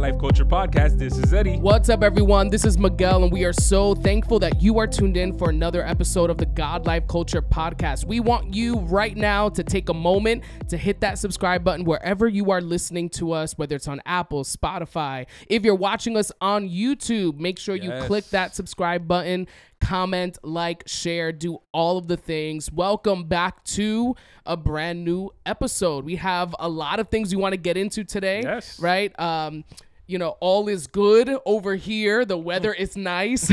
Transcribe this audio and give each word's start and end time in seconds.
Life 0.00 0.18
Culture 0.18 0.46
podcast. 0.46 0.98
This 0.98 1.18
is 1.18 1.34
Eddie. 1.34 1.58
What's 1.58 1.90
up, 1.90 2.02
everyone? 2.02 2.48
This 2.48 2.64
is 2.64 2.78
Miguel, 2.78 3.22
and 3.22 3.30
we 3.30 3.44
are 3.44 3.52
so 3.52 3.94
thankful 3.94 4.38
that 4.38 4.62
you 4.62 4.78
are 4.78 4.86
tuned 4.86 5.18
in 5.18 5.36
for 5.36 5.50
another 5.50 5.86
episode 5.86 6.30
of 6.30 6.38
the 6.38 6.46
God 6.46 6.86
Life 6.86 7.06
Culture 7.06 7.42
podcast. 7.42 8.06
We 8.06 8.18
want 8.18 8.54
you 8.54 8.78
right 8.78 9.14
now 9.14 9.50
to 9.50 9.62
take 9.62 9.90
a 9.90 9.94
moment 9.94 10.42
to 10.70 10.78
hit 10.78 11.00
that 11.02 11.18
subscribe 11.18 11.62
button 11.64 11.84
wherever 11.84 12.26
you 12.26 12.50
are 12.50 12.62
listening 12.62 13.10
to 13.10 13.32
us, 13.32 13.58
whether 13.58 13.76
it's 13.76 13.88
on 13.88 14.00
Apple, 14.06 14.42
Spotify. 14.42 15.26
If 15.48 15.64
you're 15.64 15.74
watching 15.74 16.16
us 16.16 16.32
on 16.40 16.66
YouTube, 16.66 17.38
make 17.38 17.58
sure 17.58 17.76
you 17.76 17.92
click 18.06 18.24
that 18.30 18.56
subscribe 18.56 19.06
button. 19.06 19.48
Comment, 19.80 20.38
like, 20.42 20.84
share, 20.86 21.32
do 21.32 21.58
all 21.72 21.98
of 21.98 22.06
the 22.06 22.16
things. 22.16 22.70
Welcome 22.70 23.24
back 23.24 23.64
to 23.64 24.14
a 24.46 24.56
brand 24.56 25.04
new 25.04 25.30
episode. 25.46 26.04
We 26.04 26.16
have 26.16 26.54
a 26.58 26.68
lot 26.68 27.00
of 27.00 27.08
things 27.08 27.34
we 27.34 27.40
want 27.40 27.54
to 27.54 27.56
get 27.56 27.76
into 27.76 28.04
today, 28.04 28.42
Yes. 28.44 28.78
right? 28.78 29.18
Um, 29.18 29.64
you 30.06 30.18
know, 30.18 30.36
all 30.40 30.68
is 30.68 30.86
good 30.86 31.30
over 31.46 31.76
here. 31.76 32.24
The 32.24 32.36
weather 32.36 32.72
is 32.72 32.96
nice. 32.96 33.50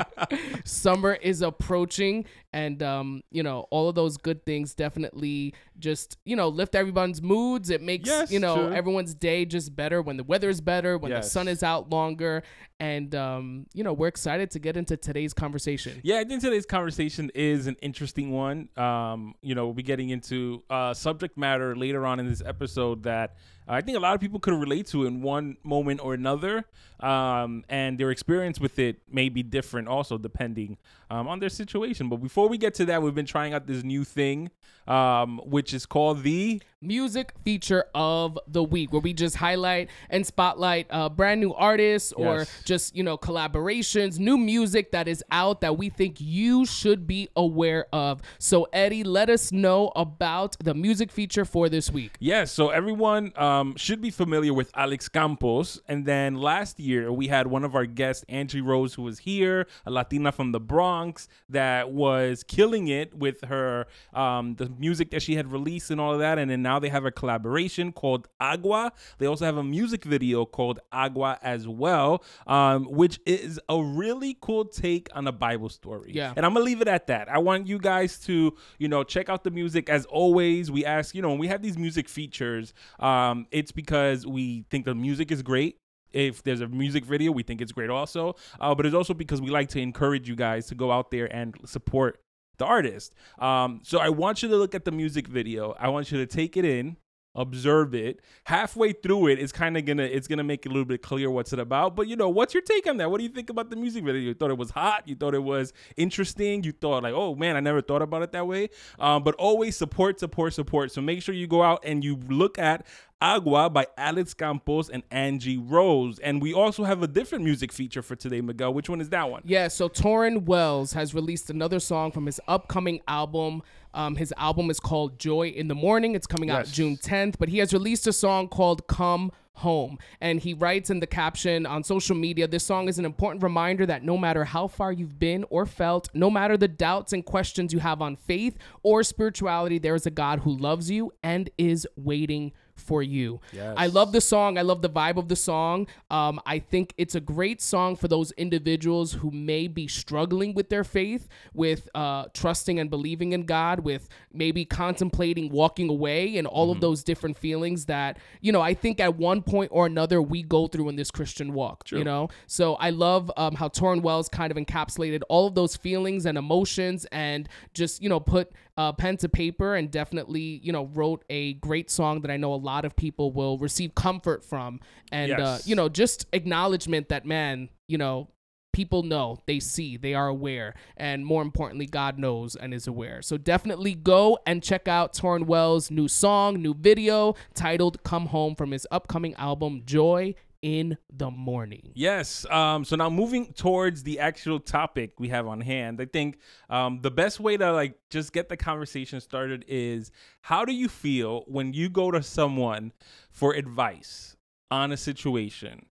Summer 0.64 1.14
is 1.14 1.42
approaching, 1.42 2.24
and 2.52 2.82
um, 2.82 3.22
you 3.30 3.42
know, 3.42 3.66
all 3.70 3.88
of 3.90 3.94
those 3.94 4.16
good 4.16 4.44
things 4.46 4.74
definitely 4.74 5.52
just 5.78 6.18
you 6.24 6.36
know 6.36 6.48
lift 6.48 6.74
everyone's 6.74 7.20
moods. 7.20 7.70
It 7.70 7.82
makes 7.82 8.08
Yes, 8.08 8.30
you 8.30 8.38
know 8.40 8.68
true. 8.68 8.72
everyone's 8.74 9.14
day 9.14 9.44
just 9.44 9.74
better 9.74 10.00
when 10.02 10.16
the 10.16 10.24
weather 10.24 10.48
is 10.48 10.60
better, 10.60 10.96
when 10.98 11.10
the 11.12 11.22
sun 11.22 11.48
is 11.48 11.62
out 11.62 11.90
longer, 11.90 12.42
and 12.80 13.14
um, 13.14 13.66
you 13.72 13.84
know, 13.84 13.92
we're 13.92 14.08
excited 14.08 14.50
to 14.52 14.58
get 14.58 14.76
into 14.76 14.96
today's 14.96 15.32
conversation. 15.34 16.00
Yeah, 16.02 16.18
I 16.20 16.24
think 16.24 16.40
today's 16.42 16.66
conversation 16.66 17.30
is 17.34 17.66
an 17.66 17.76
interesting 17.82 18.30
one. 18.30 18.68
Um, 18.76 19.34
you 19.42 19.54
know, 19.54 19.64
we'll 19.66 19.74
be 19.74 19.82
getting 19.82 20.10
into 20.10 20.62
uh, 20.70 20.94
subject 20.94 21.36
matter 21.36 21.76
later 21.76 22.06
on 22.06 22.20
in 22.20 22.28
this 22.28 22.42
episode 22.44 23.02
that 23.04 23.36
I 23.66 23.80
think 23.80 23.96
a 23.96 24.00
lot 24.00 24.14
of 24.14 24.20
people 24.20 24.40
could 24.40 24.54
relate 24.54 24.86
to 24.88 25.06
in 25.06 25.22
one 25.22 25.56
moment 25.62 26.00
or 26.02 26.14
another, 26.14 26.64
um, 27.00 27.64
and 27.68 27.98
their 27.98 28.10
experience 28.10 28.60
with 28.60 28.78
it 28.78 29.00
may 29.10 29.28
be 29.28 29.42
different 29.42 29.88
also 29.88 30.18
depending 30.18 30.76
um, 31.10 31.28
on 31.28 31.38
their 31.40 31.48
situation. 31.48 32.08
But 32.08 32.16
before 32.16 32.48
we 32.48 32.58
get 32.58 32.74
to 32.74 32.84
that, 32.86 33.02
we've 33.02 33.14
been 33.14 33.24
trying 33.26 33.54
out 33.54 33.66
this 33.66 33.82
new 33.82 34.04
thing, 34.04 34.50
um, 34.86 35.40
which 35.44 35.72
is 35.74 35.86
called 35.86 36.22
the 36.22 36.62
music 36.84 37.32
feature 37.44 37.84
of 37.94 38.38
the 38.46 38.62
week 38.62 38.92
where 38.92 39.00
we 39.00 39.12
just 39.12 39.36
highlight 39.36 39.88
and 40.10 40.26
spotlight 40.26 40.86
uh, 40.90 41.08
brand 41.08 41.40
new 41.40 41.52
artists 41.54 42.12
or 42.12 42.38
Yes. 42.38 42.62
just 42.64 42.96
you 42.96 43.02
know 43.02 43.16
collaborations 43.18 44.18
new 44.18 44.36
music 44.36 44.92
that 44.92 45.06
is 45.08 45.22
out 45.30 45.60
that 45.60 45.76
we 45.78 45.88
think 45.88 46.20
you 46.20 46.66
should 46.66 47.06
be 47.06 47.28
aware 47.36 47.86
of 47.92 48.20
so 48.38 48.66
eddie 48.72 49.04
let 49.04 49.30
us 49.30 49.52
know 49.52 49.92
about 49.96 50.56
the 50.62 50.74
music 50.74 51.10
feature 51.10 51.44
for 51.44 51.68
this 51.68 51.90
week 51.90 52.12
Yes, 52.20 52.50
so 52.52 52.70
everyone 52.70 53.32
um, 53.36 53.76
should 53.76 54.00
be 54.00 54.10
familiar 54.10 54.52
with 54.54 54.70
Alex 54.74 55.08
Campos. 55.08 55.80
And 55.88 56.04
then 56.06 56.34
last 56.36 56.78
year, 56.80 57.12
we 57.12 57.28
had 57.28 57.46
one 57.46 57.64
of 57.64 57.74
our 57.74 57.86
guests, 57.86 58.24
Angie 58.28 58.60
Rose, 58.60 58.94
who 58.94 59.02
was 59.02 59.18
here, 59.20 59.66
a 59.84 59.90
Latina 59.90 60.32
from 60.32 60.52
the 60.52 60.60
Bronx, 60.60 61.28
that 61.50 61.90
was 61.90 62.42
killing 62.42 62.88
it 62.88 63.14
with 63.14 63.42
her, 63.44 63.86
um, 64.14 64.54
the 64.56 64.68
music 64.78 65.10
that 65.10 65.22
she 65.22 65.34
had 65.36 65.50
released 65.52 65.90
and 65.90 66.00
all 66.00 66.12
of 66.14 66.18
that. 66.20 66.38
And 66.38 66.50
then 66.50 66.62
now 66.62 66.73
they 66.78 66.88
have 66.88 67.04
a 67.04 67.10
collaboration 67.10 67.92
called 67.92 68.28
Agua. 68.40 68.92
They 69.18 69.26
also 69.26 69.44
have 69.44 69.56
a 69.56 69.64
music 69.64 70.04
video 70.04 70.44
called 70.44 70.80
Agua 70.92 71.38
as 71.42 71.66
well, 71.68 72.22
um, 72.46 72.84
which 72.84 73.20
is 73.26 73.60
a 73.68 73.82
really 73.82 74.36
cool 74.40 74.64
take 74.64 75.08
on 75.14 75.26
a 75.26 75.32
Bible 75.32 75.68
story. 75.68 76.12
Yeah. 76.14 76.32
And 76.36 76.44
I'm 76.44 76.52
gonna 76.54 76.64
leave 76.64 76.80
it 76.80 76.88
at 76.88 77.06
that. 77.08 77.28
I 77.28 77.38
want 77.38 77.66
you 77.66 77.78
guys 77.78 78.18
to, 78.20 78.54
you 78.78 78.88
know, 78.88 79.04
check 79.04 79.28
out 79.28 79.44
the 79.44 79.50
music. 79.50 79.88
As 79.88 80.06
always, 80.06 80.70
we 80.70 80.84
ask, 80.84 81.14
you 81.14 81.22
know, 81.22 81.30
when 81.30 81.38
we 81.38 81.48
have 81.48 81.62
these 81.62 81.78
music 81.78 82.08
features, 82.08 82.74
um, 82.98 83.46
it's 83.50 83.72
because 83.72 84.26
we 84.26 84.64
think 84.70 84.84
the 84.84 84.94
music 84.94 85.30
is 85.30 85.42
great. 85.42 85.78
If 86.12 86.44
there's 86.44 86.60
a 86.60 86.68
music 86.68 87.04
video, 87.04 87.32
we 87.32 87.42
think 87.42 87.60
it's 87.60 87.72
great 87.72 87.90
also. 87.90 88.36
Uh, 88.60 88.74
but 88.74 88.86
it's 88.86 88.94
also 88.94 89.14
because 89.14 89.40
we 89.40 89.50
like 89.50 89.68
to 89.70 89.80
encourage 89.80 90.28
you 90.28 90.36
guys 90.36 90.66
to 90.68 90.76
go 90.76 90.92
out 90.92 91.10
there 91.10 91.26
and 91.34 91.56
support 91.64 92.20
the 92.58 92.64
artist. 92.64 93.14
Um, 93.38 93.80
so 93.82 93.98
I 93.98 94.08
want 94.08 94.42
you 94.42 94.48
to 94.48 94.56
look 94.56 94.74
at 94.74 94.84
the 94.84 94.92
music 94.92 95.26
video. 95.26 95.74
I 95.78 95.88
want 95.88 96.10
you 96.12 96.18
to 96.18 96.26
take 96.26 96.56
it 96.56 96.64
in, 96.64 96.96
observe 97.34 97.94
it. 97.94 98.20
Halfway 98.44 98.92
through 98.92 99.28
it, 99.28 99.38
it's 99.38 99.52
kind 99.52 99.76
of 99.76 99.84
gonna 99.84 100.04
it's 100.04 100.28
gonna 100.28 100.44
make 100.44 100.66
it 100.66 100.68
a 100.68 100.72
little 100.72 100.84
bit 100.84 101.02
clear 101.02 101.30
what's 101.30 101.52
it 101.52 101.58
about. 101.58 101.96
But 101.96 102.08
you 102.08 102.16
know, 102.16 102.28
what's 102.28 102.54
your 102.54 102.62
take 102.62 102.86
on 102.86 102.96
that? 102.98 103.10
What 103.10 103.18
do 103.18 103.24
you 103.24 103.30
think 103.30 103.50
about 103.50 103.70
the 103.70 103.76
music 103.76 104.04
video? 104.04 104.20
You 104.22 104.34
thought 104.34 104.50
it 104.50 104.58
was 104.58 104.70
hot? 104.70 105.06
You 105.06 105.14
thought 105.14 105.34
it 105.34 105.42
was 105.42 105.72
interesting? 105.96 106.64
You 106.64 106.72
thought 106.72 107.02
like, 107.02 107.14
oh 107.14 107.34
man, 107.34 107.56
I 107.56 107.60
never 107.60 107.82
thought 107.82 108.02
about 108.02 108.22
it 108.22 108.32
that 108.32 108.46
way. 108.46 108.70
Um, 108.98 109.22
but 109.22 109.34
always 109.36 109.76
support, 109.76 110.20
support, 110.20 110.54
support. 110.54 110.92
So 110.92 111.00
make 111.00 111.22
sure 111.22 111.34
you 111.34 111.46
go 111.46 111.62
out 111.62 111.80
and 111.84 112.04
you 112.04 112.16
look 112.28 112.58
at 112.58 112.86
Agua 113.20 113.70
by 113.70 113.86
Alex 113.96 114.34
Campos 114.34 114.90
and 114.90 115.02
Angie 115.10 115.56
Rose. 115.56 116.18
And 116.18 116.42
we 116.42 116.52
also 116.52 116.84
have 116.84 117.02
a 117.02 117.06
different 117.06 117.44
music 117.44 117.72
feature 117.72 118.02
for 118.02 118.16
today, 118.16 118.42
Miguel. 118.42 118.74
Which 118.74 118.90
one 118.90 119.00
is 119.00 119.08
that 119.10 119.30
one? 119.30 119.42
yeah 119.44 119.68
so 119.68 119.88
Tauren 119.88 120.44
Wells 120.44 120.92
has 120.92 121.14
released 121.14 121.48
another 121.50 121.80
song 121.80 122.12
from 122.12 122.26
his 122.26 122.40
upcoming 122.48 123.00
album 123.08 123.62
um, 123.94 124.16
his 124.16 124.32
album 124.36 124.70
is 124.70 124.80
called 124.80 125.18
joy 125.18 125.48
in 125.48 125.68
the 125.68 125.74
morning. 125.74 126.14
It's 126.14 126.26
coming 126.26 126.50
out 126.50 126.66
june 126.66 126.96
10th 126.96 127.36
but 127.38 127.48
he 127.48 127.58
has 127.58 127.72
released 127.72 128.06
a 128.06 128.12
song 128.12 128.48
called 128.48 128.86
come 128.86 129.32
home. 129.54 129.98
And 130.20 130.40
he 130.40 130.52
writes 130.52 130.90
in 130.90 131.00
the 131.00 131.06
caption 131.06 131.64
on 131.64 131.84
social 131.84 132.16
media 132.16 132.48
this 132.48 132.64
song 132.64 132.88
is 132.88 132.98
an 132.98 133.04
important 133.04 133.42
reminder 133.42 133.86
that 133.86 134.02
no 134.02 134.16
matter 134.18 134.44
how 134.44 134.66
far 134.66 134.92
you've 134.92 135.18
been 135.18 135.44
or 135.48 135.64
felt 135.64 136.08
no 136.12 136.28
matter 136.28 136.56
the 136.56 136.68
doubts 136.68 137.12
and 137.12 137.24
questions 137.24 137.72
you 137.72 137.78
have 137.78 138.02
on 138.02 138.16
faith 138.16 138.58
or 138.82 139.02
spirituality 139.02 139.78
there 139.78 139.94
is 139.94 140.06
a 140.06 140.10
god 140.10 140.40
who 140.40 140.56
loves 140.56 140.90
you 140.90 141.12
and 141.22 141.50
is 141.56 141.86
waiting 141.96 142.52
for 142.76 143.02
you. 143.02 143.40
Yes. 143.52 143.74
i 143.76 143.86
love 143.86 144.12
the 144.12 144.20
song. 144.20 144.58
I 144.58 144.62
love 144.62 144.82
the 144.82 144.90
vibe 144.90 145.16
of 145.16 145.28
the 145.28 145.36
song. 145.36 145.86
Um, 146.10 146.40
i 146.46 146.58
think 146.58 146.94
it's 146.96 147.14
a 147.14 147.20
great 147.20 147.60
song 147.60 147.96
for 147.96 148.08
those 148.08 148.32
individuals 148.32 149.12
who 149.12 149.30
may 149.30 149.68
be 149.68 149.86
struggling 149.86 150.54
with 150.54 150.68
their 150.68 150.84
faith 150.84 151.28
with 151.52 151.88
uh, 151.94 152.26
trusting 152.34 152.78
and 152.78 152.90
believing 152.90 153.32
in 153.32 153.44
god 153.44 153.80
with 153.80 154.08
maybe 154.32 154.64
contemplating 154.64 155.50
walking 155.50 155.88
away 155.88 156.36
and 156.36 156.46
all 156.46 156.70
of 156.70 156.80
those 156.80 157.02
different 157.02 157.36
feelings 157.36 157.86
that 157.86 158.18
you 158.40 158.52
know 158.52 158.60
i 158.60 158.74
think 158.74 159.00
at 159.00 159.16
one 159.16 159.42
point 159.42 159.70
or 159.72 159.86
another 159.86 160.20
we 160.20 160.42
go 160.42 160.66
through 160.66 160.88
in 160.88 160.96
this 160.96 161.10
christian 161.10 161.52
walk 161.52 161.84
you 161.98 162.04
know? 162.04 162.28
So 162.46 162.74
i 162.74 162.90
love 162.90 163.30
um, 163.36 163.54
how 163.54 163.68
Tauren 163.68 164.02
Wells 164.02 164.28
kind 164.28 164.50
of 164.50 164.56
encapsulated 164.56 165.22
all 165.28 165.46
of 165.46 165.54
those 165.54 165.76
feelings 165.76 166.26
and 166.26 166.36
emotions 166.38 167.06
and 167.12 167.48
just 167.72 168.02
you 168.02 168.08
know 168.08 168.20
put 168.20 168.52
uh, 168.76 168.92
pen 168.92 169.16
to 169.18 169.28
paper 169.28 169.76
and 169.76 169.90
definitely 169.90 170.60
you 170.62 170.72
know 170.72 170.86
wrote 170.94 171.24
a 171.30 171.54
great 171.54 171.90
song 171.90 172.20
that 172.22 172.30
i 172.30 172.36
know 172.36 172.52
a 172.52 172.56
lot 172.56 172.84
of 172.84 172.96
people 172.96 173.32
will 173.32 173.58
receive 173.58 173.94
comfort 173.94 174.44
from. 174.44 174.80
And 175.12 175.32
uh, 175.32 175.58
you 175.64 175.76
know 175.76 175.88
just 175.88 176.26
acknowledgement 176.32 177.08
that 177.08 177.24
man 177.24 177.68
you 177.88 177.98
know 177.98 178.28
people 178.72 179.04
know 179.04 179.38
they 179.46 179.60
see 179.60 179.96
they 179.96 180.14
are 180.14 180.26
aware 180.26 180.74
and 180.96 181.24
more 181.24 181.42
importantly 181.42 181.86
god 181.86 182.18
knows 182.18 182.56
and 182.56 182.74
is 182.74 182.88
aware. 182.88 183.22
So 183.22 183.36
definitely 183.36 183.94
go 183.94 184.38
and 184.46 184.62
check 184.62 184.88
out 184.88 185.12
Tauren 185.12 185.46
Wells 185.46 185.90
new 185.90 186.08
song 186.08 186.60
new 186.60 186.74
video 186.74 187.34
titled 187.54 188.02
come 188.02 188.26
home 188.26 188.56
from 188.56 188.72
his 188.72 188.86
upcoming 188.90 189.34
album 189.34 189.82
joy 189.86 190.34
in 190.64 190.96
the 191.12 191.30
morning 191.30 191.92
Yes. 191.94 192.46
Um, 192.50 192.84
so 192.84 192.96
now 192.96 193.10
moving 193.10 193.52
towards 193.52 194.02
the 194.02 194.18
actual 194.18 194.58
topic 194.58 195.12
we 195.18 195.28
have 195.28 195.46
on 195.46 195.60
hand, 195.60 196.00
I 196.00 196.06
think 196.06 196.38
um, 196.70 197.00
the 197.02 197.10
best 197.10 197.38
way 197.38 197.58
to 197.58 197.72
like 197.72 197.98
just 198.08 198.32
get 198.32 198.48
the 198.48 198.56
conversation 198.56 199.20
started 199.20 199.64
is 199.68 200.10
how 200.40 200.64
do 200.64 200.72
you 200.72 200.88
feel 200.88 201.44
when 201.46 201.74
you 201.74 201.90
go 201.90 202.10
to 202.10 202.22
someone 202.22 202.92
for 203.30 203.52
advice 203.52 204.36
on 204.70 204.90
a 204.90 204.96
situation 204.96 205.86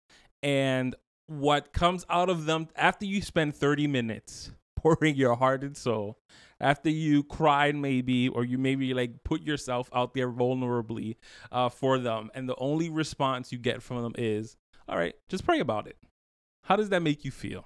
and 0.43 0.95
what 1.27 1.73
comes 1.73 2.07
out 2.09 2.31
of 2.31 2.47
them 2.47 2.69
after 2.77 3.05
you 3.05 3.21
spend 3.23 3.57
30 3.57 3.89
minutes 3.89 4.53
pouring 4.77 5.17
your 5.17 5.35
heart 5.35 5.65
and 5.65 5.77
soul 5.77 6.17
after 6.61 6.91
you 6.91 7.23
cried 7.23 7.75
maybe 7.75 8.29
or 8.29 8.45
you 8.45 8.59
maybe 8.59 8.93
like 8.95 9.25
put 9.25 9.43
yourself 9.43 9.89
out 9.95 10.15
there 10.15 10.31
vulnerably 10.31 11.17
uh, 11.53 11.69
for 11.69 11.99
them 11.99 12.31
and 12.35 12.49
the 12.49 12.57
only 12.57 12.89
response 12.91 13.51
you 13.53 13.59
get 13.59 13.83
from 13.83 14.03
them 14.03 14.13
is 14.19 14.57
all 14.89 14.97
right 14.99 15.15
just 15.29 15.45
pray 15.45 15.61
about 15.61 15.87
it 15.87 15.97
how 16.65 16.77
does 16.77 16.89
that 16.91 17.01
make 17.03 17.25
you 17.25 17.31
feel 17.31 17.65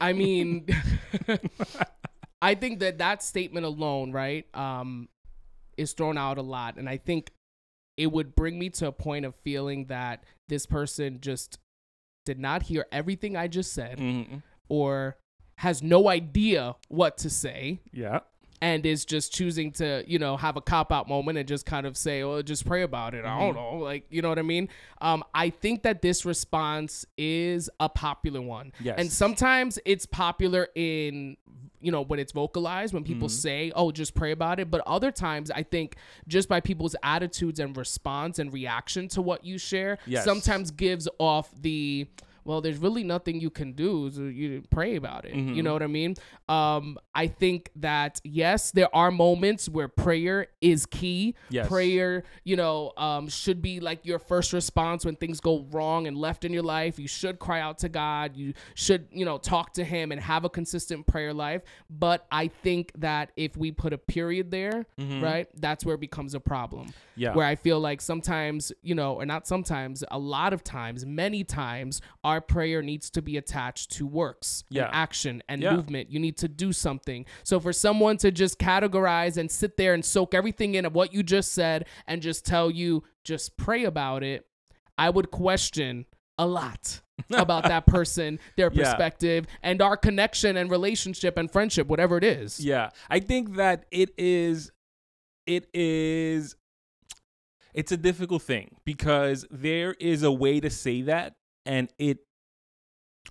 I 0.00 0.12
mean, 0.12 0.66
I 2.42 2.54
think 2.54 2.80
that 2.80 2.98
that 2.98 3.22
statement 3.22 3.64
alone, 3.66 4.12
right, 4.12 4.46
um, 4.54 5.08
is 5.76 5.92
thrown 5.94 6.18
out 6.18 6.38
a 6.38 6.42
lot, 6.42 6.76
and 6.76 6.88
I 6.88 6.98
think 6.98 7.32
it 7.96 8.08
would 8.12 8.34
bring 8.34 8.58
me 8.58 8.70
to 8.70 8.88
a 8.88 8.92
point 8.92 9.24
of 9.24 9.34
feeling 9.36 9.86
that 9.86 10.24
this 10.48 10.66
person 10.66 11.18
just 11.20 11.58
did 12.26 12.38
not 12.38 12.64
hear 12.64 12.86
everything 12.92 13.36
I 13.36 13.48
just 13.48 13.72
said, 13.72 13.98
Mhm. 13.98 14.42
or 14.68 15.16
has 15.56 15.82
no 15.82 16.08
idea 16.08 16.74
what 16.88 17.16
to 17.18 17.30
say 17.30 17.80
Yeah. 17.92 18.20
and 18.60 18.84
is 18.86 19.04
just 19.04 19.32
choosing 19.32 19.72
to, 19.72 20.04
you 20.06 20.18
know, 20.18 20.36
have 20.36 20.56
a 20.56 20.60
cop 20.60 20.90
out 20.92 21.08
moment 21.08 21.38
and 21.38 21.46
just 21.46 21.66
kind 21.66 21.86
of 21.86 21.96
say, 21.96 22.22
"Oh, 22.22 22.40
just 22.42 22.64
pray 22.64 22.82
about 22.82 23.14
it." 23.14 23.24
I 23.24 23.38
don't 23.38 23.54
know, 23.54 23.76
like, 23.78 24.06
you 24.10 24.22
know 24.22 24.28
what 24.30 24.38
I 24.38 24.42
mean? 24.42 24.68
Um, 25.00 25.22
I 25.34 25.50
think 25.50 25.82
that 25.82 26.02
this 26.02 26.24
response 26.24 27.04
is 27.18 27.68
a 27.80 27.88
popular 27.88 28.40
one, 28.40 28.72
Yes. 28.80 28.96
and 28.98 29.10
sometimes 29.12 29.78
it's 29.84 30.06
popular 30.06 30.68
in, 30.74 31.36
you 31.80 31.92
know, 31.92 32.00
when 32.00 32.18
it's 32.18 32.32
vocalized 32.32 32.94
when 32.94 33.04
people 33.04 33.28
say, 33.28 33.70
"Oh, 33.76 33.92
just 33.92 34.14
pray 34.14 34.30
about 34.32 34.58
it," 34.58 34.70
but 34.70 34.80
other 34.86 35.10
times 35.10 35.50
I 35.50 35.62
think 35.62 35.96
just 36.26 36.48
by 36.48 36.60
people's 36.60 36.96
attitudes 37.02 37.60
and 37.60 37.76
response 37.76 38.38
and 38.38 38.50
reaction 38.52 39.08
to 39.08 39.20
what 39.22 39.44
you 39.44 39.58
share, 39.58 39.98
Yes. 40.06 40.24
sometimes 40.24 40.70
gives 40.70 41.06
off 41.18 41.50
the 41.60 42.06
well, 42.44 42.60
there's 42.60 42.78
really 42.78 43.04
nothing 43.04 43.40
you 43.40 43.50
can 43.50 43.72
do. 43.72 44.10
So 44.10 44.22
you 44.22 44.62
pray 44.70 44.96
about 44.96 45.24
it. 45.24 45.34
You 45.34 45.62
know 45.62 45.72
what 45.72 45.82
I 45.82 45.86
mean? 45.86 46.14
Um, 46.48 46.98
I 47.14 47.26
think 47.26 47.70
that 47.76 48.20
yes, 48.24 48.70
there 48.70 48.94
are 48.94 49.10
moments 49.10 49.68
where 49.68 49.88
prayer 49.88 50.48
is 50.60 50.86
key. 50.86 51.34
Yes. 51.48 51.68
Prayer, 51.68 52.24
you 52.44 52.56
know, 52.56 52.92
um, 52.96 53.28
should 53.28 53.62
be 53.62 53.80
like 53.80 54.04
your 54.04 54.18
first 54.18 54.52
response 54.52 55.04
when 55.04 55.16
things 55.16 55.40
go 55.40 55.66
wrong 55.70 56.06
and 56.06 56.16
left 56.16 56.44
in 56.44 56.52
your 56.52 56.62
life. 56.62 56.98
You 56.98 57.08
should 57.08 57.38
cry 57.38 57.60
out 57.60 57.78
to 57.78 57.88
God. 57.88 58.36
You 58.36 58.54
should, 58.74 59.08
you 59.10 59.24
know, 59.24 59.38
talk 59.38 59.72
to 59.74 59.84
Him 59.84 60.12
and 60.12 60.20
have 60.20 60.44
a 60.44 60.50
consistent 60.50 61.06
prayer 61.06 61.32
life. 61.32 61.62
But 61.88 62.26
I 62.30 62.48
think 62.48 62.92
that 62.98 63.32
if 63.36 63.56
we 63.56 63.72
put 63.72 63.92
a 63.92 63.98
period 63.98 64.50
there, 64.50 64.86
right, 64.98 65.48
that's 65.56 65.84
where 65.84 65.94
it 65.94 66.00
becomes 66.00 66.34
a 66.34 66.40
problem. 66.40 66.92
Yeah. 67.16 67.34
Where 67.34 67.46
I 67.46 67.54
feel 67.54 67.80
like 67.80 68.00
sometimes, 68.00 68.72
you 68.82 68.94
know, 68.94 69.14
or 69.14 69.24
not 69.24 69.46
sometimes, 69.46 70.04
a 70.10 70.18
lot 70.18 70.52
of 70.52 70.64
times, 70.64 71.06
many 71.06 71.44
times, 71.44 72.00
our 72.24 72.33
prayer 72.40 72.82
needs 72.82 73.10
to 73.10 73.22
be 73.22 73.36
attached 73.36 73.90
to 73.92 74.06
works 74.06 74.64
Yeah. 74.70 74.86
and 74.86 74.94
action 74.94 75.42
and 75.48 75.62
Yeah. 75.62 75.74
movement. 75.76 76.10
You 76.10 76.18
need 76.20 76.36
to 76.38 76.48
do 76.48 76.72
something. 76.72 77.26
So 77.42 77.60
for 77.60 77.72
someone 77.72 78.16
to 78.18 78.30
just 78.30 78.58
categorize 78.58 79.36
and 79.36 79.50
sit 79.50 79.76
there 79.76 79.94
and 79.94 80.04
soak 80.04 80.34
everything 80.34 80.74
in 80.74 80.84
of 80.84 80.94
what 80.94 81.12
you 81.14 81.22
just 81.22 81.52
said 81.52 81.86
and 82.06 82.22
just 82.22 82.44
tell 82.44 82.70
you, 82.70 83.04
just 83.24 83.56
pray 83.56 83.84
about 83.84 84.22
it, 84.22 84.46
I 84.98 85.10
would 85.10 85.30
question 85.30 86.06
a 86.38 86.46
lot 86.46 87.00
about 87.30 87.64
that 87.64 87.86
person, 87.86 88.38
their 88.56 88.70
Yeah. 88.72 88.82
perspective, 88.84 89.46
and 89.62 89.80
our 89.80 89.96
connection 89.96 90.56
and 90.56 90.70
relationship 90.70 91.36
and 91.36 91.50
friendship, 91.50 91.86
whatever 91.86 92.16
it 92.18 92.24
is. 92.24 92.58
Yeah, 92.58 92.90
I 93.08 93.20
think 93.20 93.54
that 93.56 93.86
it 93.92 94.10
is, 94.18 94.72
it 95.46 95.68
is, 95.72 96.56
it's 97.72 97.92
a 97.92 97.96
difficult 97.96 98.42
thing 98.42 98.76
because 98.84 99.46
there 99.50 99.94
is 100.00 100.22
a 100.22 100.30
way 100.32 100.60
to 100.60 100.70
say 100.70 101.02
that 101.02 101.34
and 101.66 101.88
it 101.98 102.18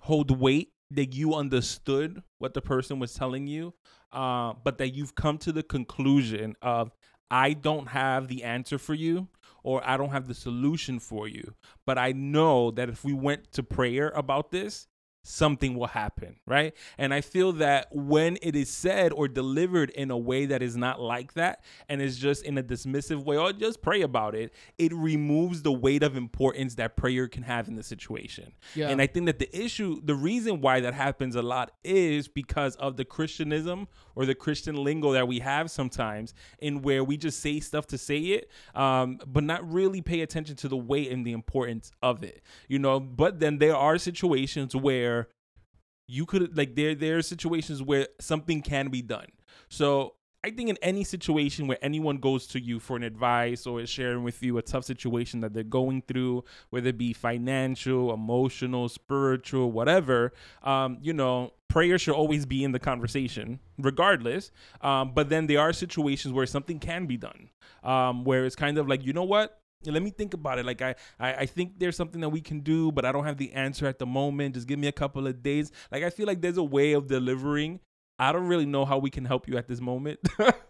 hold 0.02 0.38
weight 0.38 0.72
that 0.90 1.14
you 1.14 1.34
understood 1.34 2.22
what 2.38 2.54
the 2.54 2.60
person 2.60 2.98
was 2.98 3.14
telling 3.14 3.46
you, 3.46 3.74
uh, 4.12 4.52
but 4.62 4.78
that 4.78 4.94
you've 4.94 5.14
come 5.14 5.38
to 5.38 5.52
the 5.52 5.62
conclusion 5.62 6.54
of 6.62 6.92
I 7.30 7.52
don't 7.52 7.88
have 7.88 8.28
the 8.28 8.44
answer 8.44 8.78
for 8.78 8.94
you 8.94 9.28
or 9.62 9.82
I 9.88 9.96
don't 9.96 10.10
have 10.10 10.28
the 10.28 10.34
solution 10.34 10.98
for 10.98 11.26
you, 11.26 11.54
but 11.86 11.98
I 11.98 12.12
know 12.12 12.70
that 12.72 12.88
if 12.88 13.04
we 13.04 13.12
went 13.12 13.50
to 13.52 13.62
prayer 13.62 14.10
about 14.10 14.50
this, 14.50 14.86
something 15.24 15.74
will 15.74 15.88
happen, 15.88 16.36
right? 16.46 16.74
And 16.98 17.12
I 17.12 17.22
feel 17.22 17.52
that 17.54 17.88
when 17.90 18.38
it 18.42 18.54
is 18.54 18.68
said 18.68 19.12
or 19.12 19.26
delivered 19.26 19.90
in 19.90 20.10
a 20.10 20.18
way 20.18 20.44
that 20.46 20.62
is 20.62 20.76
not 20.76 21.00
like 21.00 21.32
that 21.34 21.64
and 21.88 22.00
is 22.02 22.18
just 22.18 22.44
in 22.44 22.58
a 22.58 22.62
dismissive 22.62 23.24
way 23.24 23.38
or 23.38 23.52
just 23.52 23.80
pray 23.80 24.02
about 24.02 24.34
it, 24.34 24.52
it 24.78 24.92
removes 24.92 25.62
the 25.62 25.72
weight 25.72 26.02
of 26.02 26.14
importance 26.14 26.74
that 26.76 26.96
prayer 26.96 27.26
can 27.26 27.42
have 27.42 27.68
in 27.68 27.74
the 27.74 27.82
situation. 27.82 28.52
Yeah. 28.74 28.90
And 28.90 29.00
I 29.00 29.06
think 29.06 29.24
that 29.26 29.38
the 29.38 29.58
issue, 29.58 30.00
the 30.04 30.14
reason 30.14 30.60
why 30.60 30.80
that 30.80 30.92
happens 30.92 31.36
a 31.36 31.42
lot 31.42 31.72
is 31.82 32.28
because 32.28 32.76
of 32.76 32.98
the 32.98 33.04
Christianism 33.04 33.88
or 34.14 34.26
the 34.26 34.34
Christian 34.34 34.76
lingo 34.76 35.12
that 35.12 35.26
we 35.26 35.40
have 35.40 35.70
sometimes, 35.70 36.34
in 36.58 36.82
where 36.82 37.02
we 37.02 37.16
just 37.16 37.40
say 37.40 37.60
stuff 37.60 37.86
to 37.88 37.98
say 37.98 38.18
it, 38.18 38.50
um, 38.74 39.18
but 39.26 39.42
not 39.42 39.68
really 39.72 40.02
pay 40.02 40.20
attention 40.20 40.54
to 40.56 40.68
the 40.68 40.76
weight 40.76 41.10
and 41.10 41.26
the 41.26 41.32
importance 41.32 41.90
of 42.02 42.22
it. 42.22 42.42
You 42.68 42.78
know, 42.78 43.00
but 43.00 43.40
then 43.40 43.58
there 43.58 43.74
are 43.74 43.96
situations 43.96 44.76
where 44.76 45.13
you 46.06 46.26
could 46.26 46.56
like 46.56 46.74
there 46.74 46.94
there 46.94 47.18
are 47.18 47.22
situations 47.22 47.82
where 47.82 48.08
something 48.20 48.62
can 48.62 48.88
be 48.88 49.02
done. 49.02 49.28
So 49.68 50.14
I 50.44 50.50
think 50.50 50.68
in 50.68 50.76
any 50.82 51.04
situation 51.04 51.66
where 51.66 51.78
anyone 51.80 52.18
goes 52.18 52.46
to 52.48 52.60
you 52.60 52.78
for 52.78 52.98
an 52.98 53.02
advice 53.02 53.66
or 53.66 53.80
is 53.80 53.88
sharing 53.88 54.24
with 54.24 54.42
you 54.42 54.58
a 54.58 54.62
tough 54.62 54.84
situation 54.84 55.40
that 55.40 55.54
they're 55.54 55.62
going 55.62 56.02
through, 56.02 56.44
whether 56.68 56.90
it 56.90 56.98
be 56.98 57.14
financial, 57.14 58.12
emotional, 58.12 58.90
spiritual, 58.90 59.72
whatever, 59.72 60.34
um, 60.62 60.98
you 61.00 61.14
know, 61.14 61.54
prayer 61.68 61.98
should 61.98 62.14
always 62.14 62.44
be 62.44 62.62
in 62.62 62.72
the 62.72 62.78
conversation, 62.78 63.58
regardless. 63.78 64.50
Um, 64.82 65.12
but 65.14 65.30
then 65.30 65.46
there 65.46 65.60
are 65.60 65.72
situations 65.72 66.34
where 66.34 66.44
something 66.44 66.78
can 66.78 67.06
be 67.06 67.16
done, 67.16 67.48
um, 67.82 68.24
where 68.24 68.44
it's 68.44 68.54
kind 68.54 68.76
of 68.76 68.86
like, 68.86 69.02
you 69.02 69.14
know 69.14 69.24
what? 69.24 69.62
Let 69.92 70.02
me 70.02 70.10
think 70.10 70.34
about 70.34 70.58
it. 70.58 70.66
Like 70.66 70.82
I, 70.82 70.94
I, 71.18 71.34
I 71.34 71.46
think 71.46 71.78
there's 71.78 71.96
something 71.96 72.20
that 72.20 72.28
we 72.28 72.40
can 72.40 72.60
do, 72.60 72.92
but 72.92 73.04
I 73.04 73.12
don't 73.12 73.24
have 73.24 73.36
the 73.36 73.52
answer 73.52 73.86
at 73.86 73.98
the 73.98 74.06
moment. 74.06 74.54
Just 74.54 74.66
give 74.66 74.78
me 74.78 74.88
a 74.88 74.92
couple 74.92 75.26
of 75.26 75.42
days. 75.42 75.72
Like 75.90 76.02
I 76.02 76.10
feel 76.10 76.26
like 76.26 76.40
there's 76.40 76.58
a 76.58 76.64
way 76.64 76.92
of 76.92 77.06
delivering. 77.06 77.80
I 78.18 78.32
don't 78.32 78.46
really 78.46 78.66
know 78.66 78.84
how 78.84 78.98
we 78.98 79.10
can 79.10 79.24
help 79.24 79.48
you 79.48 79.56
at 79.56 79.66
this 79.66 79.80
moment, 79.80 80.20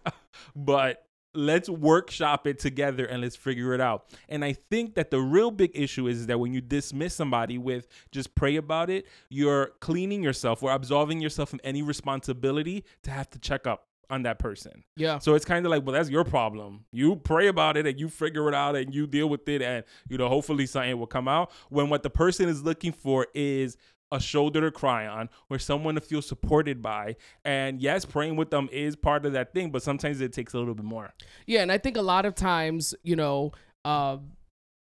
but 0.56 1.05
let's 1.34 1.69
workshop 1.69 2.46
it 2.46 2.58
together 2.58 3.05
and 3.05 3.20
let's 3.22 3.37
figure 3.37 3.75
it 3.75 3.81
out. 3.81 4.06
And 4.28 4.44
I 4.44 4.52
think 4.52 4.94
that 4.94 5.11
the 5.11 5.20
real 5.20 5.50
big 5.50 5.72
issue 5.75 6.06
is 6.06 6.26
that 6.26 6.38
when 6.38 6.55
you 6.55 6.60
dismiss 6.60 7.14
somebody 7.14 7.58
with 7.58 7.87
just 8.12 8.34
pray 8.34 8.56
about 8.56 8.88
it, 8.88 9.06
you're 9.28 9.72
cleaning 9.81 10.22
yourself 10.22 10.62
or 10.62 10.70
absolving 10.70 11.20
yourself 11.20 11.50
from 11.50 11.60
any 11.64 11.82
responsibility 11.82 12.84
to 13.02 13.10
have 13.10 13.28
to 13.31 13.38
check 13.38 13.67
up 13.67 13.88
on 14.11 14.23
that 14.23 14.39
person. 14.39 14.85
Yeah. 14.97 15.19
So 15.19 15.35
it's 15.35 15.45
kind 15.45 15.65
of 15.67 15.71
like, 15.71 15.85
well, 15.85 15.95
that's 15.95 16.11
your 16.11 16.25
problem. 16.25 16.85
You 16.93 17.17
pray 17.17 17.49
about 17.49 17.77
it 17.77 17.87
and 17.87 17.99
you 17.99 18.09
figure 18.09 18.49
it 18.49 18.55
out 18.55 18.77
and 18.77 18.95
you 18.95 19.06
deal 19.06 19.29
with 19.29 19.49
it, 19.49 19.62
and 19.62 19.85
you 20.09 20.19
know, 20.19 20.29
hopefully 20.29 20.67
something 20.67 20.99
will 20.99 21.06
come 21.06 21.29
out. 21.29 21.51
When 21.69 21.89
what 21.89 22.03
the 22.03 22.11
person 22.11 22.49
is 22.49 22.62
looking 22.62 22.93
for 22.93 23.27
is 23.35 23.77
a 24.12 24.21
shoulder 24.21 24.61
to 24.61 24.71
cry 24.71 25.06
on 25.06 25.29
or 25.51 25.59
someone 25.59 25.97
to 25.97 26.01
feel 26.01 26.23
supported 26.23 26.81
by. 26.81 27.17
And 27.45 27.81
yes, 27.81 28.05
praying 28.05 28.37
with 28.37 28.51
them 28.51 28.69
is 28.71 28.97
part 28.97 29.27
of 29.27 29.33
that 29.33 29.53
thing, 29.53 29.71
but 29.71 29.83
sometimes 29.83 30.21
it 30.21 30.33
takes 30.33 30.55
a 30.55 30.59
little 30.59 30.75
bit 30.75 30.85
more. 30.85 31.12
Yeah, 31.47 31.62
and 31.62 31.73
I 31.73 31.79
think 31.79 31.97
a 31.97 32.03
lot 32.03 32.25
of 32.25 32.35
times, 32.35 32.95
you 33.03 33.17
know, 33.17 33.53
uh, 33.85 34.19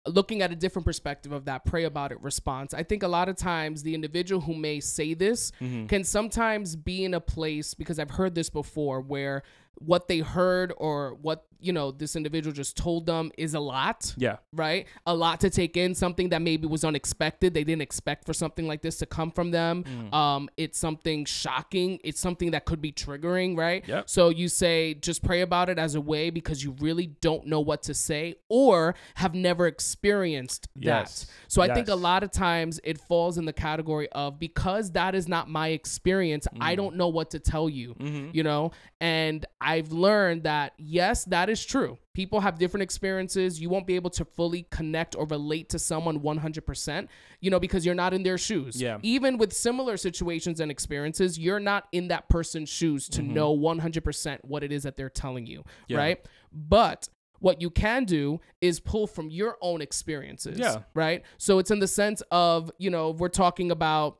looking 0.05 0.41
at 0.41 0.51
a 0.51 0.55
different 0.55 0.85
perspective 0.85 1.31
of 1.31 1.45
that 1.45 1.63
pray 1.65 1.85
about 1.85 2.11
it 2.11 2.21
response, 2.21 2.73
I 2.73 2.83
think 2.83 3.03
a 3.03 3.07
lot 3.07 3.29
of 3.29 3.38
times 3.38 3.83
the 3.83 3.95
individual 3.95 4.41
who 4.41 4.53
may 4.53 4.79
say 4.79 5.13
this 5.13 5.51
Mm-hmm. 5.61 5.88
can 5.88 6.03
sometimes 6.03 6.75
be 6.75 7.05
in 7.05 7.13
a 7.13 7.21
place 7.21 7.73
because 7.73 8.00
I've 8.00 8.11
heard 8.11 8.36
this 8.36 8.50
before 8.50 9.00
where 9.01 9.43
what 9.80 10.08
they 10.08 10.20
heard 10.20 10.72
or 10.77 11.15
what 11.22 11.46
you 11.60 11.72
know 11.72 11.92
this 11.92 12.18
individual 12.18 12.53
just 12.53 12.75
told 12.75 13.06
them 13.06 13.32
is 13.38 13.53
a 13.53 13.60
lot 13.60 14.13
Yeah. 14.18 14.36
right 14.51 14.86
a 15.06 15.15
lot 15.15 15.39
to 15.42 15.50
take 15.50 15.77
in 15.77 15.96
something 15.96 16.27
that 16.30 16.42
maybe 16.42 16.68
was 16.68 16.84
unexpected 16.84 17.53
they 17.53 17.63
didn't 17.63 17.82
expect 17.82 18.25
for 18.25 18.34
something 18.34 18.68
like 18.68 18.82
this 18.82 18.98
to 18.98 19.06
come 19.06 19.32
from 19.32 19.51
them 19.51 19.86
Mm. 19.86 20.13
um 20.13 20.50
it's 20.58 20.77
something 20.77 21.24
shocking 21.24 22.00
it's 22.03 22.20
something 22.20 22.51
that 22.51 22.65
could 22.65 22.82
be 22.82 22.92
triggering 22.92 23.58
right 23.58 23.88
Yep. 23.88 24.10
so 24.10 24.27
you 24.27 24.50
say 24.50 24.94
just 24.96 25.24
pray 25.24 25.39
about 25.39 25.70
it 25.70 25.80
as 25.80 25.96
a 25.96 26.01
way 26.01 26.30
because 26.30 26.62
you 26.65 26.75
really 26.82 27.08
don't 27.08 27.48
know 27.48 27.62
what 27.62 27.82
to 27.84 27.94
say 27.94 28.36
or 28.50 28.94
have 29.15 29.34
never 29.34 29.65
experienced 29.68 30.68
Yes. 30.75 31.24
that 31.25 31.32
so 31.48 31.62
i 31.62 31.74
think 31.74 31.88
a 31.88 31.96
lot 31.96 32.24
of 32.24 32.32
times 32.32 32.80
it 32.84 33.00
falls 33.00 33.38
in 33.38 33.46
the 33.46 33.53
category 33.53 34.10
of 34.10 34.38
because 34.38 34.92
that 34.92 35.15
is 35.15 35.27
not 35.30 35.50
my 35.50 35.70
experience 35.70 36.46
Mm. 36.53 36.58
i 36.62 36.75
don't 36.75 36.98
know 36.98 37.08
what 37.08 37.32
to 37.32 37.39
tell 37.39 37.70
you 37.70 37.94
Mm-hmm. 37.94 38.30
you 38.34 38.44
know 38.44 38.72
and 39.00 39.46
i've 39.63 39.91
learned 39.91 40.43
that 40.43 40.74
yes 40.77 41.25
that 41.25 41.50
is 41.50 41.65
true 41.65 41.98
people 42.13 42.39
have 42.41 42.60
different 42.60 42.84
experiences 42.84 43.60
you 43.60 43.70
won't 43.70 43.88
be 43.88 43.96
able 43.96 44.10
to 44.10 44.24
fully 44.24 44.67
connect 44.70 45.15
or 45.15 45.25
relate 45.25 45.70
to 45.70 45.79
someone 45.79 46.20
100% 46.20 47.08
you 47.41 47.50
know 47.50 47.60
because 47.60 47.86
you're 47.86 47.96
not 47.96 48.13
in 48.13 48.24
their 48.24 48.38
shoes 48.38 48.79
Yeah. 48.79 49.00
even 49.01 49.38
with 49.38 49.51
similar 49.53 49.98
situations 49.98 50.60
and 50.60 50.70
experiences 50.70 51.39
you're 51.39 51.60
not 51.60 51.88
in 51.91 52.10
that 52.10 52.29
person's 52.29 52.70
shoes 52.70 53.08
to 53.10 53.22
mm-hmm. 53.22 53.34
know 53.34 53.58
100% 53.58 54.39
what 54.43 54.63
it 54.63 54.72
is 54.72 54.84
that 54.84 54.96
they're 54.96 55.10
telling 55.10 55.46
you 55.46 55.63
Yeah. 55.88 55.98
right 55.98 56.25
but 56.51 57.10
what 57.39 57.62
you 57.62 57.70
can 57.70 58.05
do 58.05 58.39
is 58.62 58.79
pull 58.79 59.05
from 59.05 59.29
your 59.29 59.58
own 59.62 59.82
experiences 59.82 60.58
Yeah. 60.60 60.84
right 60.93 61.24
so 61.38 61.60
it's 61.60 61.72
in 61.72 61.79
the 61.79 61.88
sense 61.88 62.22
of 62.32 62.72
you 62.77 62.89
know 62.89 63.12
we're 63.12 63.29
talking 63.29 63.72
about 63.72 64.20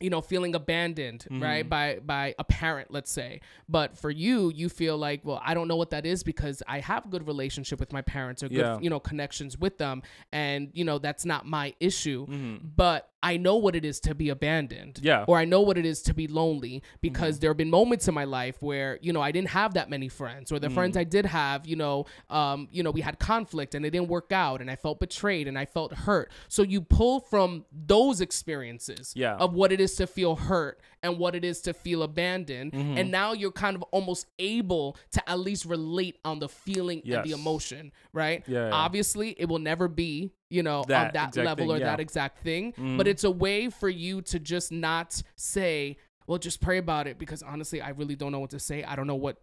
you 0.00 0.10
know 0.10 0.20
feeling 0.20 0.54
abandoned 0.54 1.24
Mm-hmm. 1.30 1.42
right 1.42 1.68
by 1.68 1.98
by 2.04 2.34
a 2.38 2.44
parent 2.44 2.90
let's 2.90 3.10
say 3.10 3.40
but 3.68 3.96
for 3.96 4.10
you 4.10 4.52
you 4.54 4.68
feel 4.68 4.96
like 4.98 5.20
well 5.24 5.40
i 5.44 5.54
don't 5.54 5.68
know 5.68 5.76
what 5.76 5.90
that 5.90 6.04
is 6.04 6.22
because 6.22 6.62
i 6.68 6.80
have 6.80 7.06
a 7.06 7.08
good 7.08 7.26
relationship 7.26 7.80
with 7.80 7.92
my 7.92 8.02
parents 8.02 8.42
or 8.42 8.48
good 8.48 8.58
Yeah. 8.58 8.78
you 8.80 8.90
know 8.90 9.00
connections 9.00 9.56
with 9.58 9.78
them 9.78 10.02
and 10.32 10.70
you 10.74 10.84
know 10.84 10.98
that's 10.98 11.24
not 11.24 11.46
my 11.46 11.74
issue 11.80 12.26
Mm-hmm. 12.26 12.66
but 12.76 13.08
I 13.26 13.36
know 13.38 13.56
what 13.56 13.74
it 13.74 13.84
is 13.84 13.98
to 14.00 14.14
be 14.14 14.28
abandoned. 14.28 15.00
Yeah. 15.02 15.24
Or 15.26 15.36
I 15.36 15.44
know 15.44 15.60
what 15.60 15.76
it 15.76 15.84
is 15.84 16.00
to 16.02 16.14
be 16.14 16.28
lonely 16.28 16.82
because 17.00 17.40
there 17.40 17.50
have 17.50 17.56
been 17.56 17.70
moments 17.70 18.06
in 18.06 18.14
my 18.14 18.22
life 18.24 18.56
where, 18.60 18.98
you 19.02 19.12
know, 19.12 19.20
I 19.20 19.32
didn't 19.32 19.48
have 19.50 19.74
that 19.74 19.90
many 19.90 20.08
friends 20.08 20.52
or 20.52 20.58
the 20.60 20.70
friends 20.70 20.96
I 20.96 21.02
did 21.04 21.26
have, 21.26 21.66
you 21.66 21.74
know, 21.74 22.06
um, 22.30 22.68
you 22.70 22.82
know, 22.84 22.92
we 22.92 23.00
had 23.00 23.18
conflict 23.18 23.74
and 23.74 23.84
it 23.84 23.90
didn't 23.90 24.08
work 24.08 24.30
out 24.30 24.60
and 24.60 24.70
I 24.70 24.76
felt 24.76 25.00
betrayed 25.00 25.48
and 25.48 25.58
I 25.58 25.64
felt 25.64 25.92
hurt. 25.92 26.30
So 26.48 26.62
you 26.62 26.80
pull 26.80 27.18
from 27.18 27.64
those 27.72 28.20
experiences 28.20 29.12
Yeah. 29.16 29.34
of 29.36 29.54
what 29.54 29.72
it 29.72 29.80
is 29.80 29.96
to 29.96 30.06
feel 30.06 30.36
hurt 30.36 30.80
and 31.02 31.18
what 31.18 31.34
it 31.34 31.44
is 31.44 31.60
to 31.62 31.72
feel 31.74 32.02
abandoned. 32.02 32.72
Mm-hmm. 32.72 32.98
And 32.98 33.10
now 33.10 33.32
you're 33.32 33.52
kind 33.52 33.76
of 33.76 33.82
almost 33.90 34.26
able 34.38 34.96
to 35.12 35.30
at 35.30 35.38
least 35.40 35.64
relate 35.64 36.18
on 36.24 36.38
the 36.38 36.48
feeling 36.48 37.02
and 37.04 37.24
the 37.24 37.32
emotion, 37.32 37.92
right? 38.12 38.44
Yeah, 38.46 38.68
yeah. 38.68 38.74
Obviously, 38.74 39.30
it 39.38 39.46
will 39.48 39.58
never 39.58 39.88
be, 39.88 40.32
you 40.48 40.62
know, 40.62 40.84
That 40.88 41.08
on 41.08 41.12
that 41.14 41.36
level 41.36 41.66
thing, 41.66 41.70
or 41.76 41.78
yeah. 41.78 41.86
that 41.86 42.00
exact 42.00 42.42
thing. 42.42 42.72
Mhm. 42.74 42.96
But 42.96 43.08
it's 43.08 43.24
a 43.24 43.30
way 43.30 43.68
for 43.68 43.88
you 43.88 44.22
to 44.22 44.38
just 44.38 44.70
not 44.72 45.22
say, 45.34 45.96
well, 46.26 46.38
just 46.38 46.60
pray 46.60 46.78
about 46.78 47.06
it 47.06 47.18
because 47.18 47.42
honestly, 47.42 47.80
I 47.80 47.90
really 47.90 48.16
don't 48.16 48.32
know 48.32 48.40
what 48.40 48.50
to 48.50 48.58
say. 48.60 48.84
I 48.84 48.96
don't 48.96 49.06
know 49.06 49.14
what 49.16 49.40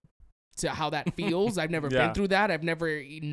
to 0.58 0.70
how 0.70 0.90
that 0.92 1.14
feels. 1.16 1.58
I've 1.58 1.72
never 1.72 1.88
Yeah. 1.92 2.06
been 2.08 2.14
through 2.14 2.28
that. 2.30 2.52
I've 2.52 2.64
never 2.64 2.88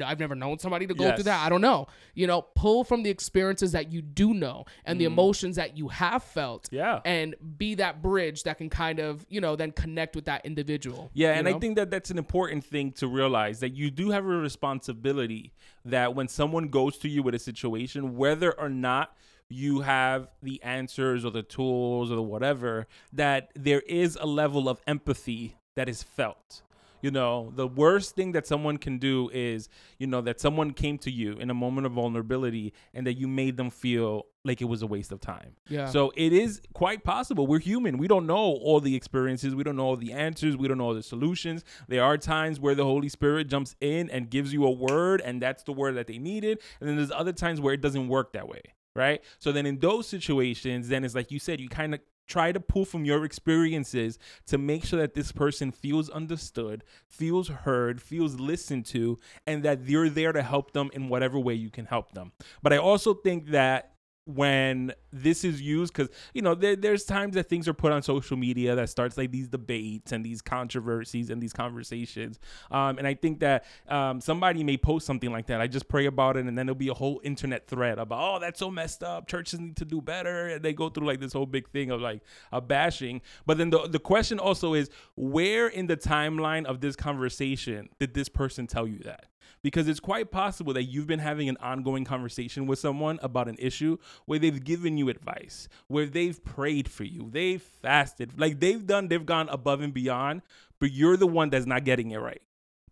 I've 0.05 0.19
never 0.21 0.35
known 0.35 0.59
somebody 0.59 0.87
to 0.87 0.95
go 0.95 1.15
through 1.15 1.25
that. 1.25 1.45
I 1.45 1.49
don't 1.49 1.61
know. 1.61 1.87
You 2.15 2.27
know, 2.27 2.43
pull 2.43 2.85
from 2.85 3.03
the 3.03 3.11
experiences 3.11 3.73
that 3.73 3.93
you 3.93 4.03
do 4.03 4.35
know 4.35 4.65
and 4.85 5.01
the 5.01 5.05
Mhm. 5.05 5.09
emotions 5.13 5.57
that 5.57 5.77
you 5.77 5.89
have 5.89 6.23
felt 6.23 6.69
Yeah. 6.73 7.01
and 7.05 7.35
be 7.59 7.75
that 7.77 8.03
bridge 8.03 8.43
that 8.45 8.59
can 8.59 8.71
kind 8.71 8.99
of, 8.99 9.25
you 9.29 9.41
know, 9.41 9.57
then 9.57 9.73
connect 9.73 10.17
with 10.17 10.25
that 10.27 10.45
individual. 10.47 11.11
Yeah, 11.15 11.33
and 11.33 11.49
I 11.49 11.59
think 11.59 11.77
that 11.77 11.91
that's 11.91 12.11
an 12.11 12.19
important 12.19 12.65
thing 12.65 12.93
to 12.93 13.07
realize 13.07 13.61
that 13.61 13.71
you 13.75 13.91
do 13.91 14.11
have 14.11 14.25
a 14.25 14.29
responsibility 14.29 15.53
that 15.85 16.15
when 16.15 16.29
someone 16.29 16.69
goes 16.69 16.99
to 16.99 17.09
you 17.09 17.23
with 17.23 17.35
a 17.35 17.39
situation, 17.39 18.17
whether 18.17 18.59
or 18.59 18.69
not 18.69 19.17
you 19.49 19.81
have 19.81 20.29
the 20.43 20.63
answers 20.63 21.25
or 21.25 21.31
the 21.31 21.43
tools 21.43 22.11
or 22.11 22.15
the 22.15 22.23
whatever, 22.23 22.87
that 23.13 23.51
there 23.55 23.81
is 23.81 24.17
a 24.21 24.27
level 24.27 24.69
of 24.69 24.81
empathy 24.87 25.57
that 25.75 25.89
is 25.89 26.03
felt. 26.03 26.63
You 27.03 27.11
know, 27.11 27.53
the 27.55 27.67
worst 27.67 28.15
thing 28.15 28.33
that 28.33 28.47
someone 28.47 28.77
can 28.77 28.99
do 28.99 29.31
is, 29.33 29.69
you 29.99 30.07
know, 30.07 30.21
that 30.23 30.41
someone 30.41 30.73
came 30.73 30.99
to 30.99 31.11
you 31.11 31.33
in 31.33 31.51
a 31.51 31.55
moment 31.55 31.87
of 31.87 31.93
vulnerability 31.93 32.73
and 32.95 33.07
that 33.07 33.15
you 33.15 33.29
made 33.29 33.57
them 33.57 33.71
feel 33.71 34.27
like 34.45 34.63
it 34.63 34.65
was 34.65 34.83
a 34.83 34.87
waste 34.87 35.13
of 35.13 35.21
time. 35.21 35.55
Yeah. 35.69 35.87
So 35.87 36.13
it 36.17 36.33
is 36.33 36.63
quite 36.73 37.05
possible. 37.05 37.47
We're 37.47 37.59
human. 37.59 37.99
We 37.99 38.09
don't 38.09 38.27
know 38.27 38.37
all 38.37 38.81
the 38.81 38.97
experiences. 38.97 39.55
We 39.55 39.65
don't 39.65 39.77
know 39.77 39.85
all 39.85 39.97
the 39.97 40.13
answers. 40.13 40.57
We 40.57 40.67
don't 40.67 40.79
know 40.79 40.87
all 40.87 40.95
the 40.95 41.03
solutions. 41.03 41.65
There 41.89 42.03
are 42.03 42.17
times 42.17 42.59
where 42.59 42.75
the 42.75 42.85
Holy 42.85 43.09
Spirit 43.09 43.49
jumps 43.49 43.77
in 43.81 44.09
and 44.11 44.31
gives 44.31 44.53
you 44.53 44.65
a 44.65 44.71
word, 44.71 45.21
and 45.21 45.43
that's 45.43 45.63
the 45.65 45.73
word 45.73 45.97
that 45.97 46.07
they 46.07 46.19
needed. 46.19 46.61
And 46.81 46.89
then 46.89 46.97
there's 46.97 47.11
other 47.11 47.33
times 47.33 47.61
where 47.61 47.75
it 47.75 47.81
doesn't 47.81 48.09
work 48.09 48.33
that 48.33 48.49
way. 48.49 48.63
Right. 48.97 49.23
So 49.39 49.53
then 49.53 49.67
in 49.67 49.79
those 49.79 50.09
situations, 50.09 50.89
then 50.89 51.05
it's 51.05 51.15
like 51.15 51.31
you 51.31 51.39
said, 51.39 51.61
you 51.61 51.69
kind 51.69 51.95
of 51.95 52.01
try 52.31 52.53
to 52.53 52.61
pull 52.61 52.85
from 52.85 53.05
your 53.05 53.25
experiences 53.25 54.19
to 54.47 54.57
make 54.57 54.85
sure 54.85 55.01
that 55.01 55.15
this 55.15 55.33
person 55.33 55.73
feels 55.73 56.09
understood, 56.09 56.85
feels 57.07 57.49
heard, 57.49 58.01
feels 58.01 58.39
listened 58.39 58.87
to, 58.87 59.19
and 59.47 59.63
that 59.65 59.87
you're 59.89 60.09
there 60.09 60.33
to 60.33 60.43
help 60.43 60.73
them 60.73 60.91
in 60.95 61.09
whatever 61.09 61.39
way 61.39 61.55
you 61.55 61.71
can 61.71 61.87
help 61.87 62.13
them. 62.13 62.33
But 62.63 62.73
I 62.73 62.79
also 62.79 63.15
think 63.15 63.49
that 63.49 63.95
when 64.35 64.93
this 65.13 65.45
is 65.45 65.61
used 65.61 65.93
because 65.93 66.09
you 66.35 66.43
know 66.43 66.55
there, 66.55 66.77
there's 66.77 67.05
times 67.05 67.35
that 67.35 67.49
things 67.49 67.67
are 67.69 67.75
put 67.75 67.93
on 67.93 68.03
social 68.03 68.37
media 68.37 68.75
that 68.75 68.89
starts 68.89 69.17
like 69.17 69.31
these 69.31 69.49
debates 69.49 70.13
and 70.13 70.25
these 70.25 70.41
controversies 70.41 71.31
and 71.31 71.43
these 71.43 71.53
conversations. 71.53 72.39
Um, 72.71 72.99
and 72.99 73.07
i 73.07 73.15
think 73.15 73.41
that 73.41 73.65
um, 73.89 74.21
somebody 74.21 74.65
may 74.65 74.77
post 74.77 75.07
something 75.07 75.31
like 75.31 75.47
that. 75.47 75.61
I 75.61 75.67
just 75.67 75.89
pray 75.89 76.07
about 76.07 76.37
it 76.37 76.47
and 76.47 76.57
then 76.57 76.67
there'll 76.67 76.75
be 76.75 76.89
a 76.89 76.95
whole 76.95 77.21
internet 77.25 77.67
thread 77.67 77.99
about 77.99 78.37
oh 78.37 78.39
that's 78.39 78.59
so 78.59 78.71
messed 78.71 79.03
up. 79.03 79.27
Churches 79.27 79.61
need 79.61 79.77
to 79.77 79.85
do 79.85 80.01
better. 80.01 80.49
And 80.49 80.65
they 80.65 80.73
go 80.73 80.89
through 80.89 81.07
like 81.07 81.21
this 81.21 81.33
whole 81.33 81.47
big 81.47 81.69
thing 81.71 81.91
of 81.91 82.01
like 82.01 82.23
a 82.53 82.61
bashing. 82.61 83.21
But 83.47 83.59
then 83.59 83.71
the, 83.71 83.89
the 83.89 83.99
question 83.99 84.39
also 84.39 84.75
is 84.75 84.91
where 85.17 85.69
in 85.69 85.87
the 85.87 85.97
timeline 85.97 86.65
of 86.65 86.81
this 86.81 86.97
conversation 86.97 87.89
did 87.99 88.15
this 88.15 88.29
person 88.29 88.67
tell 88.67 88.87
you 88.87 88.99
that 89.01 89.27
because 89.63 89.89
it's 89.89 90.01
quite 90.01 90.31
possible 90.31 90.73
that 90.75 90.85
you've 90.85 91.07
been 91.07 91.19
having 91.19 91.49
an 91.49 91.57
ongoing 91.61 92.05
conversation 92.05 92.67
with 92.67 92.79
someone 92.79 93.19
about 93.23 93.49
an 93.49 93.57
issue 93.59 93.97
where 94.27 94.39
they've 94.39 94.63
given 94.63 94.97
you 94.97 95.09
advice, 95.09 95.69
where 95.89 96.07
they've 96.07 96.43
prayed 96.45 96.89
for 96.89 97.05
you, 97.05 97.29
they've 97.31 97.63
fasted, 97.63 98.39
like 98.39 98.61
they've 98.61 98.87
done, 98.87 99.09
they've 99.09 99.27
gone 99.27 99.49
above 99.49 99.81
and 99.81 99.95
beyond, 99.95 100.43
but 100.79 100.93
you're 100.93 101.17
the 101.17 101.27
one 101.27 101.51
that's 101.51 101.67
not 101.67 101.85
getting 101.85 102.11
it 102.11 102.19
right. 102.19 102.43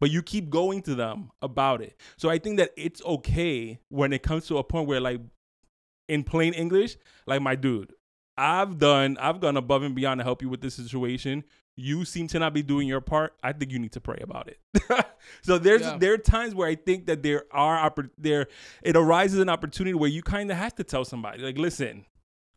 But 0.00 0.10
you 0.10 0.22
keep 0.22 0.48
going 0.48 0.82
to 0.82 0.94
them 0.94 1.30
about 1.42 1.80
it. 1.82 1.96
So 2.16 2.30
I 2.30 2.38
think 2.38 2.58
that 2.58 2.70
it's 2.76 3.02
okay 3.04 3.80
when 3.88 4.12
it 4.12 4.22
comes 4.22 4.46
to 4.46 4.58
a 4.58 4.62
point 4.62 4.86
where, 4.86 5.00
like, 5.00 5.20
in 6.08 6.22
plain 6.22 6.54
English, 6.54 6.96
like, 7.26 7.42
my 7.42 7.56
dude, 7.56 7.92
I've 8.36 8.78
done, 8.78 9.16
I've 9.20 9.40
gone 9.40 9.56
above 9.56 9.82
and 9.82 9.96
beyond 9.96 10.20
to 10.20 10.24
help 10.24 10.40
you 10.40 10.48
with 10.48 10.60
this 10.60 10.74
situation. 10.74 11.42
You 11.80 12.04
seem 12.04 12.26
to 12.28 12.40
not 12.40 12.52
be 12.54 12.62
doing 12.62 12.88
your 12.88 13.00
part. 13.00 13.35
I 13.40 13.52
think 13.52 13.70
you 13.70 13.78
need 13.78 13.92
to 13.92 14.00
pray 14.00 14.18
about 14.20 14.49
it. 14.49 14.58
so 15.42 15.58
there's 15.58 15.82
Yeah. 15.82 15.97
there 15.97 16.12
are 16.14 16.18
times 16.18 16.52
where 16.52 16.68
I 16.68 16.75
think 16.75 17.06
that 17.06 17.23
there 17.23 17.44
are 17.52 17.94
there 18.18 18.49
it 18.82 18.97
arises 18.97 19.38
an 19.38 19.49
opportunity 19.49 19.94
where 19.94 20.11
you 20.11 20.20
kind 20.23 20.50
of 20.50 20.56
have 20.56 20.75
to 20.75 20.85
tell 20.85 21.04
somebody 21.04 21.40
like, 21.40 21.56
listen, 21.56 22.04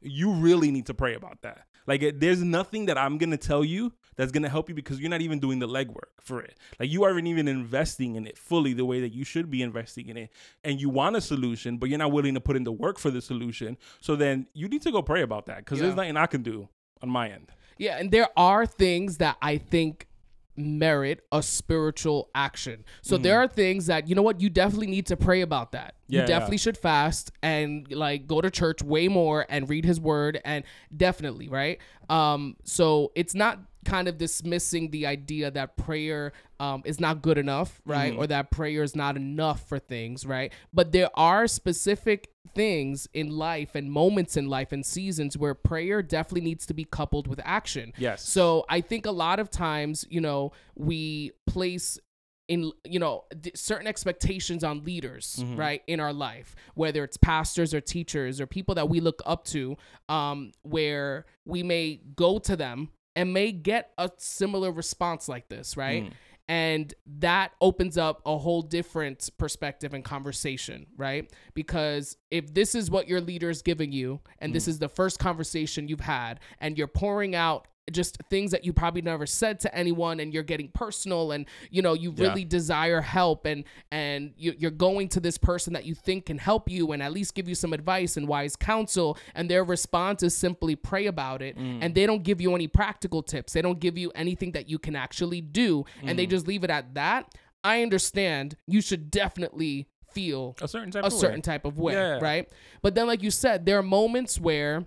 you 0.01 0.32
really 0.32 0.72
need 0.72 0.88
to 0.88 0.96
pray 0.96 1.13
about 1.13 1.44
that. 1.44 1.68
Like, 1.86 2.01
it, 2.01 2.20
there's 2.20 2.42
nothing 2.42 2.88
that 2.88 2.98
I'm 2.98 3.20
gonna 3.20 3.38
tell 3.38 3.63
you 3.63 3.94
that's 4.16 4.32
gonna 4.32 4.50
help 4.50 4.70
you 4.70 4.75
because 4.75 5.00
you're 5.00 5.10
not 5.10 5.22
even 5.22 5.40
doing 5.40 5.60
the 5.60 5.68
legwork 5.68 6.13
for 6.20 6.42
it. 6.42 6.58
Like, 6.80 6.90
you 6.90 7.04
aren't 7.04 7.28
even 7.28 7.48
investing 7.48 8.16
in 8.16 8.25
it 8.25 8.38
fully 8.40 8.74
the 8.74 8.86
way 8.86 9.01
that 9.01 9.13
you 9.13 9.24
should 9.24 9.51
be 9.51 9.62
investing 9.62 10.10
in 10.10 10.18
it, 10.18 10.32
and 10.63 10.82
you 10.82 10.90
want 10.90 11.16
a 11.16 11.22
solution, 11.22 11.78
but 11.78 11.90
you're 11.90 11.98
not 12.00 12.12
willing 12.12 12.34
to 12.34 12.42
put 12.42 12.56
in 12.56 12.63
the 12.63 12.72
work 12.72 12.98
for 12.98 13.12
the 13.12 13.22
solution. 13.22 13.78
So 14.00 14.16
then 14.16 14.48
you 14.54 14.68
need 14.68 14.82
to 14.84 14.92
go 14.92 15.01
pray 15.04 15.22
about 15.22 15.46
that 15.46 15.58
because 15.58 15.78
Yeah. 15.78 15.86
there's 15.86 15.96
nothing 15.96 16.18
I 16.18 16.25
can 16.28 16.42
do 16.44 16.70
on 17.04 17.10
my 17.10 17.30
end. 17.30 17.51
Yeah, 17.82 17.98
and 17.98 18.12
there 18.12 18.28
are 18.38 18.68
things 18.68 19.18
that 19.18 19.38
I 19.42 19.58
think 19.58 20.08
merit 20.56 21.24
a 21.32 21.42
spiritual 21.42 22.30
action. 22.36 22.86
So 23.02 23.18
there 23.18 23.40
are 23.40 23.48
things 23.48 23.88
that 23.88 24.08
you 24.08 24.14
know 24.14 24.22
what 24.22 24.40
you 24.40 24.50
definitely 24.52 24.88
need 24.88 25.08
to 25.08 25.18
pray 25.18 25.42
about 25.42 25.72
that. 25.72 25.96
Yeah, 26.08 26.22
you 26.22 26.28
definitely 26.28 26.58
should 26.60 26.78
fast 26.78 27.32
and 27.42 27.92
like 27.92 28.28
go 28.28 28.40
to 28.40 28.52
church 28.52 28.84
way 28.84 29.08
more 29.08 29.48
and 29.50 29.68
read 29.68 29.86
his 29.86 30.00
word 30.00 30.40
and 30.46 30.64
definitely, 30.96 31.50
right? 31.50 31.80
Um 32.10 32.56
so 32.66 33.12
it's 33.16 33.34
not 33.34 33.60
kind 33.84 34.08
of 34.08 34.18
dismissing 34.18 34.92
the 34.92 35.08
idea 35.08 35.50
that 35.50 35.76
prayer 35.76 36.34
um, 36.60 36.84
is 36.86 37.00
not 37.00 37.24
good 37.24 37.40
enough, 37.40 37.82
right? 37.86 38.14
Or 38.20 38.28
that 38.28 38.52
prayer 38.52 38.84
is 38.84 38.96
not 38.96 39.16
enough 39.16 39.68
for 39.68 39.80
things, 39.80 40.24
right? 40.24 40.54
But 40.72 40.92
there 40.92 41.10
are 41.16 41.48
specific 41.48 42.31
things 42.53 43.07
in 43.13 43.29
life 43.29 43.75
and 43.75 43.91
moments 43.91 44.36
in 44.36 44.48
life 44.48 44.71
and 44.71 44.86
seasons 44.86 45.38
where 45.38 45.53
prayer 45.53 46.01
definitely 46.01 46.41
needs 46.41 46.65
to 46.65 46.74
be 46.74 46.83
coupled 46.83 47.27
with 47.27 47.39
action. 47.43 47.93
Yes. 47.98 48.27
So 48.27 48.65
I 48.69 48.81
think 48.81 49.05
a 49.05 49.12
lot 49.12 49.39
of 49.39 49.50
times, 49.50 50.05
you 50.10 50.21
know, 50.21 50.51
we 50.75 51.31
place 51.48 52.00
in 52.48 52.71
you 52.83 53.00
know 53.00 53.24
th- 53.41 53.55
certain 53.55 53.88
expectations 53.88 54.63
on 54.63 54.83
leaders 54.83 55.41
right 55.55 55.83
in 55.86 56.00
our 56.00 56.12
life 56.12 56.55
whether 56.74 57.03
it's 57.03 57.15
pastors 57.15 57.71
or 57.71 57.79
teachers 57.79 58.41
or 58.41 58.48
people 58.48 58.75
that 58.75 58.89
we 58.89 59.00
look 59.00 59.21
up 59.27 59.45
to 59.45 59.77
um 60.10 60.51
where 60.63 61.25
we 61.45 61.62
may 61.62 62.01
go 62.15 62.39
to 62.39 62.55
them 62.55 62.89
and 63.15 63.31
may 63.31 63.51
get 63.51 63.91
a 64.00 64.10
similar 64.17 64.71
response 64.71 65.29
like 65.29 65.48
this 65.50 65.77
right 65.77 66.12
and 66.48 66.93
that 67.19 67.51
opens 67.62 67.98
up 67.98 68.21
a 68.25 68.38
whole 68.38 68.62
different 68.62 69.29
perspective 69.38 69.93
and 69.93 70.03
conversation 70.03 70.86
right? 70.98 71.31
Because 71.53 72.17
if 72.29 72.53
this 72.53 72.75
is 72.75 72.91
what 72.91 73.07
your 73.07 73.21
leader 73.21 73.50
is 73.50 73.62
giving 73.62 73.91
you 73.91 74.19
and 74.39 74.53
this 74.53 74.65
hmm. 74.65 74.71
is 74.71 74.79
the 74.79 74.89
first 74.89 75.19
conversation 75.19 75.88
you've 75.88 76.00
had 76.00 76.39
and 76.60 76.77
you're 76.77 76.88
pouring 76.88 77.36
out 77.36 77.67
just 77.92 78.18
things 78.30 78.52
that 78.52 78.64
you 78.64 78.72
probably 78.72 79.02
never 79.02 79.26
said 79.26 79.60
to 79.60 79.76
anyone 79.76 80.20
and 80.20 80.34
you're 80.34 80.44
getting 80.44 80.70
personal 80.70 81.32
and 81.32 81.46
you 81.72 81.82
know 81.82 81.94
you 81.94 82.14
Yeah. 82.16 82.28
really 82.30 82.46
desire 82.46 83.02
help 83.02 83.46
and 83.46 83.64
and 83.92 84.34
you, 84.38 84.54
you're 84.58 84.72
going 84.72 85.10
to 85.10 85.20
this 85.20 85.38
person 85.38 85.74
that 85.74 85.84
you 85.86 85.96
think 85.96 86.28
can 86.28 86.38
help 86.38 86.70
you 86.70 86.92
and 86.92 87.02
at 87.02 87.12
least 87.12 87.34
give 87.34 87.50
you 87.50 87.56
some 87.56 87.74
advice 87.74 88.16
and 88.18 88.28
wise 88.28 88.56
counsel 88.56 89.18
and 89.36 89.50
their 89.50 89.64
response 89.64 90.22
is 90.24 90.38
simply 90.38 90.76
pray 90.76 91.08
about 91.08 91.42
it 91.42 91.58
Mm. 91.58 91.80
and 91.82 91.96
they 91.96 92.06
don't 92.06 92.24
give 92.24 92.40
you 92.40 92.54
any 92.56 92.68
practical 92.68 93.22
tips 93.24 93.54
they 93.54 93.62
don't 93.62 93.80
give 93.80 93.98
you 93.98 94.12
anything 94.16 94.52
that 94.54 94.70
you 94.70 94.78
can 94.80 94.96
actually 94.96 95.42
do 95.42 95.84
and 96.02 96.12
Mm. 96.12 96.18
they 96.18 96.26
just 96.28 96.48
leave 96.48 96.64
it 96.64 96.70
at 96.70 96.94
that 96.94 97.34
i 97.64 97.82
understand 97.82 98.56
you 98.68 98.80
should 98.82 99.10
definitely 99.12 99.88
feel 100.14 100.56
a 100.62 100.68
certain 100.68 100.92
type 100.92 101.04
a 101.04 101.08
of 101.08 101.14
certain 101.14 101.38
way. 101.38 101.42
type 101.42 101.66
of 101.66 101.80
way, 101.80 101.94
Yeah. 101.94 102.20
right? 102.20 102.50
But 102.82 102.96
then, 102.96 103.08
like 103.08 103.24
you 103.24 103.32
said, 103.32 103.66
there 103.66 103.78
are 103.78 103.84
moments 103.84 104.42
where 104.42 104.86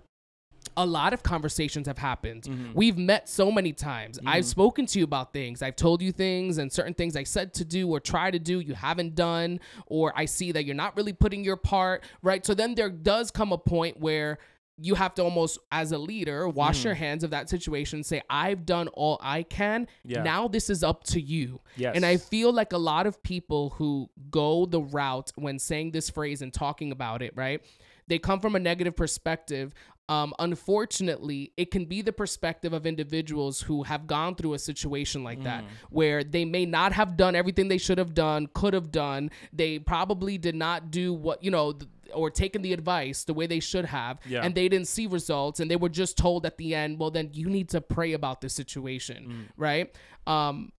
a 0.77 0.85
lot 0.85 1.13
of 1.13 1.23
conversations 1.23 1.87
have 1.87 1.97
happened. 1.97 2.43
Mm-hmm. 2.43 2.73
We've 2.73 2.97
met 2.97 3.29
so 3.29 3.51
many 3.51 3.73
times. 3.73 4.19
I've 4.25 4.45
spoken 4.45 4.85
to 4.87 4.99
you 4.99 5.05
about 5.05 5.33
things. 5.33 5.61
I've 5.61 5.75
told 5.75 6.01
you 6.01 6.11
things 6.11 6.57
and 6.57 6.71
certain 6.71 6.93
things 6.93 7.15
I 7.15 7.23
said 7.23 7.53
to 7.55 7.65
do 7.65 7.89
or 7.89 7.99
try 7.99 8.31
to 8.31 8.39
do 8.39 8.59
you 8.59 8.73
haven't 8.73 9.15
done, 9.15 9.59
or 9.85 10.13
I 10.15 10.25
see 10.25 10.51
that 10.51 10.65
you're 10.65 10.75
not 10.75 10.95
really 10.97 11.13
putting 11.13 11.43
your 11.43 11.55
part, 11.57 12.03
right? 12.21 12.45
So 12.45 12.53
then 12.53 12.75
there 12.75 12.89
does 12.89 13.31
come 13.31 13.51
a 13.51 13.57
point 13.57 13.99
where 13.99 14.37
you 14.77 14.95
have 14.95 15.13
to 15.15 15.23
almost, 15.23 15.57
as 15.71 15.93
a 15.93 15.97
leader, 15.97 16.49
wash 16.49 16.79
Mm-hmm. 16.79 16.87
your 16.87 16.95
hands 16.95 17.23
of 17.23 17.29
that 17.29 17.49
situation, 17.49 18.03
say, 18.03 18.21
I've 18.29 18.65
done 18.65 18.89
all 18.89 19.17
I 19.21 19.43
can. 19.43 19.87
Yeah. 20.03 20.23
Now 20.23 20.49
this 20.49 20.69
is 20.69 20.83
up 20.83 21.05
to 21.05 21.21
you. 21.21 21.61
Yes. 21.77 21.95
And 21.95 22.05
I 22.05 22.17
feel 22.17 22.51
like 22.51 22.73
a 22.73 22.77
lot 22.77 23.07
of 23.07 23.23
people 23.23 23.69
who 23.69 24.09
go 24.29 24.65
the 24.65 24.81
route 24.81 25.31
when 25.35 25.59
saying 25.59 25.91
this 25.91 26.09
phrase 26.09 26.41
and 26.41 26.53
talking 26.53 26.91
about 26.91 27.21
it, 27.21 27.31
right? 27.37 27.61
They 28.07 28.19
come 28.19 28.41
from 28.41 28.55
a 28.55 28.59
negative 28.59 28.95
perspective 28.97 29.73
um, 30.07 30.33
unfortunately, 30.39 31.51
it 31.57 31.71
can 31.71 31.85
be 31.85 32.01
the 32.01 32.11
perspective 32.13 32.73
of 32.73 32.85
individuals 32.85 33.61
who 33.61 33.83
have 33.83 34.07
gone 34.07 34.35
through 34.35 34.53
a 34.53 34.59
situation 34.59 35.23
like 35.23 35.41
that, 35.43 35.63
Mm. 35.63 35.67
where 35.89 36.23
they 36.23 36.45
may 36.45 36.65
not 36.65 36.93
have 36.93 37.17
done 37.17 37.35
everything 37.35 37.67
they 37.69 37.77
should 37.77 37.97
have 37.97 38.13
done, 38.13 38.47
could 38.53 38.73
have 38.73 38.91
done. 38.91 39.31
They 39.53 39.79
probably 39.79 40.37
did 40.37 40.55
not 40.55 40.91
do 40.91 41.13
what, 41.13 41.43
you 41.43 41.49
know, 41.51 41.71
th- 41.73 41.89
or 42.13 42.29
taken 42.29 42.61
the 42.61 42.71
advice 42.71 43.23
the 43.23 43.33
way 43.33 43.47
they 43.47 43.59
should 43.59 43.85
have, 43.85 44.19
Yeah. 44.27 44.41
and 44.43 44.53
they 44.53 44.69
didn't 44.69 44.87
see 44.87 45.07
results, 45.07 45.59
and 45.59 45.69
they 45.71 45.75
were 45.75 45.89
just 45.89 46.17
told 46.17 46.45
at 46.45 46.57
the 46.57 46.75
end, 46.75 46.99
well, 46.99 47.09
then 47.11 47.31
you 47.33 47.49
need 47.49 47.69
to 47.69 47.81
pray 47.81 48.13
about 48.13 48.41
this 48.41 48.53
situation, 48.53 49.25
Mm. 49.27 49.45
right? 49.57 49.95
Um, 50.27 50.71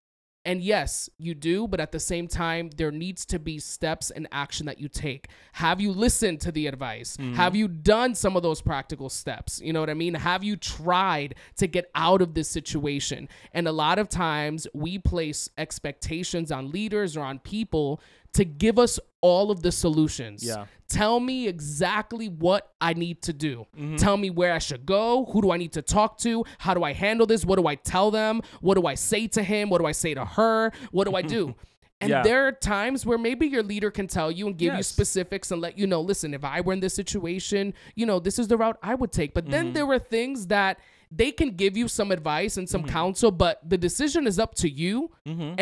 and 0.47 0.63
yes, 0.63 1.11
you 1.19 1.35
do, 1.35 1.67
but 1.67 1.81
at 1.81 1.91
the 1.91 1.99
same 1.99 2.29
time, 2.29 2.71
there 2.77 2.93
needs 2.93 3.27
to 3.27 3.41
be 3.41 3.59
steps 3.59 4.13
and 4.13 4.29
action 4.31 4.67
that 4.67 4.79
you 4.79 4.89
take. 4.89 5.27
Have 5.55 5.81
you 5.81 5.91
listened 5.91 6.41
to 6.43 6.53
the 6.53 6.69
advice? 6.69 7.17
Mm-hmm. 7.17 7.35
Have 7.35 7.57
you 7.57 7.67
done 7.67 8.15
some 8.15 8.37
of 8.37 8.45
those 8.45 8.63
practical 8.63 9.09
steps? 9.09 9.61
You 9.61 9.73
know 9.73 9.81
what 9.81 9.91
I 9.91 9.95
mean? 9.95 10.15
Have 10.15 10.45
you 10.45 10.57
tried 10.57 11.35
to 11.57 11.67
get 11.67 11.91
out 11.97 12.23
of 12.23 12.35
this 12.35 12.49
situation? 12.49 13.29
And 13.53 13.67
a 13.67 13.73
lot 13.73 13.99
of 13.99 14.09
times 14.09 14.69
we 14.73 14.99
place 14.99 15.51
expectations 15.59 16.53
on 16.53 16.71
leaders 16.71 17.17
or 17.17 17.25
on 17.25 17.41
people 17.41 18.01
to 18.35 18.45
give 18.45 18.79
us 18.79 19.01
all 19.31 19.47
of 19.51 19.59
the 19.67 19.73
solutions. 19.85 20.39
Yeah. 20.43 20.67
Tell 20.89 21.19
me 21.21 21.37
exactly 21.49 22.29
what 22.29 22.63
I 22.81 22.93
need 23.05 23.19
to 23.29 23.33
do. 23.33 23.55
Tell 23.99 24.17
me 24.17 24.29
where 24.31 24.53
I 24.53 24.59
should 24.69 24.85
go. 24.87 25.25
Who 25.33 25.39
do 25.43 25.51
I 25.51 25.57
need 25.57 25.73
to 25.73 25.83
talk 25.83 26.19
to? 26.27 26.45
How 26.59 26.75
do 26.75 26.83
I 26.91 26.93
handle 26.93 27.27
this? 27.27 27.45
What 27.45 27.59
do 27.61 27.67
I 27.67 27.75
tell 27.95 28.11
them? 28.11 28.35
What 28.61 28.75
do 28.81 28.87
I 28.87 28.95
say 28.95 29.27
to 29.37 29.43
him? 29.43 29.69
What 29.71 29.79
do 29.83 29.87
I 29.87 29.93
say 30.05 30.15
to 30.15 30.25
her? 30.25 30.71
What 30.93 31.05
do 31.09 31.15
I 31.17 31.23
do? 31.23 31.43
And 32.03 32.11
Yeah. 32.11 32.23
there 32.29 32.47
are 32.47 32.53
times 32.53 33.07
where 33.09 33.17
maybe 33.17 33.47
your 33.55 33.63
leader 33.73 33.91
can 33.91 34.07
tell 34.07 34.31
you 34.31 34.47
and 34.49 34.55
give 34.63 34.75
you 34.75 34.83
specifics 34.83 35.51
and 35.51 35.63
let 35.63 35.79
you 35.79 35.87
know, 35.87 36.03
listen, 36.03 36.35
if 36.35 36.45
I 36.45 36.61
were 36.61 36.75
in 36.75 36.81
this 36.81 36.93
situation, 37.03 37.73
you 37.95 38.05
know, 38.05 38.19
this 38.27 38.39
is 38.39 38.47
the 38.49 38.59
route 38.59 38.77
I 38.83 38.95
would 39.01 39.13
take. 39.13 39.33
But 39.33 39.45
Mm-hmm. 39.45 39.53
then 39.57 39.73
there 39.73 39.87
are 39.95 39.99
things 39.99 40.49
that 40.49 40.75
they 41.11 41.31
can 41.33 41.51
give 41.63 41.75
you 41.81 41.89
some 41.89 42.11
advice 42.19 42.59
and 42.59 42.69
some 42.69 42.83
Mm-hmm. 42.83 42.91
counsel, 42.99 43.31
but 43.45 43.55
the 43.73 43.79
decision 43.89 44.27
is 44.27 44.39
up 44.39 44.53
to 44.57 44.69
you. 44.83 45.11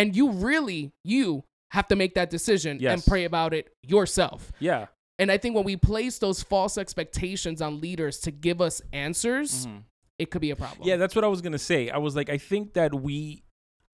And 0.01 0.17
you 0.19 0.27
really, 0.49 0.83
you 1.05 1.45
have 1.75 1.89
to 1.89 1.97
make 1.97 2.15
that 2.15 2.31
decision 2.31 2.85
and 2.87 3.05
pray 3.05 3.25
about 3.25 3.53
it 3.53 3.69
yourself. 3.83 4.53
Yeah. 4.61 4.87
And 5.19 5.31
I 5.31 5.39
think 5.39 5.57
when 5.57 5.65
we 5.65 5.77
place 5.77 6.19
those 6.19 6.41
false 6.41 6.79
expectations 6.79 7.61
on 7.61 7.81
leaders 7.81 8.21
to 8.21 8.31
give 8.31 8.61
us 8.61 8.81
answers, 8.93 9.67
it 10.19 10.31
could 10.31 10.41
be 10.41 10.53
a 10.53 10.57
problem. 10.57 10.81
Mm-hmm. 10.81 10.89
Yeah, 10.89 10.97
that's 10.97 11.17
what 11.17 11.25
I 11.25 11.29
was 11.29 11.41
gonna 11.41 11.59
say. 11.59 11.91
I 11.91 11.99
was 11.99 12.15
like, 12.15 12.31
I 12.31 12.39
think 12.39 12.75
that 12.75 12.95
we, 12.95 13.43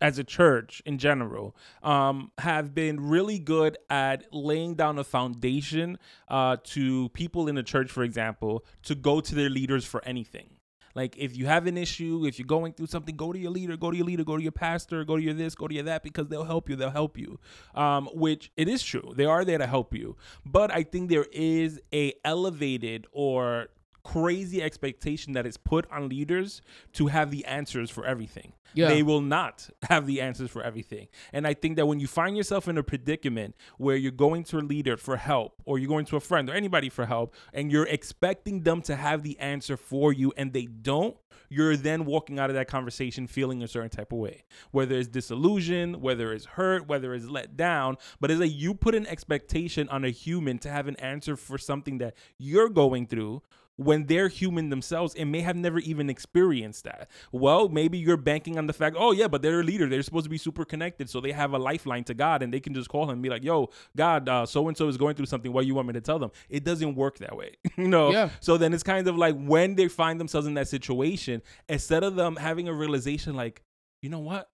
as 0.01 0.19
a 0.19 0.25
church 0.25 0.81
in 0.85 0.97
general, 0.97 1.55
um, 1.81 2.31
have 2.37 2.75
been 2.75 2.99
really 2.99 3.39
good 3.39 3.77
at 3.89 4.25
laying 4.33 4.75
down 4.75 4.99
a 4.99 5.03
foundation 5.05 5.97
uh, 6.27 6.57
to 6.65 7.07
people 7.09 7.47
in 7.47 7.55
the 7.55 7.63
church, 7.63 7.89
for 7.89 8.03
example, 8.03 8.65
to 8.83 8.95
go 8.95 9.21
to 9.21 9.35
their 9.35 9.49
leaders 9.49 9.85
for 9.85 10.03
anything. 10.05 10.49
Like 10.95 11.15
if 11.17 11.35
you 11.37 11.45
have 11.45 11.67
an 11.67 11.77
issue, 11.77 12.25
if 12.25 12.39
you're 12.39 12.45
going 12.45 12.73
through 12.73 12.87
something, 12.87 13.15
go 13.15 13.31
to 13.31 13.39
your 13.39 13.51
leader, 13.51 13.77
go 13.77 13.91
to 13.91 13.97
your 13.97 14.05
leader, 14.05 14.23
go 14.23 14.37
to 14.37 14.43
your 14.43 14.51
pastor, 14.51 15.03
go 15.03 15.15
to 15.15 15.21
your 15.21 15.33
this, 15.33 15.55
go 15.55 15.67
to 15.67 15.73
your 15.73 15.83
that, 15.83 16.03
because 16.03 16.27
they'll 16.27 16.43
help 16.43 16.69
you. 16.69 16.75
They'll 16.75 16.89
help 16.89 17.17
you. 17.17 17.39
Um, 17.75 18.09
which 18.13 18.51
it 18.57 18.67
is 18.67 18.83
true. 18.83 19.13
They 19.15 19.25
are 19.25 19.45
there 19.45 19.57
to 19.57 19.67
help 19.67 19.93
you. 19.93 20.15
But 20.45 20.71
I 20.71 20.83
think 20.83 21.09
there 21.09 21.27
is 21.31 21.79
a 21.93 22.13
elevated 22.23 23.07
or 23.11 23.67
crazy 24.03 24.61
expectation 24.61 25.33
that 25.33 25.45
is 25.45 25.57
put 25.57 25.89
on 25.91 26.09
leaders 26.09 26.61
to 26.93 27.07
have 27.07 27.31
the 27.31 27.45
answers 27.45 27.89
for 27.89 28.05
everything. 28.05 28.53
Yeah. 28.73 28.89
They 28.89 29.03
will 29.03 29.21
not 29.21 29.69
have 29.89 30.05
the 30.05 30.21
answers 30.21 30.49
for 30.49 30.61
everything. 30.63 31.07
And 31.33 31.47
I 31.47 31.53
think 31.53 31.75
that 31.77 31.87
when 31.87 31.99
you 31.99 32.07
find 32.07 32.37
yourself 32.37 32.67
in 32.67 32.77
a 32.77 32.83
predicament 32.83 33.55
where 33.77 33.95
you're 33.95 34.11
going 34.11 34.43
to 34.45 34.59
a 34.59 34.61
leader 34.61 34.97
for 34.97 35.17
help 35.17 35.61
or 35.65 35.79
you're 35.79 35.89
going 35.89 36.05
to 36.05 36.15
a 36.15 36.19
friend 36.19 36.49
or 36.49 36.53
anybody 36.53 36.89
for 36.89 37.05
help 37.05 37.35
and 37.53 37.71
you're 37.71 37.87
expecting 37.87 38.63
them 38.63 38.81
to 38.83 38.95
have 38.95 39.23
the 39.23 39.39
answer 39.39 39.77
for 39.77 40.13
you 40.13 40.33
and 40.37 40.53
they 40.53 40.65
don't, 40.65 41.17
you're 41.49 41.75
then 41.75 42.05
walking 42.05 42.39
out 42.39 42.49
of 42.49 42.55
that 42.55 42.67
conversation 42.67 43.25
feeling 43.25 43.63
a 43.63 43.67
certain 43.67 43.89
type 43.89 44.11
of 44.11 44.19
way. 44.19 44.43
Whether 44.71 44.95
it's 44.95 45.07
disillusion, 45.07 45.99
whether 46.01 46.31
it's 46.31 46.45
hurt, 46.45 46.87
whether 46.87 47.13
it's 47.13 47.25
let 47.25 47.57
down, 47.57 47.97
but 48.19 48.29
it's 48.29 48.39
like 48.39 48.53
you 48.53 48.73
put 48.75 48.93
an 48.93 49.07
expectation 49.07 49.89
on 49.89 50.05
a 50.05 50.09
human 50.09 50.59
to 50.59 50.69
have 50.69 50.87
an 50.87 50.95
answer 50.97 51.35
for 51.35 51.57
something 51.57 51.97
that 51.97 52.15
you're 52.37 52.69
going 52.69 53.07
through 53.07 53.41
when 53.79 54.05
they're 54.07 54.27
human 54.27 54.69
themselves 54.69 55.15
and 55.15 55.31
may 55.31 55.39
have 55.39 55.55
never 55.55 55.79
even 55.79 56.09
experienced 56.09 56.83
that. 56.83 57.09
Well, 57.31 57.69
maybe 57.69 57.97
you're 57.97 58.17
banking 58.17 58.57
on 58.57 58.67
the 58.67 58.73
fact, 58.73 58.97
oh 58.99 59.13
yeah, 59.13 59.29
but 59.29 59.41
they're 59.41 59.61
a 59.61 59.63
leader. 59.63 59.87
They're 59.87 60.03
supposed 60.03 60.25
to 60.25 60.29
be 60.29 60.37
super 60.37 60.65
connected, 60.65 61.09
so 61.09 61.21
they 61.21 61.31
have 61.31 61.53
a 61.53 61.57
lifeline 61.57 62.03
to 62.03 62.13
God, 62.13 62.43
and 62.43 62.53
they 62.53 62.59
can 62.59 62.73
just 62.73 62.89
call 62.89 63.03
him 63.05 63.11
and 63.11 63.21
be 63.21 63.29
like, 63.29 63.41
"Yo, 63.41 63.69
God, 63.95 64.29
so 64.49 64.67
and 64.67 64.75
so 64.75 64.89
is 64.89 64.97
going 64.97 65.15
through 65.15 65.27
something. 65.27 65.53
What 65.53 65.61
do 65.61 65.67
you 65.67 65.75
want 65.75 65.87
me 65.87 65.93
to 65.93 66.01
tell 66.01 66.19
them?" 66.19 66.31
It 66.49 66.65
doesn't 66.65 66.95
work 66.95 67.19
that 67.19 67.37
way, 67.37 67.55
you 67.77 67.87
know. 67.87 68.11
Yeah. 68.11 68.29
So 68.41 68.57
then 68.57 68.73
it's 68.73 68.83
kind 68.83 69.07
of 69.07 69.15
like 69.15 69.35
when 69.39 69.75
they 69.75 69.87
find 69.87 70.19
themselves 70.19 70.45
in 70.45 70.55
that 70.55 70.67
situation, 70.67 71.41
instead 71.69 72.03
of 72.03 72.15
them 72.15 72.35
having 72.35 72.67
a 72.67 72.73
realization, 72.73 73.33
like, 73.35 73.63
you 74.01 74.09
know 74.09 74.19
what, 74.19 74.49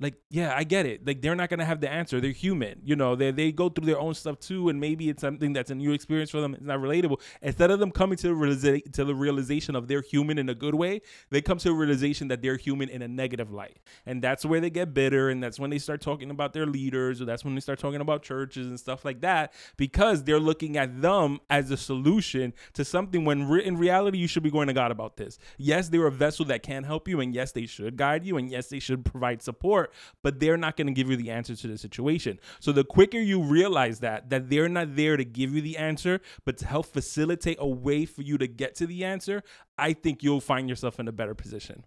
like 0.00 0.14
yeah 0.30 0.54
i 0.56 0.64
get 0.64 0.86
it. 0.86 1.06
Like 1.06 1.20
they're 1.22 1.34
not 1.36 1.50
gonna 1.50 1.64
have 1.64 1.80
the 1.80 1.90
answer. 1.90 2.20
They're 2.20 2.30
human 2.32 2.80
you 2.84 2.96
know? 2.96 3.14
They, 3.14 3.30
they 3.30 3.52
go 3.52 3.68
through 3.68 3.86
their 3.86 3.98
own 3.98 4.14
stuff 4.14 4.38
too 4.40 4.68
and 4.68 4.80
maybe 4.80 5.08
it's 5.08 5.20
something 5.20 5.52
that's 5.52 5.70
a 5.70 5.74
new 5.74 5.92
experience 5.92 6.30
for 6.30 6.40
them. 6.40 6.54
It's 6.54 6.64
not 6.64 6.78
relatable. 6.78 7.20
Instead 7.42 7.70
of 7.70 7.78
them 7.78 7.90
coming 7.90 8.16
to 8.18 8.28
the, 8.28 8.34
realiza- 8.34 8.92
to 8.92 9.04
the 9.04 9.14
realization 9.14 9.76
of 9.76 9.88
they're 9.88 10.02
human 10.02 10.38
in 10.38 10.48
a 10.48 10.54
good 10.54 10.74
way 10.74 11.00
they 11.30 11.40
come 11.40 11.58
to 11.58 11.70
a 11.70 11.74
realization 11.74 12.28
that 12.28 12.42
they're 12.42 12.56
human 12.56 12.88
in 12.88 13.02
a 13.02 13.08
negative 13.08 13.52
light. 13.52 13.78
And 14.06 14.22
that's 14.22 14.44
where 14.44 14.60
they 14.60 14.70
get 14.70 14.94
bitter 14.94 15.28
and 15.30 15.42
that's 15.42 15.58
when 15.58 15.70
they 15.70 15.78
start 15.78 16.00
talking 16.00 16.30
about 16.30 16.52
their 16.52 16.66
leaders 16.66 17.20
or 17.20 17.24
that's 17.24 17.44
when 17.44 17.54
they 17.54 17.60
start 17.60 17.78
talking 17.78 18.00
about 18.00 18.22
churches 18.22 18.66
and 18.66 18.78
stuff 18.78 19.04
like 19.04 19.20
that 19.20 19.52
because 19.76 20.24
they're 20.24 20.40
looking 20.40 20.76
at 20.76 21.00
them 21.02 21.40
as 21.48 21.70
a 21.70 21.76
solution 21.76 22.52
to 22.74 22.84
something 22.84 23.24
when 23.24 23.48
re- 23.48 23.64
in 23.64 23.76
reality 23.76 24.18
you 24.18 24.26
should 24.26 24.42
be 24.42 24.50
going 24.50 24.68
to 24.68 24.72
god 24.72 24.90
about 24.90 25.16
this. 25.16 25.38
Yes 25.58 25.88
they're 25.88 26.06
a 26.06 26.12
vessel 26.12 26.44
that 26.46 26.62
can 26.62 26.84
help 26.84 27.08
you 27.08 27.20
and 27.20 27.34
yes 27.34 27.52
they 27.52 27.66
should 27.66 27.96
guide 27.96 28.24
you 28.24 28.36
and 28.36 28.50
yes 28.50 28.68
they 28.68 28.78
should 28.78 29.04
provide 29.04 29.42
support 29.42 29.89
but 30.22 30.40
they're 30.40 30.56
not 30.56 30.76
going 30.76 30.86
to 30.86 30.92
give 30.92 31.10
you 31.10 31.16
the 31.16 31.30
answer 31.30 31.54
to 31.56 31.66
the 31.66 31.78
situation. 31.78 32.38
So 32.60 32.72
the 32.72 32.84
quicker 32.84 33.18
you 33.18 33.42
realize 33.42 34.00
that 34.00 34.30
that 34.30 34.50
they're 34.50 34.68
not 34.68 34.96
there 34.96 35.16
to 35.16 35.24
give 35.24 35.54
you 35.54 35.60
the 35.60 35.76
answer, 35.76 36.20
but 36.44 36.56
to 36.58 36.66
help 36.66 36.86
facilitate 36.86 37.58
a 37.60 37.68
way 37.68 38.04
for 38.04 38.22
you 38.22 38.38
to 38.38 38.46
get 38.46 38.74
to 38.76 38.86
the 38.86 39.04
answer, 39.04 39.42
I 39.78 39.92
think 39.92 40.22
you'll 40.22 40.40
find 40.40 40.68
yourself 40.68 40.98
in 41.00 41.08
a 41.08 41.12
better 41.12 41.34
position. 41.34 41.84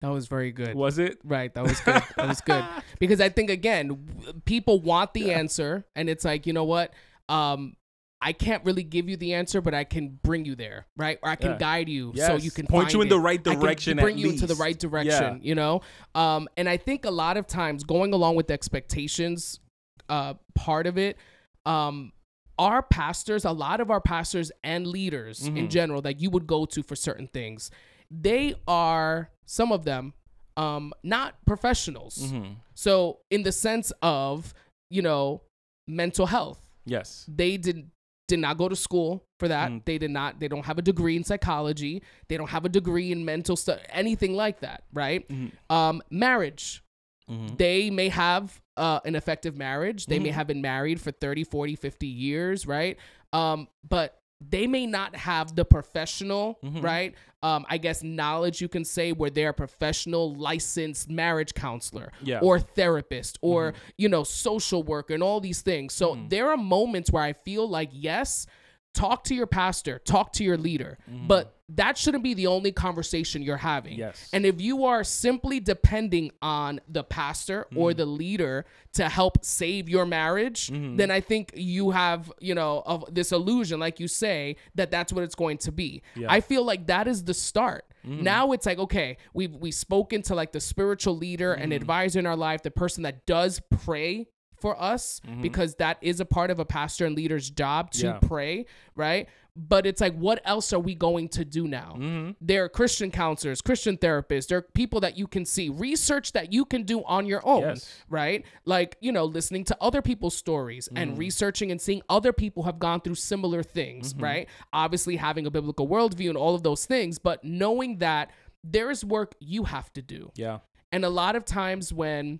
That 0.00 0.08
was 0.10 0.28
very 0.28 0.52
good. 0.52 0.74
Was 0.76 0.98
it? 0.98 1.18
Right, 1.24 1.52
that 1.54 1.64
was 1.64 1.80
good. 1.80 2.02
that 2.16 2.28
was 2.28 2.40
good. 2.40 2.64
Because 3.00 3.20
I 3.20 3.28
think 3.28 3.50
again, 3.50 4.42
people 4.44 4.80
want 4.80 5.12
the 5.12 5.32
answer 5.32 5.84
and 5.96 6.08
it's 6.08 6.24
like, 6.24 6.46
you 6.46 6.52
know 6.52 6.64
what? 6.64 6.94
Um 7.28 7.74
I 8.20 8.32
can't 8.32 8.64
really 8.64 8.82
give 8.82 9.08
you 9.08 9.16
the 9.16 9.34
answer, 9.34 9.60
but 9.60 9.74
I 9.74 9.84
can 9.84 10.18
bring 10.24 10.44
you 10.44 10.56
there, 10.56 10.86
right? 10.96 11.18
Or 11.22 11.28
I 11.30 11.36
can 11.36 11.52
Yeah. 11.52 11.58
guide 11.58 11.88
you 11.88 12.12
so 12.16 12.34
you 12.36 12.50
can 12.50 12.66
Point 12.66 12.92
you 12.92 13.00
in 13.00 13.06
it. 13.06 13.10
the 13.10 13.20
right 13.20 13.38
I 13.46 13.54
direction 13.54 13.98
at 13.98 14.02
bring 14.02 14.18
you 14.18 14.30
into 14.30 14.46
the 14.46 14.56
right 14.56 14.76
direction, 14.78 15.40
you 15.42 15.54
know. 15.54 15.82
Um, 16.16 16.48
and 16.56 16.68
I 16.68 16.78
think 16.78 17.04
a 17.04 17.10
lot 17.10 17.36
of 17.36 17.46
times 17.46 17.84
going 17.84 18.12
along 18.12 18.34
with 18.34 18.48
the 18.48 18.54
expectations, 18.54 19.60
uh, 20.08 20.34
part 20.54 20.86
of 20.88 20.98
it, 20.98 21.16
um, 21.64 22.12
our 22.58 22.82
pastors, 22.82 23.44
a 23.44 23.52
lot 23.52 23.80
of 23.80 23.88
our 23.88 24.00
pastors 24.00 24.50
and 24.64 24.88
leaders 24.88 25.46
in 25.46 25.54
Mhm. 25.54 25.70
general 25.70 26.02
that 26.02 26.20
you 26.20 26.28
would 26.30 26.46
go 26.48 26.66
to 26.66 26.82
for 26.82 26.96
certain 26.96 27.28
things, 27.28 27.70
they 28.10 28.54
are 28.66 29.30
some 29.46 29.70
of 29.70 29.84
them 29.84 30.14
um, 30.56 30.92
not 31.04 31.36
professionals. 31.46 32.18
Mm-hmm. 32.32 32.54
So 32.74 33.20
in 33.30 33.44
the 33.44 33.52
sense 33.52 33.92
of 34.02 34.54
you 34.90 35.02
know 35.02 35.42
mental 35.86 36.26
health, 36.26 36.68
Yes. 36.84 37.24
they 37.28 37.56
did 37.56 37.92
did 38.28 38.38
not 38.38 38.56
go 38.58 38.68
to 38.68 38.76
school 38.76 39.24
for 39.40 39.48
that. 39.48 39.70
Mm. 39.70 39.84
They 39.84 39.98
did 39.98 40.10
not. 40.12 40.38
They 40.38 40.46
don't 40.48 40.64
have 40.64 40.78
a 40.78 40.82
degree 40.82 41.16
in 41.16 41.24
psychology. 41.24 42.02
They 42.28 42.36
don't 42.36 42.50
have 42.50 42.64
a 42.64 42.68
degree 42.68 43.10
in 43.10 43.24
mental 43.24 43.56
stuff, 43.56 43.80
anything 43.90 44.34
like 44.34 44.60
that, 44.60 44.84
right? 44.92 45.26
Mhm. 45.28 45.50
Um, 45.68 46.02
marriage. 46.10 46.82
Mhm. 47.28 47.58
They 47.58 47.90
may 47.90 48.08
have 48.10 48.60
uh, 48.76 49.00
an 49.04 49.16
effective 49.16 49.56
marriage. 49.56 50.06
They 50.06 50.20
may 50.20 50.28
Mhm. 50.28 50.34
have 50.34 50.46
been 50.46 50.62
married 50.62 51.00
for 51.00 51.10
30, 51.10 51.42
40, 51.42 51.74
50 51.74 52.06
years, 52.06 52.64
right? 52.64 52.96
Um, 53.32 53.66
but 53.88 54.20
they 54.40 54.66
may 54.66 54.86
not 54.86 55.16
have 55.16 55.56
the 55.56 55.64
professional, 55.64 56.58
Mhm. 56.62 56.82
right? 56.82 57.14
Um, 57.42 57.66
I 57.68 57.78
guess 57.78 58.02
knowledge 58.02 58.60
you 58.60 58.68
can 58.68 58.84
say 58.84 59.12
where 59.12 59.30
they're 59.30 59.50
a 59.50 59.54
professional 59.54 60.34
licensed 60.34 61.08
marriage 61.10 61.54
counselor 61.54 62.12
Yeah. 62.22 62.40
or 62.40 62.58
therapist 62.60 63.38
or 63.42 63.74
you 63.96 64.08
know 64.08 64.24
social 64.24 64.82
worker 64.82 65.14
and 65.14 65.22
all 65.22 65.40
these 65.40 65.62
things. 65.62 65.92
So 65.94 66.14
Mhm. 66.14 66.30
there 66.30 66.48
are 66.50 66.56
moments 66.56 67.10
where 67.10 67.22
I 67.22 67.32
feel 67.32 67.68
like 67.68 67.90
yes, 67.92 68.46
talk 68.94 69.24
to 69.24 69.34
your 69.34 69.46
pastor, 69.46 69.98
talk 69.98 70.32
to 70.34 70.44
your 70.44 70.56
leader, 70.56 70.98
but 71.26 71.57
that 71.70 71.98
shouldn't 71.98 72.24
be 72.24 72.32
the 72.34 72.46
only 72.46 72.72
conversation 72.72 73.42
you're 73.42 73.58
having. 73.58 73.98
Yes. 73.98 74.30
And 74.32 74.46
if 74.46 74.58
you 74.60 74.86
are 74.86 75.04
simply 75.04 75.60
depending 75.60 76.30
on 76.40 76.80
the 76.88 77.04
pastor 77.04 77.66
or 77.76 77.90
Mm-hmm. 77.90 77.98
the 77.98 78.06
leader 78.06 78.64
to 78.94 79.08
help 79.08 79.44
save 79.44 79.88
your 79.88 80.06
marriage, 80.06 80.68
Mhm. 80.70 80.96
then 80.96 81.10
I 81.10 81.20
think 81.20 81.52
you 81.54 81.90
have, 81.90 82.32
you 82.40 82.54
know, 82.54 82.82
of 82.86 83.04
this 83.14 83.32
illusion, 83.32 83.78
like 83.78 84.00
you 84.00 84.08
say, 84.08 84.56
that 84.76 84.90
that's 84.90 85.12
what 85.12 85.24
it's 85.24 85.34
going 85.34 85.58
to 85.58 85.72
be. 85.72 86.02
Yeah. 86.16 86.28
I 86.30 86.40
feel 86.40 86.64
like 86.64 86.86
that 86.86 87.06
is 87.06 87.24
the 87.24 87.34
start. 87.34 87.84
Mm-hmm. 88.06 88.22
Now 88.24 88.52
it's 88.52 88.64
like, 88.64 88.78
okay, 88.78 89.18
we've 89.34 89.54
we 89.54 89.70
spoken 89.70 90.22
to 90.22 90.34
like 90.34 90.52
the 90.52 90.60
spiritual 90.60 91.16
leader 91.16 91.52
and 91.52 91.72
Mm-hmm. 91.72 91.76
advisor 91.82 92.18
in 92.18 92.26
our 92.26 92.36
life, 92.36 92.62
the 92.62 92.70
person 92.70 93.02
that 93.02 93.26
does 93.26 93.60
pray 93.84 94.28
for 94.60 94.80
us, 94.80 95.20
because 95.40 95.74
that 95.76 95.98
is 96.00 96.20
a 96.20 96.24
part 96.24 96.50
of 96.50 96.58
a 96.58 96.64
pastor 96.64 97.06
and 97.06 97.14
leader's 97.16 97.50
job 97.50 97.90
to 97.92 97.98
Mm-hmm. 98.06 98.06
Yeah. 98.24 98.28
pray, 98.28 98.66
right? 98.94 99.28
but 99.60 99.86
it's 99.86 100.00
like, 100.00 100.14
what 100.14 100.40
else 100.44 100.72
are 100.72 100.78
we 100.78 100.94
going 100.94 101.28
to 101.28 101.44
do 101.44 101.66
now? 101.66 101.96
Mm-hmm. 101.98 102.30
There 102.40 102.62
are 102.62 102.68
Christian 102.68 103.10
counselors, 103.10 103.60
Christian 103.60 103.96
therapists, 103.96 104.46
there 104.46 104.58
are 104.58 104.62
people 104.62 105.00
that 105.00 105.18
you 105.18 105.26
can 105.26 105.44
see, 105.44 105.68
research 105.68 106.30
that 106.34 106.52
you 106.52 106.64
can 106.64 106.84
do 106.84 107.02
on 107.02 107.26
your 107.26 107.40
own, 107.44 107.62
Yes. 107.62 107.92
right? 108.08 108.44
Like, 108.66 108.96
you 109.00 109.10
know, 109.10 109.24
listening 109.24 109.64
to 109.64 109.76
other 109.80 110.00
people's 110.00 110.36
stories 110.36 110.88
and 110.94 111.14
Mm. 111.14 111.18
researching 111.18 111.72
and 111.72 111.80
seeing 111.80 112.02
other 112.08 112.32
people 112.32 112.62
have 112.62 112.78
gone 112.78 113.00
through 113.00 113.16
similar 113.16 113.64
things, 113.64 114.14
Mm-hmm. 114.14 114.22
right? 114.22 114.48
Obviously, 114.72 115.16
having 115.16 115.44
a 115.44 115.50
biblical 115.50 115.88
worldview 115.88 116.28
and 116.28 116.38
all 116.38 116.54
of 116.54 116.62
those 116.62 116.86
things, 116.86 117.18
but 117.18 117.42
knowing 117.42 117.98
that 117.98 118.30
there 118.62 118.92
is 118.92 119.04
work 119.04 119.34
you 119.40 119.64
have 119.64 119.92
to 119.94 120.02
do. 120.02 120.30
Yeah. 120.36 120.58
And 120.92 121.04
a 121.04 121.10
lot 121.10 121.34
of 121.34 121.44
times 121.44 121.92
when 121.92 122.38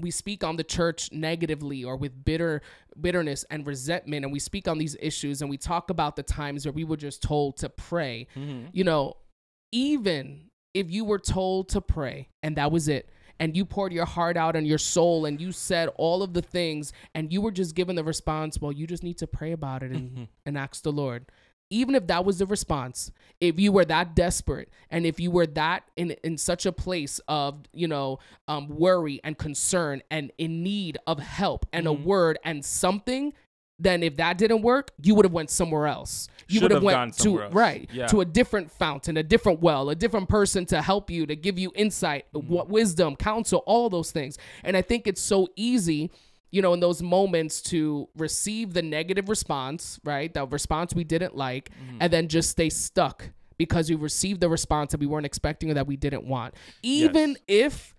we 0.00 0.10
speak 0.10 0.42
on 0.44 0.56
the 0.56 0.64
church 0.64 1.10
negatively 1.12 1.84
or 1.84 1.96
with 1.96 2.24
bitter 2.24 2.62
bitterness 3.00 3.44
and 3.50 3.66
resentment 3.66 4.24
and 4.24 4.32
we 4.32 4.38
speak 4.38 4.68
on 4.68 4.78
these 4.78 4.96
issues 5.00 5.40
and 5.40 5.50
we 5.50 5.56
talk 5.56 5.90
about 5.90 6.16
the 6.16 6.22
times 6.22 6.64
where 6.64 6.72
we 6.72 6.84
were 6.84 6.96
just 6.96 7.22
told 7.22 7.56
to 7.56 7.68
pray. 7.68 8.26
Mm-hmm. 8.36 8.66
you 8.72 8.84
know 8.84 9.16
even 9.72 10.50
if 10.72 10.90
you 10.90 11.04
were 11.04 11.18
told 11.18 11.68
to 11.70 11.80
pray 11.80 12.28
and 12.42 12.56
that 12.56 12.70
was 12.70 12.88
it 12.88 13.10
and 13.40 13.56
you 13.56 13.64
poured 13.64 13.92
your 13.92 14.04
heart 14.04 14.36
out 14.36 14.54
and 14.54 14.66
your 14.66 14.78
soul 14.78 15.26
and 15.26 15.40
you 15.40 15.50
said 15.50 15.88
all 15.96 16.22
of 16.22 16.34
the 16.34 16.42
things 16.42 16.92
and 17.14 17.32
you 17.32 17.40
were 17.40 17.50
just 17.50 17.74
given 17.74 17.96
the 17.96 18.04
response 18.04 18.60
well 18.60 18.72
you 18.72 18.86
just 18.86 19.02
need 19.02 19.18
to 19.18 19.26
pray 19.26 19.52
about 19.52 19.82
it 19.82 19.90
and, 19.90 20.28
and 20.46 20.56
ask 20.58 20.82
the 20.82 20.92
lord 20.92 21.26
even 21.74 21.94
if 21.94 22.06
that 22.06 22.24
was 22.24 22.38
the 22.38 22.46
response 22.46 23.10
if 23.40 23.58
you 23.58 23.72
were 23.72 23.84
that 23.84 24.14
desperate 24.14 24.68
and 24.90 25.04
if 25.04 25.18
you 25.18 25.30
were 25.30 25.46
that 25.46 25.82
in 25.96 26.12
in 26.22 26.38
such 26.38 26.64
a 26.66 26.72
place 26.72 27.20
of 27.28 27.50
you 27.72 27.88
know 27.88 28.18
um, 28.48 28.68
worry 28.68 29.20
and 29.24 29.36
concern 29.38 30.00
and 30.10 30.30
in 30.38 30.62
need 30.62 30.96
of 31.06 31.18
help 31.18 31.66
and 31.72 31.86
a 31.86 31.92
word 31.92 32.38
and 32.44 32.64
something 32.64 33.32
then 33.80 34.04
if 34.04 34.16
that 34.16 34.38
didn't 34.38 34.62
work 34.62 34.92
you 35.02 35.14
would 35.16 35.24
have 35.24 35.32
went 35.32 35.50
somewhere 35.50 35.86
else 35.88 36.28
you 36.48 36.60
would 36.60 36.70
have 36.70 36.82
went 36.82 37.16
to 37.18 37.42
else. 37.42 37.52
right 37.52 37.88
Yeah. 37.92 38.06
to 38.06 38.20
a 38.20 38.24
different 38.24 38.70
fountain 38.70 39.16
a 39.16 39.22
different 39.22 39.60
well 39.60 39.90
a 39.90 39.96
different 39.96 40.28
person 40.28 40.64
to 40.66 40.80
help 40.80 41.10
you 41.10 41.26
to 41.26 41.34
give 41.36 41.58
you 41.58 41.72
insight 41.74 42.24
Mm-hmm. 42.32 42.70
wisdom 42.72 43.16
counsel 43.16 43.62
all 43.66 43.90
those 43.90 44.10
things 44.12 44.38
and 44.62 44.76
i 44.76 44.82
think 44.82 45.06
it's 45.08 45.20
so 45.20 45.48
easy 45.56 46.10
you 46.54 46.62
know 46.62 46.72
in 46.72 46.80
those 46.80 47.02
moments 47.02 47.60
to 47.60 48.08
receive 48.16 48.72
the 48.74 48.82
negative 48.82 49.28
response 49.28 49.98
right 50.04 50.32
that 50.34 50.50
response 50.52 50.94
we 50.94 51.04
didn't 51.04 51.34
like 51.36 51.70
Mm-hmm. 51.70 51.98
and 52.00 52.12
then 52.12 52.28
just 52.28 52.48
stay 52.50 52.70
stuck 52.70 53.30
because 53.58 53.88
we 53.90 53.96
received 53.96 54.40
the 54.40 54.48
response 54.48 54.92
that 54.92 55.00
we 55.00 55.06
weren't 55.06 55.26
expecting 55.26 55.70
or 55.70 55.74
that 55.74 55.86
we 55.86 55.96
didn't 55.96 56.24
want 56.34 56.54
even 56.82 57.30
Yes. 57.30 57.38
if 57.66 57.94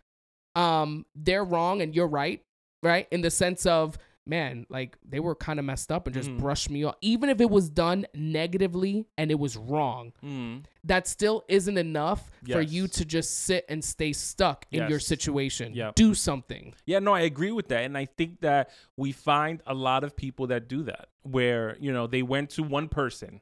um 0.55 1.05
they're 1.15 1.43
wrong 1.43 1.81
and 1.81 1.93
you're 1.95 2.07
right 2.23 2.41
right 2.81 3.07
in 3.11 3.21
the 3.21 3.31
sense 3.31 3.65
of 3.65 3.97
man 4.27 4.65
like 4.69 4.97
they 5.07 5.19
were 5.19 5.35
kind 5.35 5.59
of 5.59 5.65
messed 5.65 5.91
up 5.91 6.07
and 6.07 6.13
just 6.15 6.29
Mhm. 6.29 6.39
brushed 6.39 6.69
me 6.69 6.83
off 6.83 6.95
even 7.01 7.29
if 7.29 7.39
it 7.39 7.49
was 7.49 7.69
done 7.69 8.05
negatively 8.13 9.05
and 9.17 9.31
it 9.31 9.39
was 9.39 9.55
wrong 9.55 10.11
Mm-hmm. 10.23 10.61
that 10.83 11.07
still 11.07 11.43
isn't 11.47 11.77
enough 11.77 12.31
for 12.51 12.61
you 12.61 12.87
to 12.87 13.05
just 13.05 13.39
sit 13.41 13.65
and 13.69 13.83
stay 13.83 14.13
stuck 14.13 14.65
in 14.71 14.89
your 14.89 14.99
situation 14.99 15.73
Yeah. 15.73 15.91
do 15.95 16.13
something 16.13 16.73
Yeah, 16.85 16.99
no, 16.99 17.13
I 17.13 17.21
agree 17.21 17.51
with 17.51 17.67
that. 17.69 17.83
And 17.83 17.97
I 17.97 18.05
think 18.05 18.41
that 18.41 18.69
we 18.97 19.11
find 19.11 19.61
a 19.67 19.73
lot 19.73 20.03
of 20.03 20.15
people 20.15 20.47
that 20.47 20.67
do 20.67 20.83
that, 20.83 21.09
where, 21.23 21.77
you 21.79 21.91
know, 21.91 22.05
they 22.07 22.21
went 22.21 22.49
to 22.51 22.63
one 22.63 22.87
person, 22.89 23.41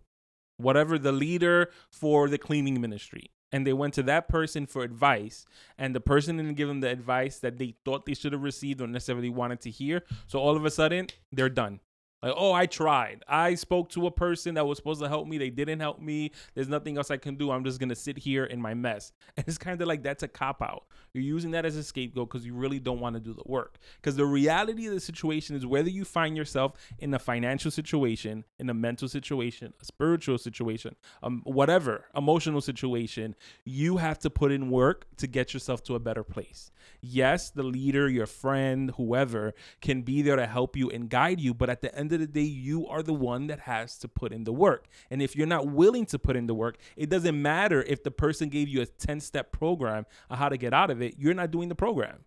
whatever 0.58 0.98
the 0.98 1.12
leader 1.12 1.72
for 1.90 2.30
the 2.30 2.38
cleaning 2.38 2.80
ministry, 2.80 3.32
and 3.54 3.66
they 3.66 3.72
went 3.72 3.94
to 3.94 4.04
that 4.04 4.28
person 4.28 4.66
for 4.66 4.84
advice, 4.84 5.46
and 5.78 5.96
the 5.96 6.02
person 6.02 6.38
didn't 6.38 6.56
give 6.56 6.68
them 6.68 6.82
the 6.82 6.90
advice 6.90 7.38
that 7.40 7.60
they 7.60 7.76
thought 7.86 8.06
they 8.06 8.16
should 8.16 8.34
have 8.34 8.42
received 8.44 8.82
or 8.82 8.88
necessarily 8.88 9.30
wanted 9.30 9.62
to 9.62 9.70
hear. 9.70 10.04
So 10.28 10.40
all 10.40 10.58
of 10.58 10.66
a 10.66 10.72
sudden, 10.72 11.08
they're 11.32 11.50
done. 11.50 11.80
Like, 12.24 12.34
oh, 12.38 12.54
I 12.54 12.68
tried. 12.68 13.22
I 13.28 13.56
spoke 13.56 13.90
to 13.90 14.08
a 14.08 14.12
person 14.12 14.56
that 14.56 14.66
was 14.66 14.78
supposed 14.78 15.02
to 15.02 15.10
help 15.10 15.28
me. 15.28 15.38
They 15.38 15.50
didn't 15.50 15.82
help 15.82 16.00
me. 16.00 16.32
There's 16.56 16.70
nothing 16.70 16.98
else 16.98 17.12
I 17.12 17.18
can 17.18 17.36
do. 17.36 17.52
I'm 17.52 17.66
just 17.66 17.82
gonna 17.82 17.96
sit 17.96 18.18
here 18.18 18.46
in 18.46 18.62
my 18.62 18.74
mess. 18.74 19.12
And 19.36 19.48
it's 19.48 19.58
kind 19.58 19.82
of 19.82 19.88
like 19.88 20.04
that's 20.04 20.24
a 20.24 20.28
cop 20.28 20.62
out. 20.62 20.86
You're 21.14 21.24
using 21.24 21.52
that 21.52 21.66
as 21.66 21.76
a 21.76 21.84
scapegoat 21.84 22.30
because 22.30 22.46
you 22.46 22.54
really 22.54 22.80
don't 22.80 23.00
want 23.00 23.16
to 23.16 23.20
do 23.20 23.34
the 23.34 23.44
work. 23.46 23.78
Because 23.98 24.16
the 24.16 24.26
reality 24.26 24.88
of 24.88 24.94
the 24.94 25.00
situation 25.00 25.56
is 25.56 25.66
whether 25.66 25.90
you 25.90 26.06
find 26.06 26.38
yourself 26.38 26.74
in 27.00 27.14
a 27.14 27.20
financial 27.20 27.72
situation, 27.72 28.46
in 28.60 28.70
a 28.70 28.74
mental 28.74 29.08
situation, 29.08 29.74
a 29.82 29.86
spiritual 29.86 30.38
situation, 30.38 30.96
um, 31.24 31.42
whatever, 31.46 32.06
emotional 32.16 32.62
situation, 32.62 33.36
you 33.66 33.98
have 33.98 34.20
to 34.20 34.30
put 34.30 34.52
in 34.52 34.70
work 34.70 35.08
to 35.18 35.28
get 35.28 35.54
yourself 35.54 35.84
to 35.84 35.96
a 35.96 36.00
better 36.00 36.24
place. 36.24 36.72
Yes, 37.02 37.50
the 37.50 37.64
leader, 37.64 38.08
your 38.10 38.26
friend, 38.26 38.92
whoever 38.98 39.54
can 39.82 40.04
be 40.04 40.22
there 40.22 40.36
to 40.36 40.46
help 40.46 40.76
you 40.76 40.90
and 40.90 41.10
guide 41.10 41.42
you, 41.42 41.54
but 41.54 41.70
at 41.70 41.82
the 41.82 41.94
end 41.94 42.13
of 42.14 42.20
the 42.20 42.28
day, 42.28 42.42
you 42.42 42.88
are 42.88 43.04
the 43.04 43.14
one 43.14 43.48
that 43.48 43.62
has 43.62 43.98
to 44.00 44.08
put 44.08 44.32
in 44.32 44.44
the 44.44 44.54
work. 44.54 44.88
And 45.10 45.22
if 45.22 45.36
you're 45.36 45.48
not 45.48 45.68
willing 45.68 46.06
to 46.08 46.20
put 46.20 46.36
in 46.36 46.48
the 46.48 46.56
work, 46.56 46.78
it 46.96 47.10
doesn't 47.10 47.42
matter 47.42 47.84
if 47.84 48.04
the 48.04 48.12
person 48.12 48.50
gave 48.50 48.68
you 48.68 48.82
a 48.82 48.86
10 48.86 49.20
step 49.20 49.52
program 49.52 50.06
on 50.30 50.38
how 50.38 50.50
to 50.50 50.58
get 50.58 50.74
out 50.74 50.90
of 50.90 51.02
it, 51.02 51.16
you're 51.18 51.34
not 51.34 51.52
doing 51.52 51.70
the 51.70 51.76
program. 51.76 52.26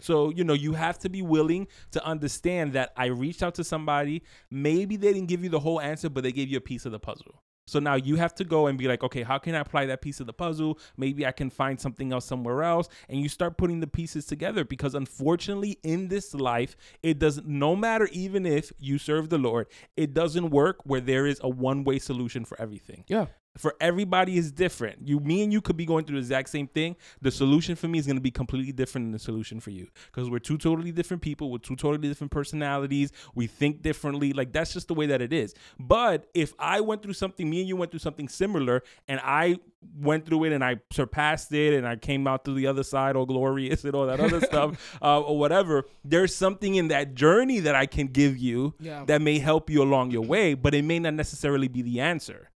So, 0.00 0.30
you 0.30 0.44
know, 0.44 0.54
you 0.54 0.72
have 0.72 0.98
to 1.00 1.08
be 1.08 1.22
willing 1.22 1.68
to 1.92 2.04
understand 2.04 2.72
that 2.72 2.92
I 2.96 3.06
reached 3.06 3.42
out 3.42 3.54
to 3.56 3.64
somebody. 3.64 4.22
Maybe 4.50 4.96
they 4.96 5.12
didn't 5.12 5.28
give 5.28 5.44
you 5.44 5.50
the 5.50 5.60
whole 5.60 5.80
answer, 5.80 6.08
but 6.08 6.24
they 6.24 6.32
gave 6.32 6.48
you 6.48 6.58
a 6.58 6.62
piece 6.62 6.86
of 6.86 6.92
the 6.92 6.98
puzzle. 6.98 7.42
So 7.70 7.78
now 7.78 7.94
you 7.94 8.16
have 8.16 8.34
to 8.36 8.44
go 8.44 8.66
and 8.66 8.78
be 8.78 8.88
like, 8.88 9.02
okay, 9.02 9.22
how 9.22 9.38
can 9.38 9.54
I 9.54 9.60
apply 9.60 9.86
that 9.86 10.02
piece 10.02 10.20
of 10.20 10.26
the 10.26 10.32
puzzle? 10.32 10.78
Maybe 10.96 11.26
I 11.26 11.32
can 11.32 11.50
find 11.50 11.80
something 11.80 12.12
else 12.12 12.24
somewhere 12.24 12.62
else. 12.62 12.88
And 13.08 13.20
you 13.20 13.28
start 13.28 13.56
putting 13.56 13.80
the 13.80 13.86
pieces 13.86 14.26
together 14.26 14.64
because 14.64 14.94
unfortunately, 14.94 15.78
in 15.82 16.08
this 16.08 16.34
life, 16.34 16.76
it 17.02 17.18
doesn't, 17.18 17.46
no 17.46 17.76
matter 17.76 18.08
even 18.12 18.46
if 18.46 18.72
you 18.78 18.98
serve 18.98 19.28
the 19.28 19.38
Lord, 19.38 19.66
it 19.96 20.14
doesn't 20.14 20.50
work 20.50 20.80
where 20.84 21.00
there 21.00 21.26
is 21.26 21.40
a 21.42 21.48
one 21.48 21.84
way 21.84 21.98
solution 21.98 22.44
for 22.44 22.60
everything 22.60 23.04
yeah 23.06 23.26
for 23.56 23.74
everybody 23.80 24.36
is 24.38 24.52
different. 24.52 25.06
You, 25.08 25.18
me, 25.20 25.42
and 25.42 25.52
you 25.52 25.60
could 25.60 25.76
be 25.76 25.84
going 25.84 26.04
through 26.04 26.16
the 26.16 26.20
exact 26.20 26.48
same 26.50 26.68
thing. 26.68 26.96
The 27.20 27.30
solution 27.30 27.74
for 27.74 27.88
me 27.88 27.98
is 27.98 28.06
going 28.06 28.16
to 28.16 28.22
be 28.22 28.30
completely 28.30 28.72
different 28.72 29.06
than 29.06 29.12
the 29.12 29.18
solution 29.18 29.58
for 29.60 29.70
you 29.70 29.88
because 30.12 30.30
we're 30.30 30.38
two 30.38 30.56
totally 30.56 30.92
different 30.92 31.22
people 31.22 31.50
with 31.50 31.62
two 31.62 31.74
totally 31.76 32.06
different 32.08 32.30
personalities. 32.30 33.10
We 33.34 33.46
think 33.48 33.82
differently. 33.82 34.32
Like 34.32 34.52
that's 34.52 34.72
just 34.72 34.88
the 34.88 34.94
way 34.94 35.06
that 35.06 35.20
it 35.20 35.32
is. 35.32 35.54
But 35.78 36.26
if 36.34 36.54
I 36.58 36.80
went 36.80 37.02
through 37.02 37.14
something, 37.14 37.48
me 37.50 37.60
and 37.60 37.68
you 37.68 37.76
went 37.76 37.90
through 37.90 38.00
something 38.00 38.28
similar, 38.28 38.82
and 39.08 39.20
I 39.24 39.58
went 39.98 40.26
through 40.26 40.44
it 40.44 40.52
and 40.52 40.62
I 40.62 40.76
surpassed 40.92 41.52
it, 41.52 41.74
and 41.74 41.88
I 41.88 41.96
came 41.96 42.26
out 42.28 42.44
to 42.44 42.54
the 42.54 42.66
other 42.66 42.82
side, 42.82 43.16
all 43.16 43.26
glorious 43.26 43.82
and 43.84 43.94
all 43.94 44.06
that 44.06 44.20
other 44.20 44.40
stuff, 44.46 44.98
uh, 45.02 45.20
or 45.20 45.38
whatever. 45.38 45.84
There's 46.04 46.34
something 46.34 46.74
in 46.76 46.88
that 46.88 47.14
journey 47.14 47.60
that 47.60 47.74
I 47.74 47.86
can 47.86 48.06
give 48.08 48.36
you 48.38 48.74
Yeah. 48.78 49.04
that 49.06 49.22
may 49.22 49.38
help 49.38 49.70
you 49.70 49.82
along 49.82 50.10
your 50.12 50.22
way, 50.22 50.54
but 50.54 50.74
it 50.74 50.84
may 50.84 50.98
not 50.98 51.14
necessarily 51.14 51.66
be 51.66 51.82
the 51.82 52.00
answer. 52.00 52.49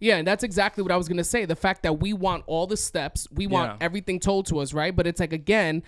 Yeah, 0.00 0.16
and 0.16 0.26
that's 0.26 0.44
exactly 0.44 0.82
what 0.82 0.92
I 0.92 0.96
was 0.96 1.08
gonna 1.08 1.24
say. 1.24 1.44
The 1.44 1.56
fact 1.56 1.82
that 1.82 2.00
we 2.00 2.12
want 2.12 2.44
all 2.46 2.66
the 2.66 2.76
steps, 2.76 3.28
we 3.32 3.46
want 3.46 3.72
Yeah. 3.72 3.84
everything 3.84 4.20
told 4.20 4.46
to 4.46 4.58
us, 4.58 4.72
right? 4.72 4.94
But 4.94 5.06
it's 5.06 5.20
like 5.20 5.32
again, 5.32 5.82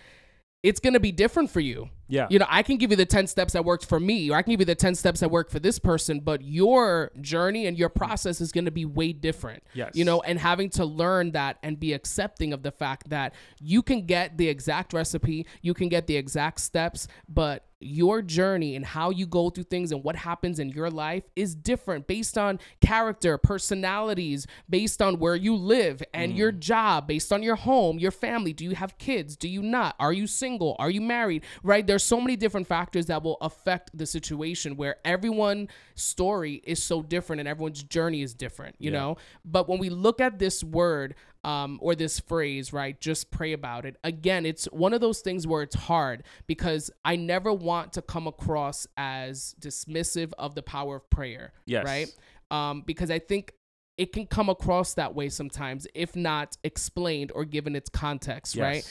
it's 0.63 0.81
gonna 0.81 1.01
be 1.01 1.13
different 1.13 1.51
for 1.51 1.61
you. 1.61 1.91
Yeah. 2.09 2.27
You 2.31 2.39
know, 2.39 2.47
I 2.49 2.63
can 2.63 2.77
give 2.77 2.91
you 2.91 2.97
the 2.97 3.07
10 3.07 3.27
steps 3.27 3.53
that 3.55 3.65
worked 3.65 3.85
for 3.85 3.99
me, 3.99 4.31
or 4.31 4.37
I 4.37 4.43
can 4.43 4.53
give 4.53 4.61
you 4.61 4.67
the 4.67 4.75
10 4.77 4.95
steps 4.95 5.21
that 5.21 5.31
work 5.31 5.51
for 5.51 5.59
this 5.59 5.79
person, 5.79 6.21
but 6.21 6.43
your 6.43 7.11
journey 7.21 7.67
and 7.67 7.77
your 7.77 7.89
process 7.89 8.41
is 8.41 8.53
going 8.53 8.65
to 8.65 8.71
be 8.71 8.85
way 8.85 9.13
different. 9.13 9.65
Yes. 9.75 9.93
You 9.95 10.05
know, 10.05 10.21
and 10.23 10.39
having 10.39 10.71
to 10.71 10.85
learn 10.85 11.33
that 11.33 11.59
and 11.63 11.79
be 11.79 11.93
accepting 11.93 12.53
of 12.53 12.63
the 12.63 12.71
fact 12.71 13.11
that 13.11 13.35
you 13.61 13.83
can 13.83 14.07
get 14.07 14.39
the 14.39 14.49
exact 14.49 14.93
recipe, 14.93 15.47
you 15.63 15.75
can 15.75 15.89
get 15.89 16.07
the 16.07 16.17
exact 16.17 16.61
steps, 16.61 17.09
but 17.29 17.65
your 17.81 18.23
journey 18.23 18.75
and 18.75 18.85
how 18.85 19.11
you 19.11 19.27
go 19.27 19.51
through 19.51 19.65
things 19.65 19.93
and 19.93 20.03
what 20.03 20.17
happens 20.17 20.59
in 20.59 20.71
your 20.71 20.91
life 20.91 21.25
is 21.37 21.55
different 21.55 22.07
based 22.07 22.39
on 22.39 22.59
character, 22.81 23.37
personalities, 23.37 24.47
based 24.69 25.03
on 25.03 25.19
where 25.19 25.37
you 25.37 25.55
live 25.55 26.03
and 26.15 26.37
your 26.37 26.53
mm. 26.53 26.59
job, 26.59 27.07
based 27.07 27.33
on 27.33 27.43
your 27.43 27.57
home, 27.57 27.99
your 27.99 28.11
family. 28.11 28.53
Do 28.53 28.65
you 28.65 28.75
have 28.75 28.97
kids? 28.99 29.37
Do 29.37 29.49
you 29.49 29.63
not? 29.63 29.95
Are 30.01 30.13
you 30.13 30.27
single? 30.27 30.77
Are 30.79 30.91
you 30.91 31.03
married? 31.03 31.45
Right? 31.63 31.87
There's 31.87 32.03
so 32.03 32.21
many 32.21 32.37
different 32.37 32.67
factors 32.67 33.07
that 33.07 33.23
will 33.23 33.37
affect 33.41 33.91
the 33.97 34.07
situation 34.07 34.77
where 34.77 34.97
everyone's 35.05 35.69
story 35.95 36.63
is 36.65 36.83
so 36.83 37.03
different 37.03 37.41
and 37.41 37.49
everyone's 37.49 37.83
journey 37.83 38.23
is 38.23 38.33
different, 38.35 38.77
you 38.79 38.91
Yeah. 38.91 38.99
know? 38.99 39.17
But 39.45 39.69
when 39.69 39.79
we 39.79 39.91
look 39.91 40.21
at 40.21 40.39
this 40.39 40.65
word, 40.65 41.15
um, 41.47 41.79
or 41.81 41.95
this 41.95 42.19
phrase, 42.19 42.73
right? 42.73 43.01
Just 43.01 43.31
pray 43.31 43.53
about 43.53 43.87
it. 43.87 43.97
Again, 44.03 44.45
it's 44.45 44.65
one 44.67 44.93
of 44.93 45.01
those 45.01 45.21
things 45.21 45.47
where 45.47 45.63
it's 45.63 45.77
hard 45.77 46.25
because 46.49 46.91
I 47.05 47.15
never 47.15 47.53
want 47.53 47.93
to 47.93 48.03
come 48.03 48.27
across 48.27 48.89
as 48.97 49.55
dismissive 49.61 50.33
of 50.39 50.57
the 50.57 50.63
power 50.63 50.97
of 50.97 51.09
prayer. 51.09 51.53
Yes. 51.65 51.85
Right? 51.85 52.13
Um, 52.51 52.83
because 52.85 53.13
I 53.13 53.21
think 53.21 53.53
it 53.97 54.13
can 54.13 54.27
come 54.27 54.49
across 54.49 54.95
that 54.95 55.15
way 55.15 55.29
sometimes, 55.29 55.87
if 55.95 56.17
not 56.17 56.57
explained 56.65 57.31
or 57.33 57.45
given 57.45 57.77
its 57.77 57.89
context, 57.89 58.57
right? 58.57 58.85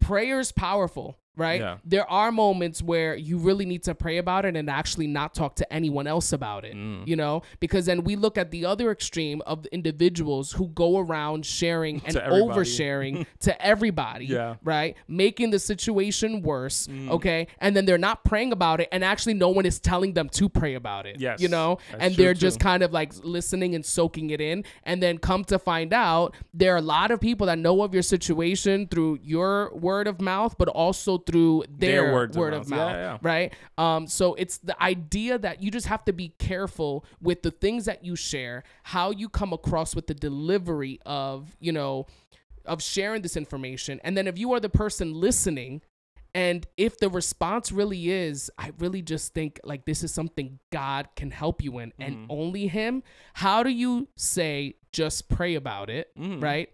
Prayer 0.00 0.40
is 0.40 0.50
powerful. 0.50 1.16
Right? 1.36 1.60
Yeah. 1.60 1.76
There 1.84 2.08
are 2.10 2.30
moments 2.32 2.82
where 2.82 3.14
you 3.16 3.38
really 3.38 3.64
need 3.64 3.82
to 3.84 3.94
pray 3.94 4.18
about 4.18 4.44
it 4.44 4.56
and 4.56 4.68
actually 4.68 5.06
not 5.06 5.34
talk 5.34 5.56
to 5.56 5.72
anyone 5.72 6.06
else 6.06 6.32
about 6.32 6.64
it, 6.64 6.74
Mm. 6.74 7.06
you 7.06 7.16
know? 7.16 7.42
Because 7.60 7.86
then 7.86 8.04
we 8.04 8.14
look 8.16 8.36
at 8.36 8.50
the 8.50 8.66
other 8.66 8.90
extreme 8.90 9.40
of 9.46 9.64
individuals 9.66 10.52
who 10.52 10.68
go 10.68 10.98
around 10.98 11.46
sharing 11.46 12.02
and 12.06 12.16
oversharing 12.16 13.26
to 13.40 13.64
everybody, 13.64 14.26
Yeah. 14.26 14.56
right? 14.62 14.96
Making 15.08 15.50
the 15.50 15.58
situation 15.58 16.42
worse, 16.42 16.86
Mm. 16.88 17.10
okay? 17.10 17.46
And 17.58 17.74
then 17.76 17.86
they're 17.86 17.98
not 17.98 18.24
praying 18.24 18.52
about 18.52 18.80
it 18.80 18.88
and 18.92 19.02
actually 19.04 19.34
no 19.34 19.48
one 19.48 19.64
is 19.66 19.78
telling 19.78 20.12
them 20.14 20.28
to 20.30 20.48
pray 20.48 20.74
about 20.74 21.06
it, 21.06 21.16
Yes, 21.20 21.40
you 21.40 21.48
know? 21.48 21.78
that's 21.90 22.02
and 22.04 22.14
they're 22.16 22.34
just 22.34 22.58
too. 22.60 22.64
kind 22.64 22.82
of 22.82 22.92
like 22.92 23.12
listening 23.22 23.74
and 23.74 23.84
soaking 23.86 24.30
it 24.30 24.40
in 24.40 24.64
and 24.84 25.02
then 25.02 25.16
come 25.18 25.44
to 25.44 25.58
find 25.58 25.92
out 25.94 26.34
there 26.52 26.74
are 26.74 26.78
a 26.78 26.82
lot 26.82 27.10
of 27.10 27.20
people 27.20 27.46
that 27.46 27.58
know 27.58 27.82
of 27.82 27.94
your 27.94 28.02
situation 28.02 28.86
through 28.88 29.18
your 29.22 29.72
word 29.74 30.06
of 30.06 30.20
mouth 30.20 30.56
but 30.58 30.68
also 30.68 31.18
through 31.18 31.29
their, 31.30 32.02
Their 32.02 32.12
words 32.12 32.36
of 32.36 32.40
word 32.40 32.54
of 32.54 32.68
mouth. 32.68 32.78
Yeah, 32.92 32.96
yeah. 33.12 33.18
right 33.22 33.54
um 33.78 34.06
so 34.06 34.34
it's 34.34 34.58
the 34.58 34.80
idea 34.82 35.38
that 35.38 35.62
you 35.62 35.70
just 35.70 35.86
have 35.86 36.04
to 36.06 36.12
be 36.12 36.30
careful 36.38 37.04
with 37.20 37.42
the 37.42 37.50
things 37.50 37.84
that 37.86 38.04
you 38.04 38.16
share 38.16 38.64
how 38.84 39.10
you 39.10 39.28
come 39.28 39.52
across 39.52 39.94
with 39.94 40.06
the 40.06 40.14
delivery 40.14 40.98
of 41.06 41.56
you 41.60 41.72
know 41.72 42.06
of 42.64 42.82
sharing 42.82 43.22
this 43.22 43.36
information 43.36 44.00
and 44.04 44.16
then 44.16 44.26
if 44.26 44.38
you 44.38 44.52
are 44.52 44.60
the 44.60 44.68
person 44.68 45.14
listening 45.14 45.80
and 46.32 46.64
if 46.76 46.96
the 46.96 47.08
response 47.08 47.72
really 47.72 48.08
is, 48.08 48.52
I 48.56 48.70
really 48.78 49.02
just 49.02 49.34
think 49.34 49.58
like 49.64 49.84
this 49.84 50.04
is 50.04 50.14
something 50.14 50.60
God 50.70 51.08
can 51.16 51.32
help 51.32 51.60
you 51.60 51.78
in 51.80 51.92
and 51.98 52.26
only 52.30 52.68
Him, 52.68 53.02
how 53.34 53.64
do 53.64 53.70
you 53.70 54.06
say, 54.16 54.76
just 54.92 55.28
pray 55.28 55.56
about 55.56 55.90
it, 55.90 56.16
Mhm. 56.16 56.40
right? 56.40 56.68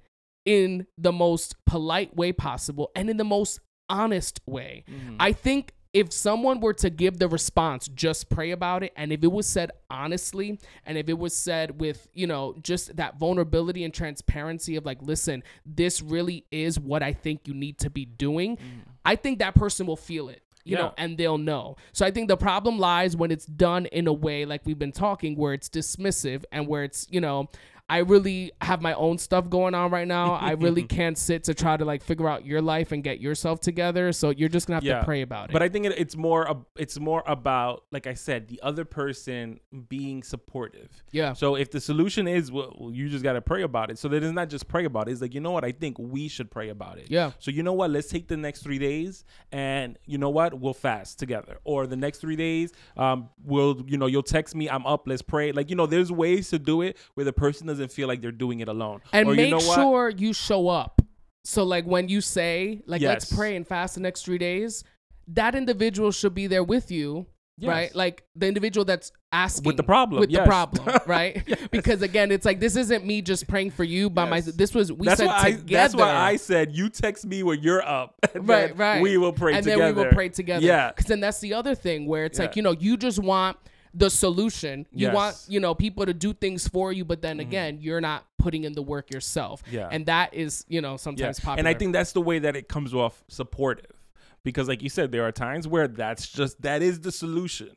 In 0.44 0.86
the 0.98 1.10
most 1.10 1.56
polite 1.64 2.14
way 2.14 2.32
possible 2.32 2.90
and 2.94 3.08
in 3.08 3.16
the 3.16 3.24
most 3.24 3.60
honest 3.88 4.40
way. 4.46 4.84
Mm-hmm. 4.90 5.16
I 5.20 5.32
think 5.32 5.72
if 5.92 6.12
someone 6.12 6.60
were 6.60 6.74
to 6.74 6.90
give 6.90 7.18
the 7.18 7.26
response, 7.26 7.88
just 7.88 8.28
pray 8.28 8.50
about 8.50 8.82
it, 8.82 8.92
and 8.96 9.12
if 9.12 9.24
it 9.24 9.32
was 9.32 9.46
said 9.46 9.70
honestly, 9.88 10.58
and 10.84 10.98
if 10.98 11.08
it 11.08 11.18
was 11.18 11.34
said 11.34 11.80
with, 11.80 12.08
you 12.12 12.26
know, 12.26 12.54
just 12.62 12.94
that 12.96 13.18
vulnerability 13.18 13.82
and 13.82 13.94
transparency 13.94 14.76
of 14.76 14.84
like, 14.84 15.00
listen, 15.00 15.42
this 15.64 16.02
really 16.02 16.44
is 16.50 16.78
what 16.78 17.02
I 17.02 17.14
think 17.14 17.48
you 17.48 17.54
need 17.54 17.78
to 17.78 17.88
be 17.88 18.04
doing, 18.04 18.58
I 19.06 19.16
think 19.16 19.38
that 19.38 19.54
person 19.54 19.86
will 19.86 19.96
feel 19.96 20.28
it. 20.28 20.42
You 20.64 20.76
Yeah. 20.76 20.82
know, 20.82 20.94
and 20.98 21.16
they'll 21.16 21.38
know. 21.38 21.76
So 21.92 22.04
I 22.04 22.10
think 22.10 22.26
the 22.26 22.36
problem 22.36 22.76
lies 22.80 23.16
when 23.16 23.30
it's 23.30 23.46
done 23.46 23.86
in 23.86 24.08
a 24.08 24.12
way 24.12 24.44
like 24.44 24.62
we've 24.66 24.78
been 24.78 24.90
talking, 24.90 25.36
where 25.36 25.54
it's 25.54 25.68
dismissive 25.68 26.42
and 26.50 26.66
where 26.66 26.82
it's, 26.82 27.06
you 27.08 27.20
know, 27.20 27.48
I 27.88 27.98
really 27.98 28.50
have 28.60 28.82
my 28.82 28.94
own 28.94 29.16
stuff 29.18 29.48
going 29.48 29.72
on 29.74 29.92
right 29.92 30.08
now. 30.08 30.34
I 30.34 30.52
really 30.52 30.82
can't 30.98 31.16
sit 31.16 31.44
to 31.44 31.54
try 31.54 31.76
to 31.76 31.84
like 31.84 32.02
figure 32.02 32.28
out 32.28 32.44
your 32.44 32.60
life 32.60 32.90
and 32.90 33.02
get 33.04 33.20
yourself 33.20 33.60
together. 33.60 34.10
So 34.12 34.30
you're 34.30 34.48
just 34.48 34.66
gonna 34.66 34.78
have 34.78 34.84
Yeah. 34.84 34.98
to 34.98 35.04
pray 35.04 35.22
about 35.22 35.50
it. 35.50 35.52
But 35.52 35.62
I 35.62 35.68
think 35.68 35.86
it, 35.86 35.94
it's 35.96 36.16
more 36.16 36.50
ab- 36.50 36.66
it's 36.76 36.98
more 36.98 37.22
about 37.26 37.84
like 37.92 38.08
I 38.08 38.14
said, 38.14 38.48
the 38.48 38.60
other 38.62 38.84
person 38.84 39.60
being 39.88 40.24
supportive. 40.24 40.90
yeah. 41.12 41.32
So 41.32 41.54
if 41.54 41.70
the 41.70 41.80
solution 41.80 42.26
is 42.26 42.50
well, 42.50 42.90
you 42.92 43.08
just 43.08 43.22
got 43.22 43.34
to 43.34 43.40
pray 43.40 43.62
about 43.62 43.90
it. 43.92 43.98
So 43.98 44.08
that 44.08 44.22
it's 44.22 44.34
not 44.34 44.48
just 44.48 44.66
pray 44.66 44.84
about 44.84 45.08
it. 45.08 45.12
It's 45.12 45.20
like, 45.20 45.32
you 45.34 45.40
know 45.40 45.52
what? 45.52 45.64
I 45.64 45.70
think 45.70 45.96
we 45.98 46.26
should 46.26 46.50
pray 46.50 46.70
about 46.70 46.98
it. 46.98 47.06
Yeah. 47.08 47.30
So 47.38 47.52
you 47.52 47.62
know 47.62 47.72
what? 47.72 47.90
Let's 47.90 48.08
take 48.08 48.26
the 48.26 48.36
next 48.36 48.62
3 48.62 48.78
days 48.80 49.24
and 49.52 49.96
you 50.06 50.18
know 50.18 50.30
what? 50.30 50.58
We'll 50.58 50.74
fast 50.74 51.20
together. 51.20 51.58
Or 51.62 51.86
the 51.86 51.96
next 51.96 52.18
3 52.18 52.34
days 52.34 52.72
um 52.96 53.28
we'll 53.44 53.84
you 53.86 53.96
know, 53.96 54.06
you'll 54.06 54.24
text 54.24 54.56
me, 54.56 54.68
I'm 54.68 54.84
up, 54.86 55.06
let's 55.06 55.22
pray. 55.22 55.52
Like, 55.52 55.70
you 55.70 55.76
know, 55.76 55.86
there's 55.86 56.10
ways 56.10 56.50
to 56.50 56.58
do 56.58 56.82
it 56.82 56.96
where 57.14 57.24
the 57.24 57.32
person 57.32 57.75
doesn't 57.76 57.92
feel 57.92 58.08
like 58.08 58.20
they're 58.20 58.32
doing 58.32 58.60
it 58.60 58.68
alone. 58.68 59.00
and 59.12 59.28
or 59.28 59.34
make 59.34 59.46
you 59.46 59.50
know 59.50 59.56
what? 59.56 59.74
sure 59.74 60.08
you 60.10 60.32
show 60.32 60.68
up. 60.68 61.00
So 61.44 61.62
like 61.62 61.84
when 61.84 62.08
you 62.08 62.20
say 62.20 62.82
like 62.86 63.02
let's 63.02 63.32
pray 63.32 63.54
and 63.56 63.66
fast 63.66 63.94
the 63.94 64.00
next 64.00 64.24
three 64.24 64.38
days, 64.38 64.82
that 65.28 65.54
individual 65.54 66.10
should 66.10 66.34
be 66.34 66.46
there 66.46 66.64
with 66.64 66.90
you. 66.90 67.26
Yes. 67.58 67.68
Right, 67.70 67.94
like 67.94 68.22
the 68.34 68.48
individual 68.48 68.84
that's 68.84 69.12
asking 69.32 69.64
with 69.64 69.78
the 69.78 69.82
problem, 69.82 70.20
with 70.20 70.28
yes. 70.28 70.44
the 70.44 70.46
problem, 70.46 70.98
right? 71.06 71.42
Because 71.70 72.02
again, 72.02 72.30
it's 72.30 72.44
like 72.44 72.60
this 72.60 72.76
isn't 72.76 73.06
me 73.06 73.22
just 73.22 73.48
praying 73.48 73.70
for 73.70 73.82
you 73.82 74.10
by 74.10 74.24
Yes. 74.24 74.30
myself. 74.30 74.56
This 74.58 74.74
was 74.74 74.92
we 74.92 75.06
that's 75.06 75.20
said 75.20 75.28
why 75.28 75.38
I, 75.38 75.50
together. 75.52 75.64
that's 75.70 75.94
why 75.94 76.10
I 76.14 76.36
said 76.36 76.76
you 76.76 76.90
text 76.90 77.24
me 77.24 77.42
when 77.42 77.62
you're 77.62 77.82
up. 77.82 78.14
right, 78.34 78.76
right. 78.76 79.00
We 79.00 79.16
will 79.16 79.32
pray 79.32 79.54
and 79.54 79.64
together. 79.64 79.84
then 79.84 79.96
we 79.96 80.02
will 80.04 80.12
pray 80.12 80.28
together. 80.28 80.66
Yeah. 80.66 80.90
because 80.90 81.06
then 81.06 81.20
that's 81.20 81.40
the 81.40 81.54
other 81.54 81.74
thing 81.74 82.04
where 82.04 82.26
it's 82.26 82.38
like 82.38 82.56
you 82.56 82.62
know 82.62 82.72
you 82.72 82.98
just 82.98 83.20
want 83.20 83.56
the 83.96 84.10
solution. 84.10 84.86
You 84.92 85.06
Yes. 85.06 85.06
Mm-hmm. 85.08 85.14
want 85.16 85.36
you 85.48 85.60
know 85.60 85.74
people 85.74 86.06
to 86.06 86.14
do 86.14 86.32
things 86.32 86.68
for 86.68 86.92
you, 86.92 87.04
but 87.04 87.22
then 87.22 87.40
again, 87.40 87.78
you're 87.80 88.00
not 88.00 88.24
putting 88.38 88.64
in 88.64 88.74
the 88.74 88.82
work 88.82 89.10
yourself. 89.12 89.62
Yeah. 89.70 89.88
and 89.90 90.06
that 90.06 90.34
is 90.34 90.64
you 90.68 90.80
know 90.80 90.92
Yeah. 90.92 90.96
sometimes 90.96 91.40
popular. 91.40 91.58
And 91.58 91.68
I 91.68 91.74
think 91.74 91.92
that's 91.92 92.12
the 92.12 92.20
way 92.20 92.38
that 92.40 92.54
it 92.56 92.68
comes 92.68 92.92
off 92.94 93.24
supportive. 93.28 93.92
Because 94.44 94.68
like 94.68 94.82
you 94.82 94.88
said, 94.90 95.10
there 95.10 95.24
are 95.24 95.32
times 95.32 95.66
where 95.66 95.88
that's 95.88 96.28
just 96.28 96.60
that 96.62 96.82
is 96.82 97.00
the 97.00 97.10
solution. 97.10 97.70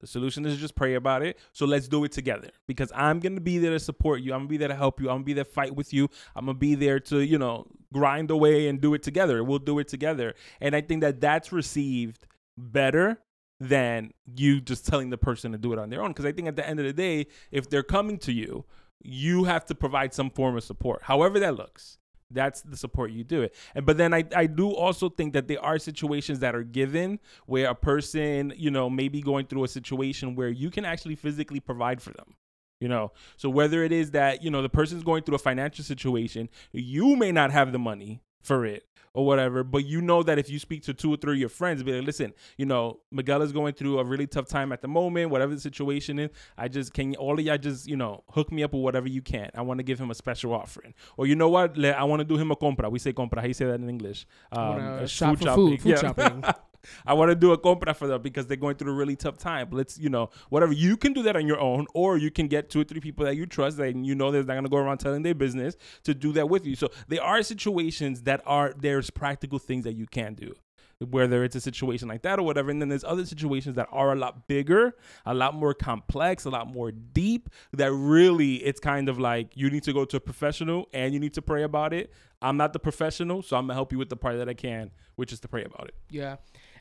The 0.00 0.06
solution 0.06 0.44
is 0.44 0.58
just 0.58 0.74
pray 0.74 0.94
about 0.94 1.22
it. 1.22 1.38
So 1.52 1.64
let's 1.66 1.88
do 1.88 2.04
it 2.04 2.12
together. 2.12 2.50
Because 2.66 2.90
I'm 2.94 3.20
gonna 3.20 3.40
be 3.40 3.58
there 3.58 3.70
to 3.72 3.78
support 3.80 4.20
you. 4.22 4.32
I'm 4.32 4.40
gonna 4.40 4.48
be 4.48 4.56
there 4.56 4.68
to 4.68 4.74
help 4.74 5.00
you. 5.00 5.08
I'm 5.08 5.16
gonna 5.16 5.24
be 5.24 5.32
there 5.34 5.44
to 5.44 5.50
fight 5.50 5.74
with 5.74 5.92
you. 5.92 6.08
I'm 6.34 6.46
gonna 6.46 6.58
be 6.58 6.74
there 6.74 7.00
to, 7.00 7.20
you 7.24 7.38
know, 7.38 7.66
grind 7.92 8.30
away 8.30 8.68
and 8.68 8.80
do 8.80 8.92
it 8.94 9.02
together. 9.02 9.42
We'll 9.44 9.58
do 9.58 9.78
it 9.78 9.88
together. 9.88 10.34
And 10.60 10.74
I 10.76 10.80
think 10.80 11.00
that 11.02 11.20
that's 11.20 11.50
received 11.52 12.26
better 12.58 13.18
than 13.58 14.12
you 14.36 14.60
just 14.60 14.86
telling 14.86 15.10
the 15.10 15.18
person 15.18 15.52
to 15.52 15.58
do 15.58 15.72
it 15.72 15.78
on 15.78 15.90
their 15.90 16.02
own. 16.02 16.10
Because 16.10 16.24
I 16.24 16.32
think 16.32 16.48
at 16.48 16.56
the 16.56 16.66
end 16.66 16.78
of 16.80 16.86
the 16.86 16.92
day, 16.92 17.26
if 17.50 17.68
they're 17.70 17.82
coming 17.82 18.18
to 18.18 18.32
you, 18.32 18.64
you 19.02 19.44
have 19.44 19.64
to 19.66 19.74
provide 19.74 20.12
some 20.12 20.30
form 20.30 20.56
of 20.56 20.64
support, 20.64 21.02
however 21.02 21.38
that 21.40 21.56
looks. 21.56 21.98
That's 22.28 22.62
the 22.62 22.76
support 22.76 23.12
you 23.12 23.22
do 23.22 23.42
it. 23.42 23.54
And 23.74 23.86
but 23.86 23.98
then 23.98 24.12
I, 24.12 24.24
I 24.34 24.46
do 24.46 24.70
also 24.72 25.08
think 25.08 25.32
that 25.34 25.46
there 25.46 25.64
are 25.64 25.78
situations 25.78 26.40
that 26.40 26.56
are 26.56 26.64
given 26.64 27.20
where 27.46 27.70
a 27.70 27.74
person, 27.74 28.52
you 28.56 28.70
know, 28.70 28.90
may 28.90 29.08
be 29.08 29.22
going 29.22 29.46
through 29.46 29.62
a 29.62 29.68
situation 29.68 30.34
where 30.34 30.48
you 30.48 30.70
can 30.70 30.84
actually 30.84 31.14
physically 31.14 31.60
provide 31.60 32.02
for 32.02 32.10
them. 32.10 32.34
You 32.80 32.88
know, 32.88 33.12
so 33.36 33.48
whether 33.48 33.84
it 33.84 33.92
is 33.92 34.10
that, 34.10 34.42
you 34.42 34.50
know, 34.50 34.60
the 34.60 34.68
person's 34.68 35.02
going 35.02 35.22
through 35.22 35.36
a 35.36 35.38
financial 35.38 35.84
situation, 35.84 36.50
you 36.72 37.16
may 37.16 37.32
not 37.32 37.50
have 37.52 37.72
the 37.72 37.78
money 37.78 38.20
for 38.42 38.66
it 38.66 38.86
or 39.16 39.24
whatever, 39.24 39.64
but 39.64 39.86
you 39.86 40.02
know 40.02 40.22
that 40.22 40.38
if 40.38 40.50
you 40.50 40.58
speak 40.58 40.82
to 40.82 40.92
two 40.92 41.12
or 41.12 41.16
three 41.16 41.32
of 41.32 41.40
your 41.40 41.48
friends, 41.48 41.82
be 41.82 41.90
like, 41.90 42.04
listen, 42.04 42.34
you 42.58 42.66
know, 42.66 43.00
Miguel 43.10 43.40
is 43.40 43.50
going 43.50 43.72
through 43.72 43.98
a 43.98 44.04
really 44.04 44.26
tough 44.26 44.46
time 44.46 44.72
at 44.72 44.82
the 44.82 44.88
moment, 44.88 45.30
whatever 45.30 45.54
the 45.54 45.60
situation 45.60 46.18
is. 46.18 46.30
I 46.58 46.68
just 46.68 46.92
can 46.92 47.16
all 47.16 47.38
of 47.38 47.40
y'all 47.40 47.56
just, 47.56 47.88
you 47.88 47.96
know, 47.96 48.24
hook 48.28 48.52
me 48.52 48.62
up 48.62 48.74
with 48.74 48.82
whatever 48.82 49.08
you 49.08 49.22
can. 49.22 49.48
I 49.54 49.62
want 49.62 49.78
to 49.78 49.84
give 49.84 49.98
him 49.98 50.10
a 50.10 50.14
special 50.14 50.52
offering. 50.52 50.92
Or 51.16 51.26
you 51.26 51.34
know 51.34 51.48
what? 51.48 51.82
I 51.82 52.04
want 52.04 52.20
to 52.20 52.24
do 52.24 52.36
him 52.36 52.50
a 52.50 52.56
compra. 52.56 52.90
We 52.90 52.98
say 52.98 53.14
compra. 53.14 53.40
How 53.40 53.46
you 53.46 53.54
say 53.54 53.64
that 53.64 53.80
in 53.80 53.88
English? 53.88 54.26
Um, 54.52 54.60
uh, 54.60 55.06
shop 55.06 55.38
for 55.38 55.54
food, 55.54 55.80
food 55.80 55.98
shopping. 55.98 56.44
I 57.06 57.14
want 57.14 57.30
to 57.30 57.34
do 57.34 57.52
a 57.52 57.58
compra 57.58 57.94
for 57.94 58.06
them 58.06 58.22
because 58.22 58.46
they're 58.46 58.56
going 58.56 58.76
through 58.76 58.92
a 58.92 58.96
really 58.96 59.16
tough 59.16 59.38
time. 59.38 59.68
Let's, 59.70 59.98
you 59.98 60.08
know, 60.08 60.30
whatever. 60.48 60.72
You 60.72 60.96
can 60.96 61.12
do 61.12 61.22
that 61.22 61.36
on 61.36 61.46
your 61.46 61.60
own, 61.60 61.86
or 61.94 62.16
you 62.16 62.30
can 62.30 62.48
get 62.48 62.70
two 62.70 62.80
or 62.80 62.84
three 62.84 63.00
people 63.00 63.24
that 63.24 63.36
you 63.36 63.46
trust 63.46 63.78
and 63.78 64.06
you 64.06 64.14
know 64.14 64.30
they're 64.30 64.42
not 64.42 64.54
going 64.54 64.64
to 64.64 64.70
go 64.70 64.78
around 64.78 64.98
telling 64.98 65.22
their 65.22 65.34
business 65.34 65.76
to 66.04 66.14
do 66.14 66.32
that 66.32 66.48
with 66.48 66.66
you. 66.66 66.76
So 66.76 66.88
there 67.08 67.22
are 67.22 67.42
situations 67.42 68.22
that 68.22 68.42
are, 68.46 68.74
there's 68.76 69.10
practical 69.10 69.58
things 69.58 69.84
that 69.84 69.94
you 69.94 70.06
can 70.06 70.34
do. 70.34 70.54
Whether 70.98 71.44
it's 71.44 71.54
a 71.54 71.60
situation 71.60 72.08
like 72.08 72.22
that 72.22 72.38
or 72.38 72.42
whatever, 72.42 72.70
and 72.70 72.80
then 72.80 72.88
there's 72.88 73.04
other 73.04 73.26
situations 73.26 73.76
that 73.76 73.86
are 73.92 74.12
a 74.12 74.16
lot 74.16 74.48
bigger, 74.48 74.94
a 75.26 75.34
lot 75.34 75.54
more 75.54 75.74
complex, 75.74 76.46
a 76.46 76.48
lot 76.48 76.72
more 76.72 76.90
deep. 76.90 77.50
That 77.74 77.92
really, 77.92 78.54
it's 78.64 78.80
kind 78.80 79.10
of 79.10 79.18
like 79.18 79.54
you 79.54 79.68
need 79.68 79.82
to 79.82 79.92
go 79.92 80.06
to 80.06 80.16
a 80.16 80.20
professional 80.20 80.88
and 80.94 81.12
you 81.12 81.20
need 81.20 81.34
to 81.34 81.42
pray 81.42 81.64
about 81.64 81.92
it. 81.92 82.14
I'm 82.40 82.56
not 82.56 82.72
the 82.72 82.78
professional, 82.78 83.42
so 83.42 83.58
I'm 83.58 83.64
gonna 83.64 83.74
help 83.74 83.92
you 83.92 83.98
with 83.98 84.08
the 84.08 84.16
part 84.16 84.38
that 84.38 84.48
I 84.48 84.54
can, 84.54 84.90
which 85.16 85.34
is 85.34 85.40
to 85.40 85.48
pray 85.48 85.64
about 85.64 85.88
it. 85.88 85.94
Yeah. 86.10 86.36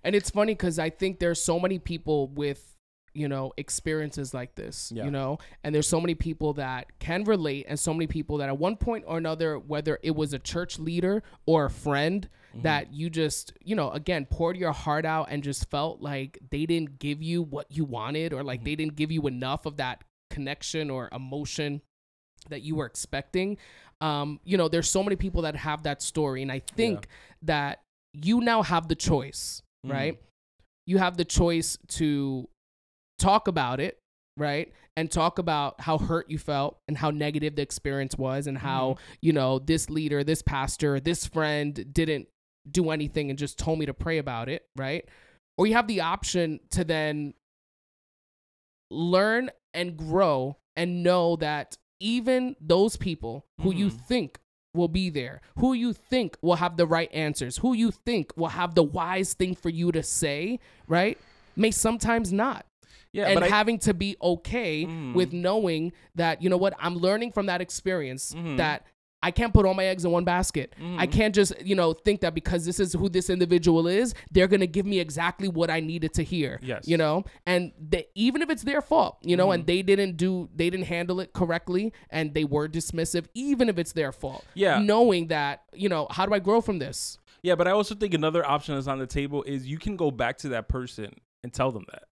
And 0.06 0.16
it's 0.16 0.30
funny 0.30 0.54
because 0.54 0.80
I 0.80 0.90
think 0.90 1.20
there's 1.20 1.42
so 1.42 1.60
many 1.60 1.80
people 1.80 2.28
with, 2.30 2.78
you 3.14 3.28
know, 3.28 3.52
experiences 3.58 4.34
like 4.34 4.56
this, 4.56 4.92
Yeah. 4.96 5.06
you 5.06 5.12
know, 5.12 5.40
and 5.64 5.74
there's 5.74 5.88
so 5.88 6.00
many 6.00 6.16
people 6.16 6.54
that 6.54 6.98
can 7.00 7.24
relate 7.24 7.66
and 7.68 7.80
so 7.80 7.94
many 7.94 8.08
people 8.08 8.38
that 8.38 8.48
at 8.50 8.58
one 8.58 8.78
point 8.78 9.04
or 9.08 9.18
another, 9.18 9.58
whether 9.58 10.00
it 10.04 10.16
was 10.16 10.32
a 10.34 10.40
church 10.40 10.78
leader 10.80 11.24
or 11.46 11.66
a 11.66 11.70
friend, 11.70 12.30
Mm-hmm. 12.54 12.62
that 12.64 12.94
you 12.94 13.10
just, 13.10 13.52
you 13.62 13.76
know, 13.76 13.90
again, 13.92 14.26
poured 14.26 14.56
your 14.56 14.72
heart 14.72 15.04
out 15.06 15.28
and 15.30 15.44
just 15.44 15.70
felt 15.70 16.00
like 16.02 16.40
they 16.52 16.66
didn't 16.66 17.00
give 17.00 17.22
you 17.22 17.42
what 17.44 17.66
you 17.70 17.84
wanted 17.84 18.32
or 18.32 18.38
Mm-hmm. 18.38 18.48
like 18.48 18.64
they 18.64 18.76
didn't 18.76 18.96
give 18.96 19.12
you 19.12 19.28
enough 19.28 19.66
of 19.66 19.76
that 19.76 20.06
connection 20.30 20.90
or 20.90 21.10
emotion 21.12 21.82
that 22.50 22.62
you 22.62 22.76
were 22.76 22.86
expecting. 22.86 23.58
Um, 24.00 24.40
you 24.46 24.56
know, 24.58 24.70
there's 24.70 24.90
so 24.90 25.04
many 25.04 25.18
people 25.18 25.42
that 25.42 25.56
have 25.58 25.84
that 25.84 26.02
story. 26.02 26.42
And 26.42 26.50
I 26.52 26.60
think 26.60 27.08
that 27.42 27.82
you 28.14 28.40
now 28.40 28.62
have 28.64 28.88
the 28.88 28.96
choice, 28.96 29.62
Mhm. 29.86 29.92
right? 29.92 30.20
You 30.88 30.98
have 30.98 31.18
the 31.18 31.26
choice 31.26 31.78
to 31.90 32.48
talk 33.20 33.48
about 33.48 33.80
it, 33.80 34.00
right? 34.38 34.72
And 34.98 35.12
talk 35.12 35.40
about 35.40 35.82
how 35.82 35.98
hurt 35.98 36.30
you 36.30 36.38
felt 36.38 36.80
and 36.88 36.98
how 36.98 37.12
negative 37.12 37.56
the 37.56 37.62
experience 37.62 38.18
was 38.18 38.48
and 38.48 38.58
how, 38.58 38.98
you 39.22 39.34
know, 39.34 39.60
this 39.60 39.90
leader, 39.90 40.24
this 40.24 40.42
pastor, 40.42 41.00
this 41.00 41.26
friend 41.26 41.94
didn't 41.94 42.28
do 42.70 42.90
anything 42.92 43.30
and 43.30 43.38
just 43.38 43.58
told 43.60 43.80
me 43.80 43.86
to 43.86 43.94
pray 43.94 44.18
about 44.18 44.48
it, 44.50 44.66
right? 44.76 45.08
Or 45.58 45.68
you 45.68 45.74
have 45.74 45.88
the 45.88 46.02
option 46.02 46.60
to 46.72 46.84
then 46.84 47.34
learn 48.92 49.50
and 49.74 49.98
grow 49.98 50.58
and 50.76 51.04
know 51.04 51.36
that 51.38 51.78
even 52.00 52.56
those 52.60 52.98
people 52.98 53.46
who 53.62 53.72
you 53.74 53.88
Mhm. 53.88 54.00
think 54.08 54.40
will 54.76 54.88
be 54.88 55.10
there, 55.10 55.42
who 55.58 55.74
you 55.74 55.94
think 55.94 56.38
will 56.42 56.56
have 56.56 56.78
the 56.78 56.86
right 56.86 57.12
answers, 57.14 57.58
who 57.58 57.74
you 57.74 57.92
think 57.92 58.32
will 58.36 58.50
have 58.50 58.76
the 58.76 58.84
wise 58.84 59.34
thing 59.34 59.56
for 59.56 59.70
you 59.70 59.92
to 59.92 60.04
say, 60.04 60.60
right? 60.88 61.18
May 61.56 61.72
sometimes 61.72 62.32
not. 62.34 62.66
Yeah, 63.12 63.28
and 63.28 63.36
but 63.40 63.44
I, 63.44 63.48
having 63.48 63.80
to 63.80 63.94
be 63.94 64.18
okay 64.22 64.86
Mm. 64.86 65.14
with 65.14 65.32
knowing 65.32 65.94
that, 66.16 66.42
you 66.42 66.50
know 66.50 66.58
what, 66.58 66.74
I'm 66.78 66.98
learning 66.98 67.32
from 67.32 67.46
that 67.46 67.62
experience 67.62 68.34
Mhm. 68.34 68.58
that 68.58 68.86
I 69.26 69.32
can't 69.32 69.54
put 69.54 69.66
all 69.66 69.74
my 69.74 69.86
eggs 69.86 70.06
in 70.06 70.12
one 70.12 70.24
basket. 70.24 70.74
Mm-hmm. 70.80 71.00
I 71.00 71.08
can't 71.08 71.34
just, 71.34 71.60
you 71.66 71.76
know, 71.76 71.94
think 71.94 72.22
that 72.22 72.36
because 72.36 72.64
this 72.64 72.80
is 72.80 72.94
who 72.94 73.10
this 73.10 73.30
individual 73.30 73.88
is, 73.88 74.14
they're 74.32 74.48
gonna 74.48 74.68
give 74.68 74.86
me 74.86 75.00
exactly 75.00 75.48
what 75.48 75.70
I 75.72 75.80
needed 75.80 76.14
to 76.14 76.24
hear. 76.24 76.60
Yes. 76.62 76.88
You 76.88 76.98
know, 76.98 77.26
and 77.46 77.72
they, 77.80 78.08
even 78.14 78.42
if 78.44 78.50
it's 78.52 78.64
their 78.64 78.82
fault, 78.82 79.18
you 79.22 79.36
know, 79.36 79.46
Mm-hmm. 79.48 79.54
and 79.54 79.68
they 79.68 79.82
didn't 79.82 80.18
do, 80.18 80.50
they 80.56 80.70
didn't 80.70 80.86
handle 80.86 81.20
it 81.20 81.34
correctly, 81.34 81.92
and 82.10 82.34
they 82.34 82.44
were 82.46 82.68
dismissive, 82.68 83.26
even 83.34 83.68
if 83.70 83.78
it's 83.80 83.94
their 83.94 84.12
fault. 84.12 84.46
Yeah. 84.54 84.80
Knowing 84.80 85.28
that, 85.28 85.64
you 85.74 85.90
know, 85.90 86.08
how 86.12 86.26
do 86.26 86.34
I 86.34 86.40
grow 86.40 86.62
from 86.62 86.80
this? 86.80 87.18
yeah, 87.42 87.54
but 87.56 87.68
I 87.68 87.72
also 87.72 87.94
think 87.96 88.14
another 88.16 88.44
option 88.46 88.74
that's 88.76 88.88
on 88.88 88.98
the 89.00 89.06
table 89.06 89.44
is 89.44 89.68
you 89.68 89.78
can 89.78 89.96
go 89.96 90.10
back 90.12 90.38
to 90.40 90.50
that 90.50 90.68
person 90.68 91.14
and 91.44 91.54
tell 91.54 91.72
them 91.72 91.86
that. 91.92 92.04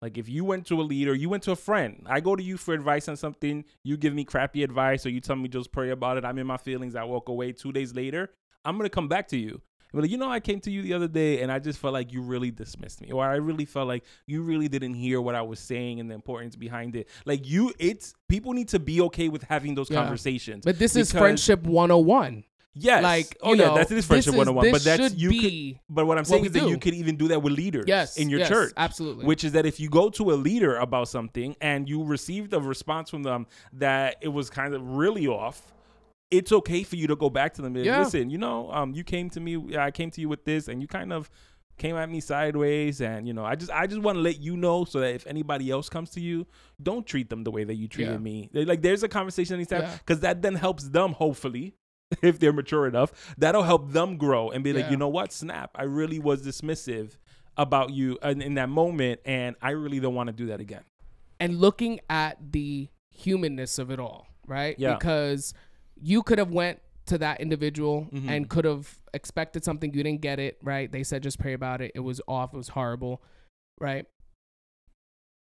Like 0.00 0.16
if 0.16 0.28
you 0.28 0.44
went 0.44 0.66
to 0.66 0.80
a 0.80 0.82
leader, 0.82 1.14
you 1.14 1.28
went 1.28 1.42
to 1.44 1.52
a 1.52 1.56
friend. 1.56 2.04
I 2.06 2.20
go 2.20 2.36
to 2.36 2.42
you 2.42 2.56
for 2.56 2.72
advice 2.72 3.08
on 3.08 3.16
something, 3.16 3.64
you 3.82 3.96
give 3.96 4.14
me 4.14 4.24
crappy 4.24 4.62
advice, 4.62 5.04
or 5.04 5.10
you 5.10 5.20
tell 5.20 5.36
me 5.36 5.48
just 5.48 5.72
pray 5.72 5.90
about 5.90 6.16
it. 6.18 6.24
I'm 6.24 6.38
in 6.38 6.46
my 6.46 6.56
feelings. 6.56 6.94
I 6.94 7.04
walk 7.04 7.28
away. 7.28 7.52
Two 7.52 7.72
days 7.72 7.94
later, 7.94 8.30
I'm 8.64 8.76
gonna 8.76 8.88
come 8.90 9.08
back 9.08 9.28
to 9.28 9.36
you. 9.36 9.60
But 9.92 10.02
like, 10.02 10.10
you 10.10 10.18
know, 10.18 10.30
I 10.30 10.38
came 10.38 10.60
to 10.60 10.70
you 10.70 10.82
the 10.82 10.92
other 10.92 11.08
day 11.08 11.40
and 11.40 11.50
I 11.50 11.58
just 11.58 11.78
felt 11.78 11.94
like 11.94 12.12
you 12.12 12.20
really 12.20 12.50
dismissed 12.50 13.00
me, 13.00 13.10
or 13.10 13.24
I 13.24 13.36
really 13.36 13.64
felt 13.64 13.88
like 13.88 14.04
you 14.26 14.42
really 14.42 14.68
didn't 14.68 14.94
hear 14.94 15.20
what 15.20 15.34
I 15.34 15.40
was 15.42 15.58
saying 15.58 15.98
and 15.98 16.10
the 16.10 16.14
importance 16.14 16.54
behind 16.56 16.94
it. 16.94 17.08
Like 17.24 17.48
you, 17.48 17.72
it's 17.78 18.14
people 18.28 18.52
need 18.52 18.68
to 18.68 18.78
be 18.78 19.00
okay 19.02 19.28
with 19.30 19.42
having 19.44 19.74
those 19.74 19.90
Yeah. 19.90 20.02
conversations. 20.02 20.64
But 20.64 20.78
this 20.78 20.94
is 20.94 21.10
friendship 21.10 21.62
101. 21.64 22.44
Yes. 22.78 23.02
Like, 23.02 23.36
oh 23.42 23.54
yeah, 23.54 23.66
know, 23.68 23.74
that's 23.74 23.90
it 23.90 23.98
is 23.98 24.06
friendship 24.06 24.34
one 24.34 24.48
is- 24.48 24.54
101. 24.54 24.72
But 24.72 24.84
that's 24.84 25.14
you 25.14 25.40
could 25.40 25.80
but 25.88 26.06
what 26.06 26.18
I'm 26.18 26.24
saying 26.24 26.42
we 26.42 26.48
is 26.48 26.52
that 26.54 26.68
you 26.68 26.78
could 26.78 26.94
even 26.94 27.16
do 27.16 27.28
that 27.28 27.42
with 27.42 27.52
leaders 27.52 27.84
yes 27.86 28.16
in 28.16 28.28
your 28.30 28.40
yes, 28.40 28.48
church. 28.48 28.72
Absolutely. 28.76 29.24
Which 29.26 29.44
is 29.44 29.52
that 29.52 29.66
if 29.66 29.80
you 29.80 29.88
go 29.88 30.10
to 30.10 30.30
a 30.32 30.34
leader 30.36 30.76
about 30.76 31.08
something 31.08 31.56
and 31.60 31.88
you 31.88 32.04
received 32.04 32.52
a 32.54 32.60
response 32.60 33.10
from 33.10 33.22
them 33.22 33.46
that 33.74 34.16
it 34.20 34.28
was 34.28 34.50
kind 34.50 34.74
of 34.74 34.82
really 34.96 35.26
off, 35.26 35.72
it's 36.30 36.52
okay 36.52 36.82
for 36.82 36.96
you 36.96 37.06
to 37.06 37.16
go 37.16 37.30
back 37.30 37.54
to 37.54 37.62
them 37.62 37.74
and 37.76 37.84
Yeah. 37.84 38.00
listen, 38.00 38.28
you 38.30 38.38
know, 38.38 38.70
um, 38.70 38.92
you 38.94 39.02
came 39.04 39.30
to 39.30 39.40
me, 39.40 39.76
I 39.76 39.90
came 39.90 40.10
to 40.10 40.20
you 40.20 40.28
with 40.28 40.44
this, 40.44 40.68
and 40.68 40.82
you 40.82 40.86
kind 40.88 41.12
of 41.12 41.30
came 41.78 41.96
at 41.96 42.10
me 42.10 42.20
sideways, 42.20 43.00
and 43.00 43.26
you 43.26 43.32
know, 43.32 43.44
I 43.44 43.54
just, 43.54 43.70
I 43.70 43.86
just 43.86 44.02
want 44.02 44.16
to 44.16 44.20
let 44.20 44.40
you 44.40 44.56
know 44.56 44.84
so 44.84 44.98
that 45.00 45.14
if 45.14 45.26
anybody 45.28 45.70
else 45.70 45.88
comes 45.88 46.10
to 46.10 46.20
you, 46.20 46.44
don't 46.82 47.06
treat 47.06 47.30
them 47.30 47.44
the 47.44 47.50
way 47.52 47.62
that 47.64 47.76
you 47.76 47.86
treated 47.88 48.14
Yeah. 48.14 48.18
me. 48.18 48.50
Like, 48.52 48.82
there's 48.82 49.04
a 49.04 49.08
conversation 49.08 49.54
that 49.54 49.58
needs 49.58 49.68
to 49.70 49.76
Yeah. 49.76 49.80
happen 49.82 49.98
because 50.04 50.20
that 50.20 50.42
then 50.42 50.56
helps 50.56 50.88
them, 50.88 51.12
hopefully, 51.12 51.74
if 52.22 52.38
they're 52.38 52.52
mature 52.52 52.86
enough, 52.86 53.34
that'll 53.38 53.62
help 53.64 53.92
them 53.92 54.16
grow 54.16 54.50
and 54.50 54.62
be 54.64 54.72
like, 54.72 54.90
you 54.90 54.96
know 54.96 55.08
what, 55.08 55.32
snap, 55.32 55.70
I 55.74 55.84
really 55.84 56.18
was 56.18 56.46
dismissive 56.46 57.16
about 57.56 57.90
you 57.90 58.18
in, 58.22 58.40
in 58.40 58.54
that 58.54 58.68
moment, 58.68 59.20
and 59.24 59.56
I 59.60 59.70
really 59.70 60.00
don't 60.00 60.14
want 60.14 60.28
to 60.28 60.32
do 60.32 60.46
that 60.46 60.60
again. 60.60 60.82
and 61.40 61.60
looking 61.60 62.00
at 62.10 62.36
the 62.52 62.88
humanness 63.10 63.78
of 63.78 63.90
it 63.90 64.00
all, 64.00 64.26
right? 64.46 64.76
Yeah. 64.78 64.94
Because 64.94 65.54
you 66.00 66.22
could 66.22 66.38
have 66.38 66.50
went 66.50 66.80
to 67.06 67.18
that 67.18 67.40
individual 67.40 68.08
Mhm. 68.12 68.28
and 68.28 68.48
could 68.50 68.64
have 68.64 68.98
expected 69.14 69.64
something 69.64 69.92
you 69.94 70.02
didn't 70.02 70.20
get 70.20 70.38
it, 70.40 70.58
right? 70.62 70.90
They 70.90 71.02
said 71.04 71.22
just 71.22 71.38
pray 71.38 71.52
about 71.52 71.80
it. 71.80 71.92
It 71.94 72.00
was 72.00 72.20
off, 72.28 72.52
it 72.54 72.56
was 72.56 72.68
horrible, 72.68 73.22
right? 73.80 74.04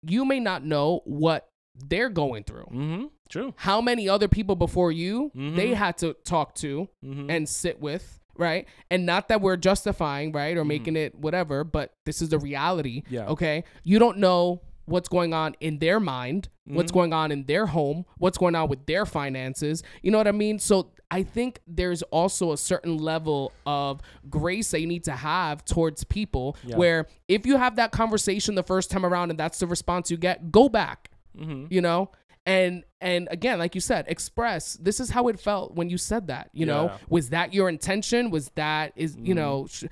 You 0.05 0.25
may 0.25 0.41
not 0.41 0.65
know 0.65 1.01
what 1.05 1.49
they're 1.75 2.09
going 2.11 2.45
through. 2.45 2.67
Mm-hmm. 2.73 3.05
True. 3.33 3.55
How 3.57 3.81
many 3.81 4.09
other 4.09 4.29
people 4.29 4.57
before 4.57 4.93
you 4.93 5.31
Mhm. 5.35 5.57
they 5.57 5.73
had 5.75 5.97
to 5.99 6.13
talk 6.25 6.55
to 6.57 6.89
Mm-hmm. 7.05 7.31
and 7.31 7.49
sit 7.49 7.81
with, 7.81 8.21
right? 8.37 8.67
And 8.91 9.07
not 9.07 9.29
that 9.29 9.41
we're 9.41 9.57
justifying, 9.57 10.33
right, 10.33 10.57
or 10.57 10.65
making 10.67 10.97
it 10.97 11.15
whatever, 11.15 11.65
but 11.65 11.95
this 12.05 12.21
is 12.21 12.29
the 12.29 12.39
reality. 12.39 13.03
Yeah. 13.09 13.27
Okay. 13.29 13.65
You 13.85 13.99
don't 13.99 14.19
know 14.19 14.61
what's 14.85 15.09
going 15.09 15.33
on 15.33 15.55
in 15.61 15.79
their 15.79 15.99
mind, 16.01 16.49
what's 16.67 16.91
Mhm. 16.93 16.95
going 16.95 17.13
on 17.15 17.33
in 17.33 17.45
their 17.45 17.67
home, 17.67 18.05
what's 18.19 18.37
going 18.37 18.55
on 18.55 18.69
with 18.69 18.85
their 18.87 19.07
finances. 19.07 19.83
You 20.03 20.11
know 20.11 20.19
what 20.19 20.29
I 20.29 20.33
mean? 20.33 20.59
So 20.59 20.91
I 21.11 21.23
think 21.23 21.61
there's 21.67 22.03
also 22.05 22.53
a 22.53 22.57
certain 22.59 22.99
level 22.99 23.53
of 23.65 24.01
grace 24.29 24.71
that 24.73 24.81
you 24.81 24.87
need 24.87 25.05
to 25.05 25.13
have 25.13 25.65
towards 25.65 26.05
people 26.05 26.57
Yeah. 26.65 26.77
where 26.77 27.07
if 27.29 27.47
you 27.47 27.57
have 27.59 27.77
that 27.77 27.93
conversation 27.93 28.57
the 28.57 28.63
first 28.63 28.91
time 28.91 29.07
around 29.07 29.31
and 29.31 29.39
that's 29.39 29.59
the 29.59 29.67
response 29.67 30.11
you 30.11 30.17
get, 30.17 30.51
go 30.51 30.69
back 30.69 31.11
mm-hmm. 31.39 31.67
you 31.71 31.81
know 31.81 32.11
and 32.47 32.85
and 33.01 33.29
again 33.31 33.59
like 33.59 33.75
you 33.75 33.81
said 33.81 34.05
express 34.09 34.75
this 34.75 34.99
is 35.01 35.11
how 35.11 35.29
it 35.29 35.39
felt 35.39 35.75
when 35.75 35.89
you 35.89 35.97
said 35.99 36.27
that 36.27 36.51
you 36.53 36.67
know 36.67 36.91
was 37.09 37.29
that 37.31 37.55
your 37.55 37.69
intention 37.69 38.31
was 38.31 38.51
that 38.57 38.93
is 38.97 39.17
you 39.17 39.33
Mhm. 39.35 39.37
know 39.37 39.67
sh- 39.69 39.85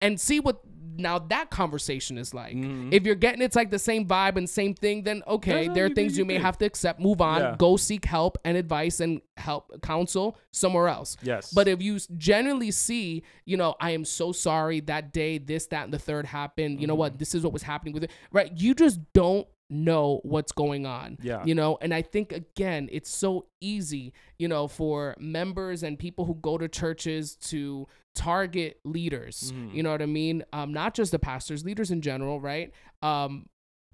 and 0.00 0.20
see 0.20 0.40
what 0.40 0.60
now 0.98 1.18
that 1.18 1.48
conversation 1.50 2.18
is 2.18 2.34
like 2.34 2.54
Mhm. 2.54 2.92
if 2.92 3.04
you're 3.04 3.14
getting 3.14 3.40
it's 3.42 3.56
like 3.56 3.70
the 3.70 3.78
same 3.78 4.06
vibe 4.06 4.36
and 4.36 4.48
same 4.48 4.74
thing 4.74 5.02
then 5.04 5.22
okay 5.26 5.64
Yeah, 5.66 5.72
there 5.72 5.84
are 5.84 5.88
you 5.88 5.94
things 5.94 6.16
you 6.18 6.22
you 6.22 6.26
may 6.26 6.38
have 6.38 6.58
to 6.58 6.64
accept 6.66 6.98
move 7.00 7.20
on 7.20 7.40
Yeah. 7.40 7.56
go 7.58 7.76
seek 7.76 8.04
help 8.04 8.36
and 8.44 8.56
advice 8.56 9.00
and 9.00 9.20
help 9.38 9.80
counsel 9.82 10.36
somewhere 10.50 10.88
else 10.88 11.16
Yes. 11.22 11.52
but 11.52 11.66
if 11.68 11.80
you 11.82 11.98
genuinely 12.16 12.70
see, 12.70 13.22
you 13.46 13.56
know, 13.56 13.74
I 13.80 13.90
am 13.92 14.04
so 14.04 14.32
sorry 14.32 14.80
that 14.80 15.12
day, 15.12 15.38
this, 15.38 15.66
that, 15.68 15.84
and 15.84 15.92
the 15.94 15.98
third 15.98 16.26
happened. 16.26 16.80
You 16.80 16.86
know 16.86 16.92
Mm-hmm. 16.94 16.98
what? 17.00 17.18
This 17.18 17.34
is 17.34 17.42
what 17.42 17.52
was 17.52 17.62
happening 17.62 17.94
with 17.94 18.04
it. 18.04 18.10
Right? 18.30 18.52
You 18.54 18.74
just 18.74 19.00
don't 19.14 19.46
know 19.70 20.20
what's 20.22 20.52
going 20.52 20.84
on. 20.86 21.18
Yeah. 21.22 21.42
You 21.44 21.54
know, 21.54 21.78
and 21.80 21.94
I 21.94 22.02
think 22.02 22.32
again, 22.32 22.88
it's 22.92 23.10
so 23.10 23.46
easy, 23.60 24.12
you 24.38 24.48
know, 24.48 24.68
for 24.68 25.14
members 25.18 25.82
and 25.82 25.98
people 25.98 26.24
who 26.26 26.34
go 26.34 26.58
to 26.58 26.68
churches 26.68 27.36
to 27.36 27.86
target 28.14 28.78
leaders. 28.84 29.52
Mhm. 29.52 29.74
You 29.74 29.82
know 29.82 29.90
what 29.90 30.02
I 30.02 30.06
mean? 30.06 30.44
Um, 30.52 30.72
not 30.72 30.94
just 30.94 31.12
the 31.12 31.18
pastors, 31.18 31.64
leaders 31.64 31.90
in 31.90 32.02
general, 32.02 32.40
right? 32.40 32.72
Um, 33.00 33.46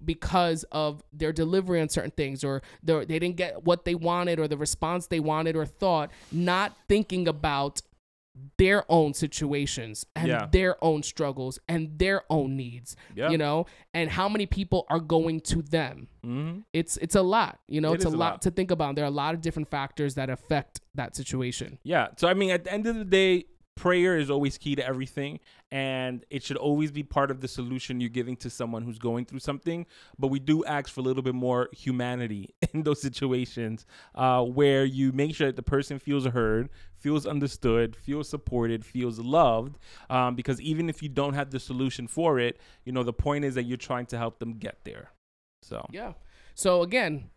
because 0.03 0.63
of 0.71 1.03
their 1.11 1.33
delivery 1.33 1.81
on 1.81 1.89
certain 1.89 2.11
things 2.11 2.43
or 2.43 2.61
they 2.83 3.05
didn't 3.05 3.35
get 3.35 3.65
what 3.65 3.83
they 3.83 3.95
wanted 3.95 4.39
or 4.39 4.47
the 4.47 4.57
response 4.57 5.07
they 5.07 5.19
wanted 5.19 5.55
or 5.57 5.65
thought, 5.65 6.09
not 6.31 6.73
thinking 6.87 7.27
about 7.27 7.81
their 8.57 8.83
own 8.89 9.13
situations 9.13 10.05
and 10.15 10.27
Yeah. 10.27 10.47
their 10.51 10.83
own 10.83 11.03
struggles 11.03 11.59
and 11.67 11.97
their 11.97 12.23
own 12.29 12.55
needs, 12.57 12.95
yeah. 13.15 13.29
you 13.29 13.37
know, 13.37 13.65
and 13.93 14.09
how 14.09 14.27
many 14.29 14.45
people 14.45 14.85
are 14.89 14.99
going 14.99 15.39
to 15.41 15.61
them. 15.61 16.07
Mm-hmm. 16.25 16.59
It's 16.73 16.97
it's 16.97 17.15
a 17.15 17.21
lot, 17.21 17.59
you 17.67 17.79
know, 17.81 17.91
It 17.93 17.95
it's 17.95 18.05
a 18.05 18.09
a 18.09 18.09
lot, 18.09 18.17
lot. 18.19 18.41
to 18.43 18.51
think 18.51 18.71
about. 18.71 18.95
There 18.95 19.05
are 19.05 19.07
a 19.07 19.11
lot 19.25 19.33
of 19.35 19.41
different 19.41 19.69
factors 19.69 20.15
that 20.15 20.29
affect 20.29 20.81
that 20.95 21.15
situation. 21.15 21.79
Yeah. 21.83 22.07
So 22.17 22.27
I 22.27 22.33
mean, 22.33 22.49
at 22.51 22.63
the 22.65 22.73
end 22.73 22.85
of 22.87 22.95
the 22.95 23.05
day, 23.05 23.45
prayer 23.79 24.17
is 24.17 24.29
always 24.29 24.57
key 24.57 24.75
to 24.75 24.85
everything, 24.85 25.39
and 25.71 26.25
it 26.29 26.43
should 26.43 26.57
always 26.57 26.91
be 26.91 27.01
part 27.01 27.31
of 27.31 27.39
the 27.39 27.47
solution 27.47 28.01
you're 28.01 28.09
giving 28.09 28.35
to 28.35 28.49
someone 28.49 28.83
who's 28.83 28.99
going 28.99 29.23
through 29.23 29.39
something. 29.39 29.85
But 30.19 30.27
we 30.27 30.39
do 30.39 30.65
ask 30.65 30.89
for 30.89 30.99
a 30.99 31.03
little 31.03 31.23
bit 31.23 31.33
more 31.33 31.69
humanity 31.71 32.53
in 32.73 32.83
those 32.83 33.01
situations, 33.01 33.85
uh, 34.15 34.43
where 34.43 34.83
you 34.83 35.13
make 35.13 35.33
sure 35.33 35.47
that 35.47 35.55
the 35.55 35.63
person 35.63 35.97
feels 35.97 36.25
heard, 36.25 36.67
feels 36.97 37.25
understood, 37.25 37.95
feels 37.95 38.27
supported, 38.27 38.83
feels 38.83 39.17
loved. 39.17 39.77
Um, 40.09 40.35
because 40.35 40.59
even 40.59 40.89
if 40.89 41.01
you 41.01 41.07
don't 41.07 41.33
have 41.33 41.49
the 41.49 41.59
solution 41.59 42.05
for 42.05 42.37
it, 42.37 42.59
you 42.83 42.91
know 42.91 43.03
the 43.03 43.13
point 43.13 43.45
is 43.45 43.55
that 43.55 43.63
you're 43.63 43.77
trying 43.77 44.07
to 44.07 44.17
help 44.17 44.39
them 44.39 44.55
get 44.55 44.83
there. 44.83 45.11
So 45.63 45.87
Yeah. 45.89 46.13
So 46.53 46.81
again, 46.81 47.29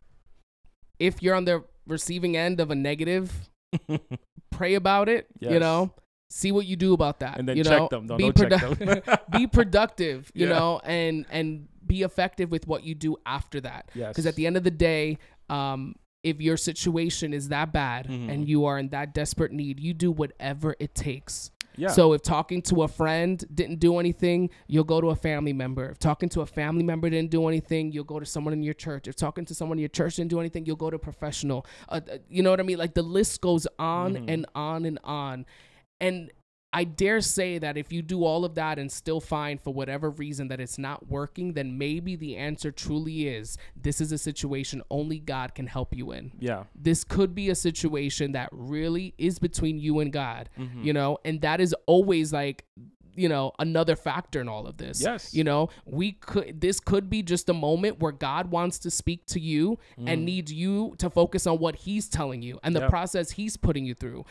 if 0.99 1.23
you're 1.23 1.37
on 1.37 1.45
the 1.45 1.63
receiving 1.87 2.37
end 2.37 2.59
of 2.59 2.73
a 2.73 2.75
negative, 2.75 3.49
pray 4.51 4.75
about 4.75 5.09
it, 5.09 5.29
you 5.53 5.61
know. 5.61 5.95
See 6.35 6.51
what 6.51 6.64
you 6.66 6.77
do 6.77 6.95
about 6.95 7.21
that. 7.21 7.38
and 7.38 7.47
then 7.47 7.57
you 7.59 7.64
check 7.64 7.79
know? 7.79 7.88
them. 7.88 8.07
Don't, 8.07 8.16
be 8.18 8.31
produ- 8.33 8.79
them. 8.79 9.18
be 9.38 9.47
productive, 9.47 10.31
you 10.35 10.47
Yeah. 10.49 10.59
know, 10.59 10.81
and 10.85 11.27
and 11.31 11.68
be 11.87 12.03
effective 12.03 12.51
with 12.51 12.66
what 12.66 12.85
you 12.85 12.95
do 12.95 13.16
after 13.27 13.61
that. 13.61 13.90
yes. 13.95 14.09
Because 14.09 14.27
at 14.27 14.35
the 14.37 14.47
end 14.47 14.57
of 14.57 14.64
the 14.64 14.71
day, 14.71 15.18
um, 15.51 15.95
if 16.23 16.40
your 16.40 16.57
situation 16.57 17.35
is 17.35 17.49
that 17.49 17.73
bad 17.73 18.07
Mhm. 18.07 18.31
and 18.33 18.49
you 18.49 18.64
are 18.64 18.79
in 18.79 18.88
that 18.90 19.12
desperate 19.12 19.53
need, 19.53 19.79
you 19.81 19.92
do 19.92 20.11
whatever 20.11 20.75
it 20.81 20.95
takes. 20.95 21.51
yeah. 21.77 21.88
So 21.88 22.12
if 22.12 22.23
talking 22.23 22.62
to 22.71 22.83
a 22.85 22.88
friend 22.88 23.42
didn't 23.53 23.81
do 23.81 23.99
anything, 23.99 24.51
you'll 24.68 24.85
go 24.85 25.01
to 25.01 25.09
a 25.11 25.16
family 25.16 25.53
member. 25.53 25.88
If 25.90 25.99
talking 25.99 26.29
to 26.31 26.40
a 26.42 26.47
family 26.47 26.85
member 26.85 27.11
didn't 27.11 27.31
do 27.31 27.49
anything, 27.49 27.92
you'll 27.92 28.05
go 28.14 28.21
to 28.21 28.27
someone 28.27 28.53
in 28.55 28.62
your 28.62 28.75
church. 28.75 29.09
If 29.09 29.16
talking 29.16 29.45
to 29.47 29.55
someone 29.55 29.79
in 29.79 29.83
your 29.83 29.88
church 29.88 30.16
didn't 30.16 30.31
do 30.31 30.38
anything, 30.40 30.64
you'll 30.66 30.77
go 30.77 30.90
to 30.90 30.97
a 30.97 30.99
professional. 31.11 31.66
Uh, 31.88 32.01
uh, 32.11 32.18
you 32.31 32.42
know 32.42 32.51
what 32.51 32.61
I 32.61 32.62
mean? 32.62 32.79
Like 32.79 32.95
the 32.95 33.03
list 33.03 33.40
goes 33.40 33.66
on 33.79 34.14
Mhm. 34.14 34.25
and 34.29 34.47
on 34.55 34.85
and 34.85 34.99
on. 35.05 35.47
And 36.03 36.31
I 36.75 36.85
dare 36.85 37.21
say 37.21 37.59
that 37.59 37.77
if 37.77 37.93
you 37.93 38.01
do 38.01 38.25
all 38.25 38.47
of 38.47 38.55
that 38.55 38.79
and 38.79 38.91
still 38.91 39.21
find 39.21 39.61
for 39.61 39.75
whatever 39.75 40.09
reason 40.09 40.49
that 40.49 40.59
it's 40.59 40.79
not 40.79 41.07
working, 41.07 41.53
then 41.53 41.77
maybe 41.77 42.17
the 42.17 42.35
answer 42.37 42.73
truly 42.73 43.29
is 43.29 43.59
this 43.77 44.01
is 44.01 44.11
a 44.11 44.17
situation 44.17 44.83
only 44.91 45.19
God 45.19 45.55
can 45.55 45.67
help 45.67 45.95
you 45.95 46.12
in 46.12 46.33
yeah. 46.41 46.65
this 46.75 47.05
could 47.05 47.35
be 47.35 47.51
a 47.51 47.55
situation 47.55 48.33
that 48.33 48.49
really 48.53 49.12
is 49.19 49.38
between 49.38 49.79
you 49.79 50.01
and 50.01 50.12
God, 50.15 50.49
Mhm. 50.59 50.83
you 50.83 50.95
know, 50.95 51.19
and 51.27 51.43
that 51.43 51.61
is 51.61 51.75
always 51.87 52.33
like 52.33 52.65
you 53.14 53.29
know 53.29 53.53
another 53.59 53.96
factor 53.96 54.40
in 54.40 54.48
all 54.48 54.66
of 54.66 54.77
this 54.77 55.01
Yes. 55.01 55.35
you 55.35 55.44
know 55.44 55.68
we 55.85 56.12
could 56.12 56.61
this 56.61 56.81
could 56.81 57.11
be 57.11 57.22
just 57.22 57.48
a 57.48 57.55
moment 57.55 58.01
where 58.01 58.12
god 58.12 58.51
wants 58.51 58.79
to 58.81 58.90
speak 58.90 59.27
to 59.27 59.40
you 59.40 59.79
and 59.98 60.21
mm. 60.23 60.25
needs 60.25 60.52
you 60.52 60.94
to 60.98 61.10
focus 61.10 61.46
on 61.46 61.58
what 61.58 61.77
he's 61.77 62.08
telling 62.08 62.42
you 62.42 62.58
and 62.63 62.75
the 62.75 62.81
Yeah. 62.81 62.88
process 62.88 63.33
he's 63.33 63.56
putting 63.56 63.85
you 63.85 63.94
through 63.94 64.25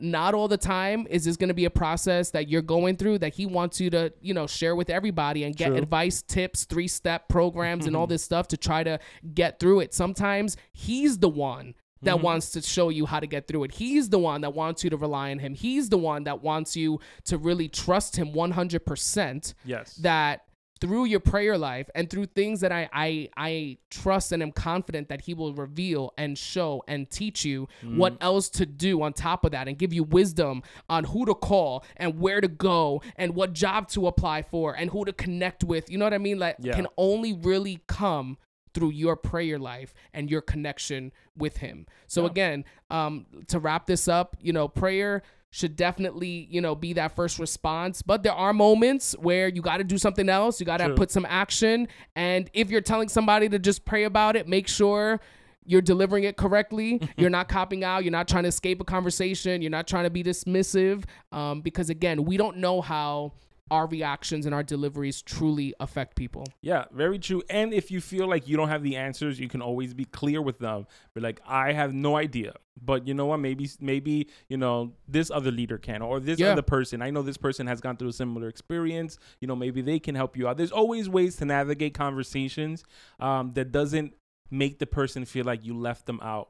not 0.00 0.34
all 0.34 0.48
the 0.48 0.56
time 0.56 1.06
is 1.10 1.24
this 1.24 1.36
going 1.36 1.48
to 1.48 1.54
be 1.54 1.64
a 1.64 1.70
process 1.70 2.30
that 2.30 2.48
you're 2.48 2.62
going 2.62 2.96
through 2.96 3.18
that 3.18 3.34
he 3.34 3.46
wants 3.46 3.80
you 3.80 3.90
to 3.90 4.12
you 4.20 4.34
know 4.34 4.46
share 4.46 4.76
with 4.76 4.90
everybody 4.90 5.44
and 5.44 5.56
get 5.56 5.68
True. 5.68 5.76
advice 5.76 6.22
tips 6.22 6.64
three 6.64 6.88
step 6.88 7.28
programs 7.28 7.86
and 7.86 7.96
all 7.96 8.06
this 8.14 8.22
stuff 8.22 8.48
to 8.48 8.56
try 8.56 8.84
to 8.84 8.98
get 9.34 9.58
through 9.58 9.80
it 9.80 9.92
sometimes 9.94 10.56
he's 10.72 11.18
the 11.18 11.28
one 11.28 11.74
that 12.02 12.14
Mm-hmm. 12.16 12.24
wants 12.24 12.50
to 12.52 12.62
show 12.62 12.88
you 12.90 13.06
how 13.06 13.20
to 13.20 13.26
get 13.26 13.46
through 13.48 13.64
it. 13.64 13.72
He's 13.72 14.08
the 14.08 14.18
one 14.18 14.40
that 14.42 14.54
wants 14.54 14.84
you 14.84 14.90
to 14.90 14.96
rely 14.96 15.30
on 15.30 15.38
him. 15.40 15.54
He's 15.54 15.88
the 15.88 15.98
one 15.98 16.24
that 16.24 16.42
wants 16.42 16.76
you 16.76 17.00
to 17.24 17.38
really 17.38 17.68
trust 17.68 18.16
him 18.16 18.32
100% 18.32 19.54
Yes. 19.64 19.94
that 19.96 20.42
through 20.80 21.06
your 21.06 21.18
prayer 21.18 21.58
life 21.58 21.90
and 21.96 22.08
through 22.08 22.26
things 22.26 22.60
that 22.60 22.70
I, 22.70 22.88
I 22.92 23.28
I 23.36 23.78
trust 23.90 24.30
and 24.30 24.40
am 24.44 24.52
confident 24.52 25.08
that 25.08 25.22
he 25.22 25.34
will 25.34 25.52
reveal 25.52 26.12
and 26.16 26.38
show 26.38 26.84
and 26.86 27.10
teach 27.10 27.44
you 27.44 27.66
what 27.96 28.16
else 28.20 28.48
to 28.50 28.64
do 28.64 29.02
on 29.02 29.12
top 29.12 29.44
of 29.44 29.50
that 29.50 29.66
and 29.66 29.76
give 29.76 29.92
you 29.92 30.04
wisdom 30.04 30.62
on 30.88 31.02
who 31.02 31.26
to 31.26 31.34
call 31.34 31.84
and 31.96 32.20
where 32.20 32.40
to 32.40 32.46
go 32.46 33.02
and 33.16 33.34
what 33.34 33.54
job 33.54 33.88
to 33.88 34.06
apply 34.06 34.42
for 34.42 34.72
and 34.74 34.90
who 34.90 35.04
to 35.04 35.12
connect 35.12 35.64
with. 35.64 35.90
You 35.90 35.98
know 35.98 36.04
what 36.06 36.14
I 36.14 36.18
mean? 36.18 36.38
Like 36.38 36.54
Yeah. 36.60 36.74
can 36.76 36.86
only 36.96 37.32
really 37.32 37.80
come 37.88 38.38
through 38.74 38.90
your 38.90 39.16
prayer 39.16 39.58
life 39.58 39.94
and 40.12 40.30
your 40.30 40.40
connection 40.40 41.12
with 41.36 41.58
him. 41.58 41.86
So 42.06 42.22
Yeah. 42.24 42.30
again, 42.30 42.64
um 42.90 43.26
to 43.48 43.58
wrap 43.58 43.86
this 43.86 44.08
up, 44.08 44.36
you 44.40 44.52
know, 44.52 44.68
prayer 44.68 45.22
should 45.50 45.76
definitely, 45.76 46.46
you 46.50 46.60
know, 46.60 46.74
be 46.74 46.92
that 46.92 47.16
first 47.16 47.38
response. 47.38 48.02
But 48.02 48.22
there 48.22 48.34
are 48.34 48.52
moments 48.52 49.16
where 49.18 49.48
you 49.48 49.62
got 49.62 49.78
to 49.78 49.84
do 49.84 49.96
something 49.96 50.28
else. 50.28 50.60
You 50.60 50.66
got 50.66 50.76
to 50.76 50.92
put 50.94 51.10
some 51.10 51.24
action. 51.26 51.88
And 52.14 52.50
if 52.52 52.70
you're 52.70 52.82
telling 52.82 53.08
somebody 53.08 53.48
to 53.48 53.58
just 53.58 53.86
pray 53.86 54.04
about 54.04 54.36
it, 54.36 54.46
make 54.46 54.68
sure 54.68 55.20
you're 55.64 55.80
delivering 55.80 56.24
it 56.24 56.36
correctly. 56.36 57.00
you're 57.16 57.30
not 57.30 57.48
copping 57.48 57.82
out. 57.82 58.04
You're 58.04 58.12
not 58.12 58.28
trying 58.28 58.42
to 58.42 58.48
escape 58.48 58.78
a 58.82 58.84
conversation. 58.84 59.62
You're 59.62 59.70
not 59.70 59.86
trying 59.88 60.04
to 60.04 60.10
be 60.10 60.22
dismissive. 60.22 61.04
Um, 61.32 61.62
because 61.62 61.88
again, 61.88 62.24
we 62.26 62.36
don't 62.36 62.58
know 62.58 62.82
how 62.82 63.32
our 63.70 63.86
reactions 63.86 64.46
and 64.46 64.54
our 64.54 64.62
deliveries 64.62 65.22
truly 65.22 65.74
affect 65.80 66.14
people. 66.16 66.44
Yeah, 66.62 66.84
very 66.92 67.18
true. 67.18 67.42
And 67.50 67.72
if 67.72 67.90
you 67.90 68.00
feel 68.00 68.26
like 68.28 68.48
you 68.48 68.56
don't 68.56 68.68
have 68.68 68.82
the 68.82 68.96
answers, 68.96 69.38
you 69.38 69.48
can 69.48 69.60
always 69.62 69.94
be 69.94 70.04
clear 70.04 70.40
with 70.40 70.58
them. 70.58 70.86
Be 71.14 71.20
like, 71.20 71.40
I 71.46 71.72
have 71.72 71.92
no 71.92 72.16
idea, 72.16 72.54
but 72.80 73.06
you 73.06 73.14
know 73.14 73.26
what? 73.26 73.38
Maybe, 73.38 73.68
maybe 73.80 74.28
you 74.48 74.56
know 74.56 74.92
this 75.06 75.30
other 75.30 75.50
leader 75.50 75.78
can, 75.78 76.02
or 76.02 76.20
this 76.20 76.38
Yeah. 76.38 76.52
other 76.52 76.62
person. 76.62 77.02
I 77.02 77.10
know 77.10 77.22
this 77.22 77.36
person 77.36 77.66
has 77.66 77.80
gone 77.80 77.96
through 77.96 78.08
a 78.08 78.12
similar 78.12 78.48
experience. 78.48 79.18
You 79.40 79.48
know, 79.48 79.56
maybe 79.56 79.82
they 79.82 79.98
can 79.98 80.14
help 80.14 80.36
you 80.36 80.48
out. 80.48 80.56
There's 80.56 80.72
always 80.72 81.08
ways 81.08 81.36
to 81.36 81.44
navigate 81.44 81.94
conversations 81.94 82.84
um, 83.20 83.52
that 83.54 83.72
doesn't 83.72 84.14
make 84.50 84.78
the 84.78 84.86
person 84.86 85.24
feel 85.24 85.44
like 85.44 85.64
you 85.64 85.74
left 85.76 86.06
them 86.06 86.20
out. 86.22 86.48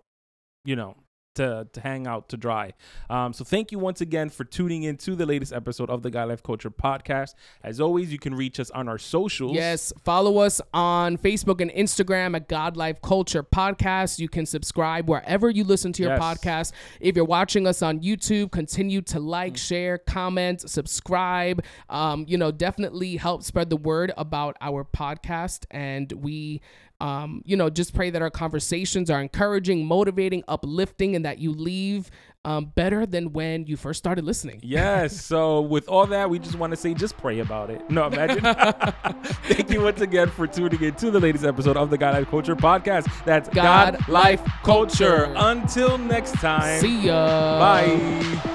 You 0.65 0.77
know. 0.77 0.97
To, 1.39 1.69
to 1.73 1.81
hang 1.81 2.07
out 2.09 2.29
to 2.31 2.37
dry. 2.37 2.73
Um, 3.09 3.33
so 3.33 3.45
thank 3.45 3.71
you 3.71 3.79
once 3.79 4.01
again 4.01 4.29
for 4.29 4.43
tuning 4.43 4.83
in 4.83 4.97
to 4.99 5.15
the 5.15 5.25
latest 5.25 5.53
episode 5.53 5.89
of 5.89 6.03
the 6.03 6.11
God 6.11 6.29
Life 6.29 6.43
Culture 6.43 6.69
podcast. 6.71 7.35
As 7.63 7.81
always, 7.81 8.11
you 8.11 8.19
can 8.19 8.35
reach 8.35 8.59
us 8.59 8.71
on 8.73 8.89
our 8.89 8.99
socials. 8.99 9.55
Yes, 9.55 9.93
follow 10.05 10.39
us 10.39 10.61
on 10.75 11.17
Facebook 11.17 11.61
and 11.61 11.71
Instagram 11.71 12.35
at 12.35 12.49
God 12.49 12.77
Life 12.77 13.01
Culture 13.03 13.45
Podcast. 13.45 14.19
You 14.19 14.29
can 14.29 14.47
subscribe 14.47 15.09
wherever 15.09 15.49
you 15.49 15.63
listen 15.63 15.93
to 15.93 16.03
your 16.03 16.13
Yes. 16.17 16.21
podcast. 16.21 16.73
If 17.01 17.15
you're 17.15 17.25
watching 17.25 17.67
us 17.69 17.83
on 17.83 18.01
YouTube, 18.01 18.51
continue 18.51 19.01
to 19.03 19.21
like, 19.21 19.53
Mm. 19.55 19.59
share, 19.59 19.99
comment, 19.99 20.69
subscribe. 20.69 21.63
Um, 21.89 22.25
you 22.29 22.37
know, 22.37 22.51
definitely 22.51 23.17
help 23.17 23.45
spread 23.45 23.71
the 23.71 23.77
word 23.77 24.13
about 24.17 24.57
our 24.61 24.85
podcast. 24.85 25.67
And 25.71 26.11
we, 26.13 26.61
um, 27.01 27.43
you 27.45 27.57
know, 27.57 27.71
just 27.71 27.95
pray 27.95 28.11
that 28.11 28.23
our 28.23 28.31
conversations 28.31 29.11
are 29.11 29.21
encouraging, 29.21 29.87
motivating, 29.87 30.43
uplifting, 30.49 31.15
and 31.15 31.25
that 31.25 31.39
you 31.39 31.53
leave 31.53 32.11
um, 32.45 32.67
better 32.67 33.05
than 33.07 33.33
when 33.33 33.67
you 33.67 33.77
first 33.77 33.99
started 33.99 34.25
listening. 34.25 34.61
Yes. 34.63 35.27
So 35.39 35.61
with 35.61 35.89
all 35.89 36.07
that, 36.07 36.31
we 36.31 36.39
just 36.39 36.55
want 36.57 36.71
to 36.71 36.77
say, 36.77 36.95
just 36.95 37.19
pray 37.19 37.41
about 37.41 37.69
it. 37.69 37.89
No, 37.91 38.07
imagine. 38.07 38.41
Thank 39.45 39.71
you 39.71 39.83
once 39.83 40.01
again 40.01 40.31
for 40.31 40.47
tuning 40.47 40.83
in 40.83 40.95
to 40.95 41.11
the 41.11 41.21
latest 41.21 41.45
episode 41.45 41.77
of 41.77 41.91
the 41.91 41.99
God 41.99 42.15
Life 42.15 42.31
Culture 42.31 42.57
podcast. 42.57 43.07
That's 43.27 43.49
God 43.51 43.99
God, 43.99 44.09
Life 44.09 44.43
Culture. 44.63 45.27
Culture. 45.27 45.35
Until 45.37 45.99
next 45.99 46.33
time. 46.33 46.81
See 46.81 47.07
ya. 47.07 47.59
Bye. 47.59 48.55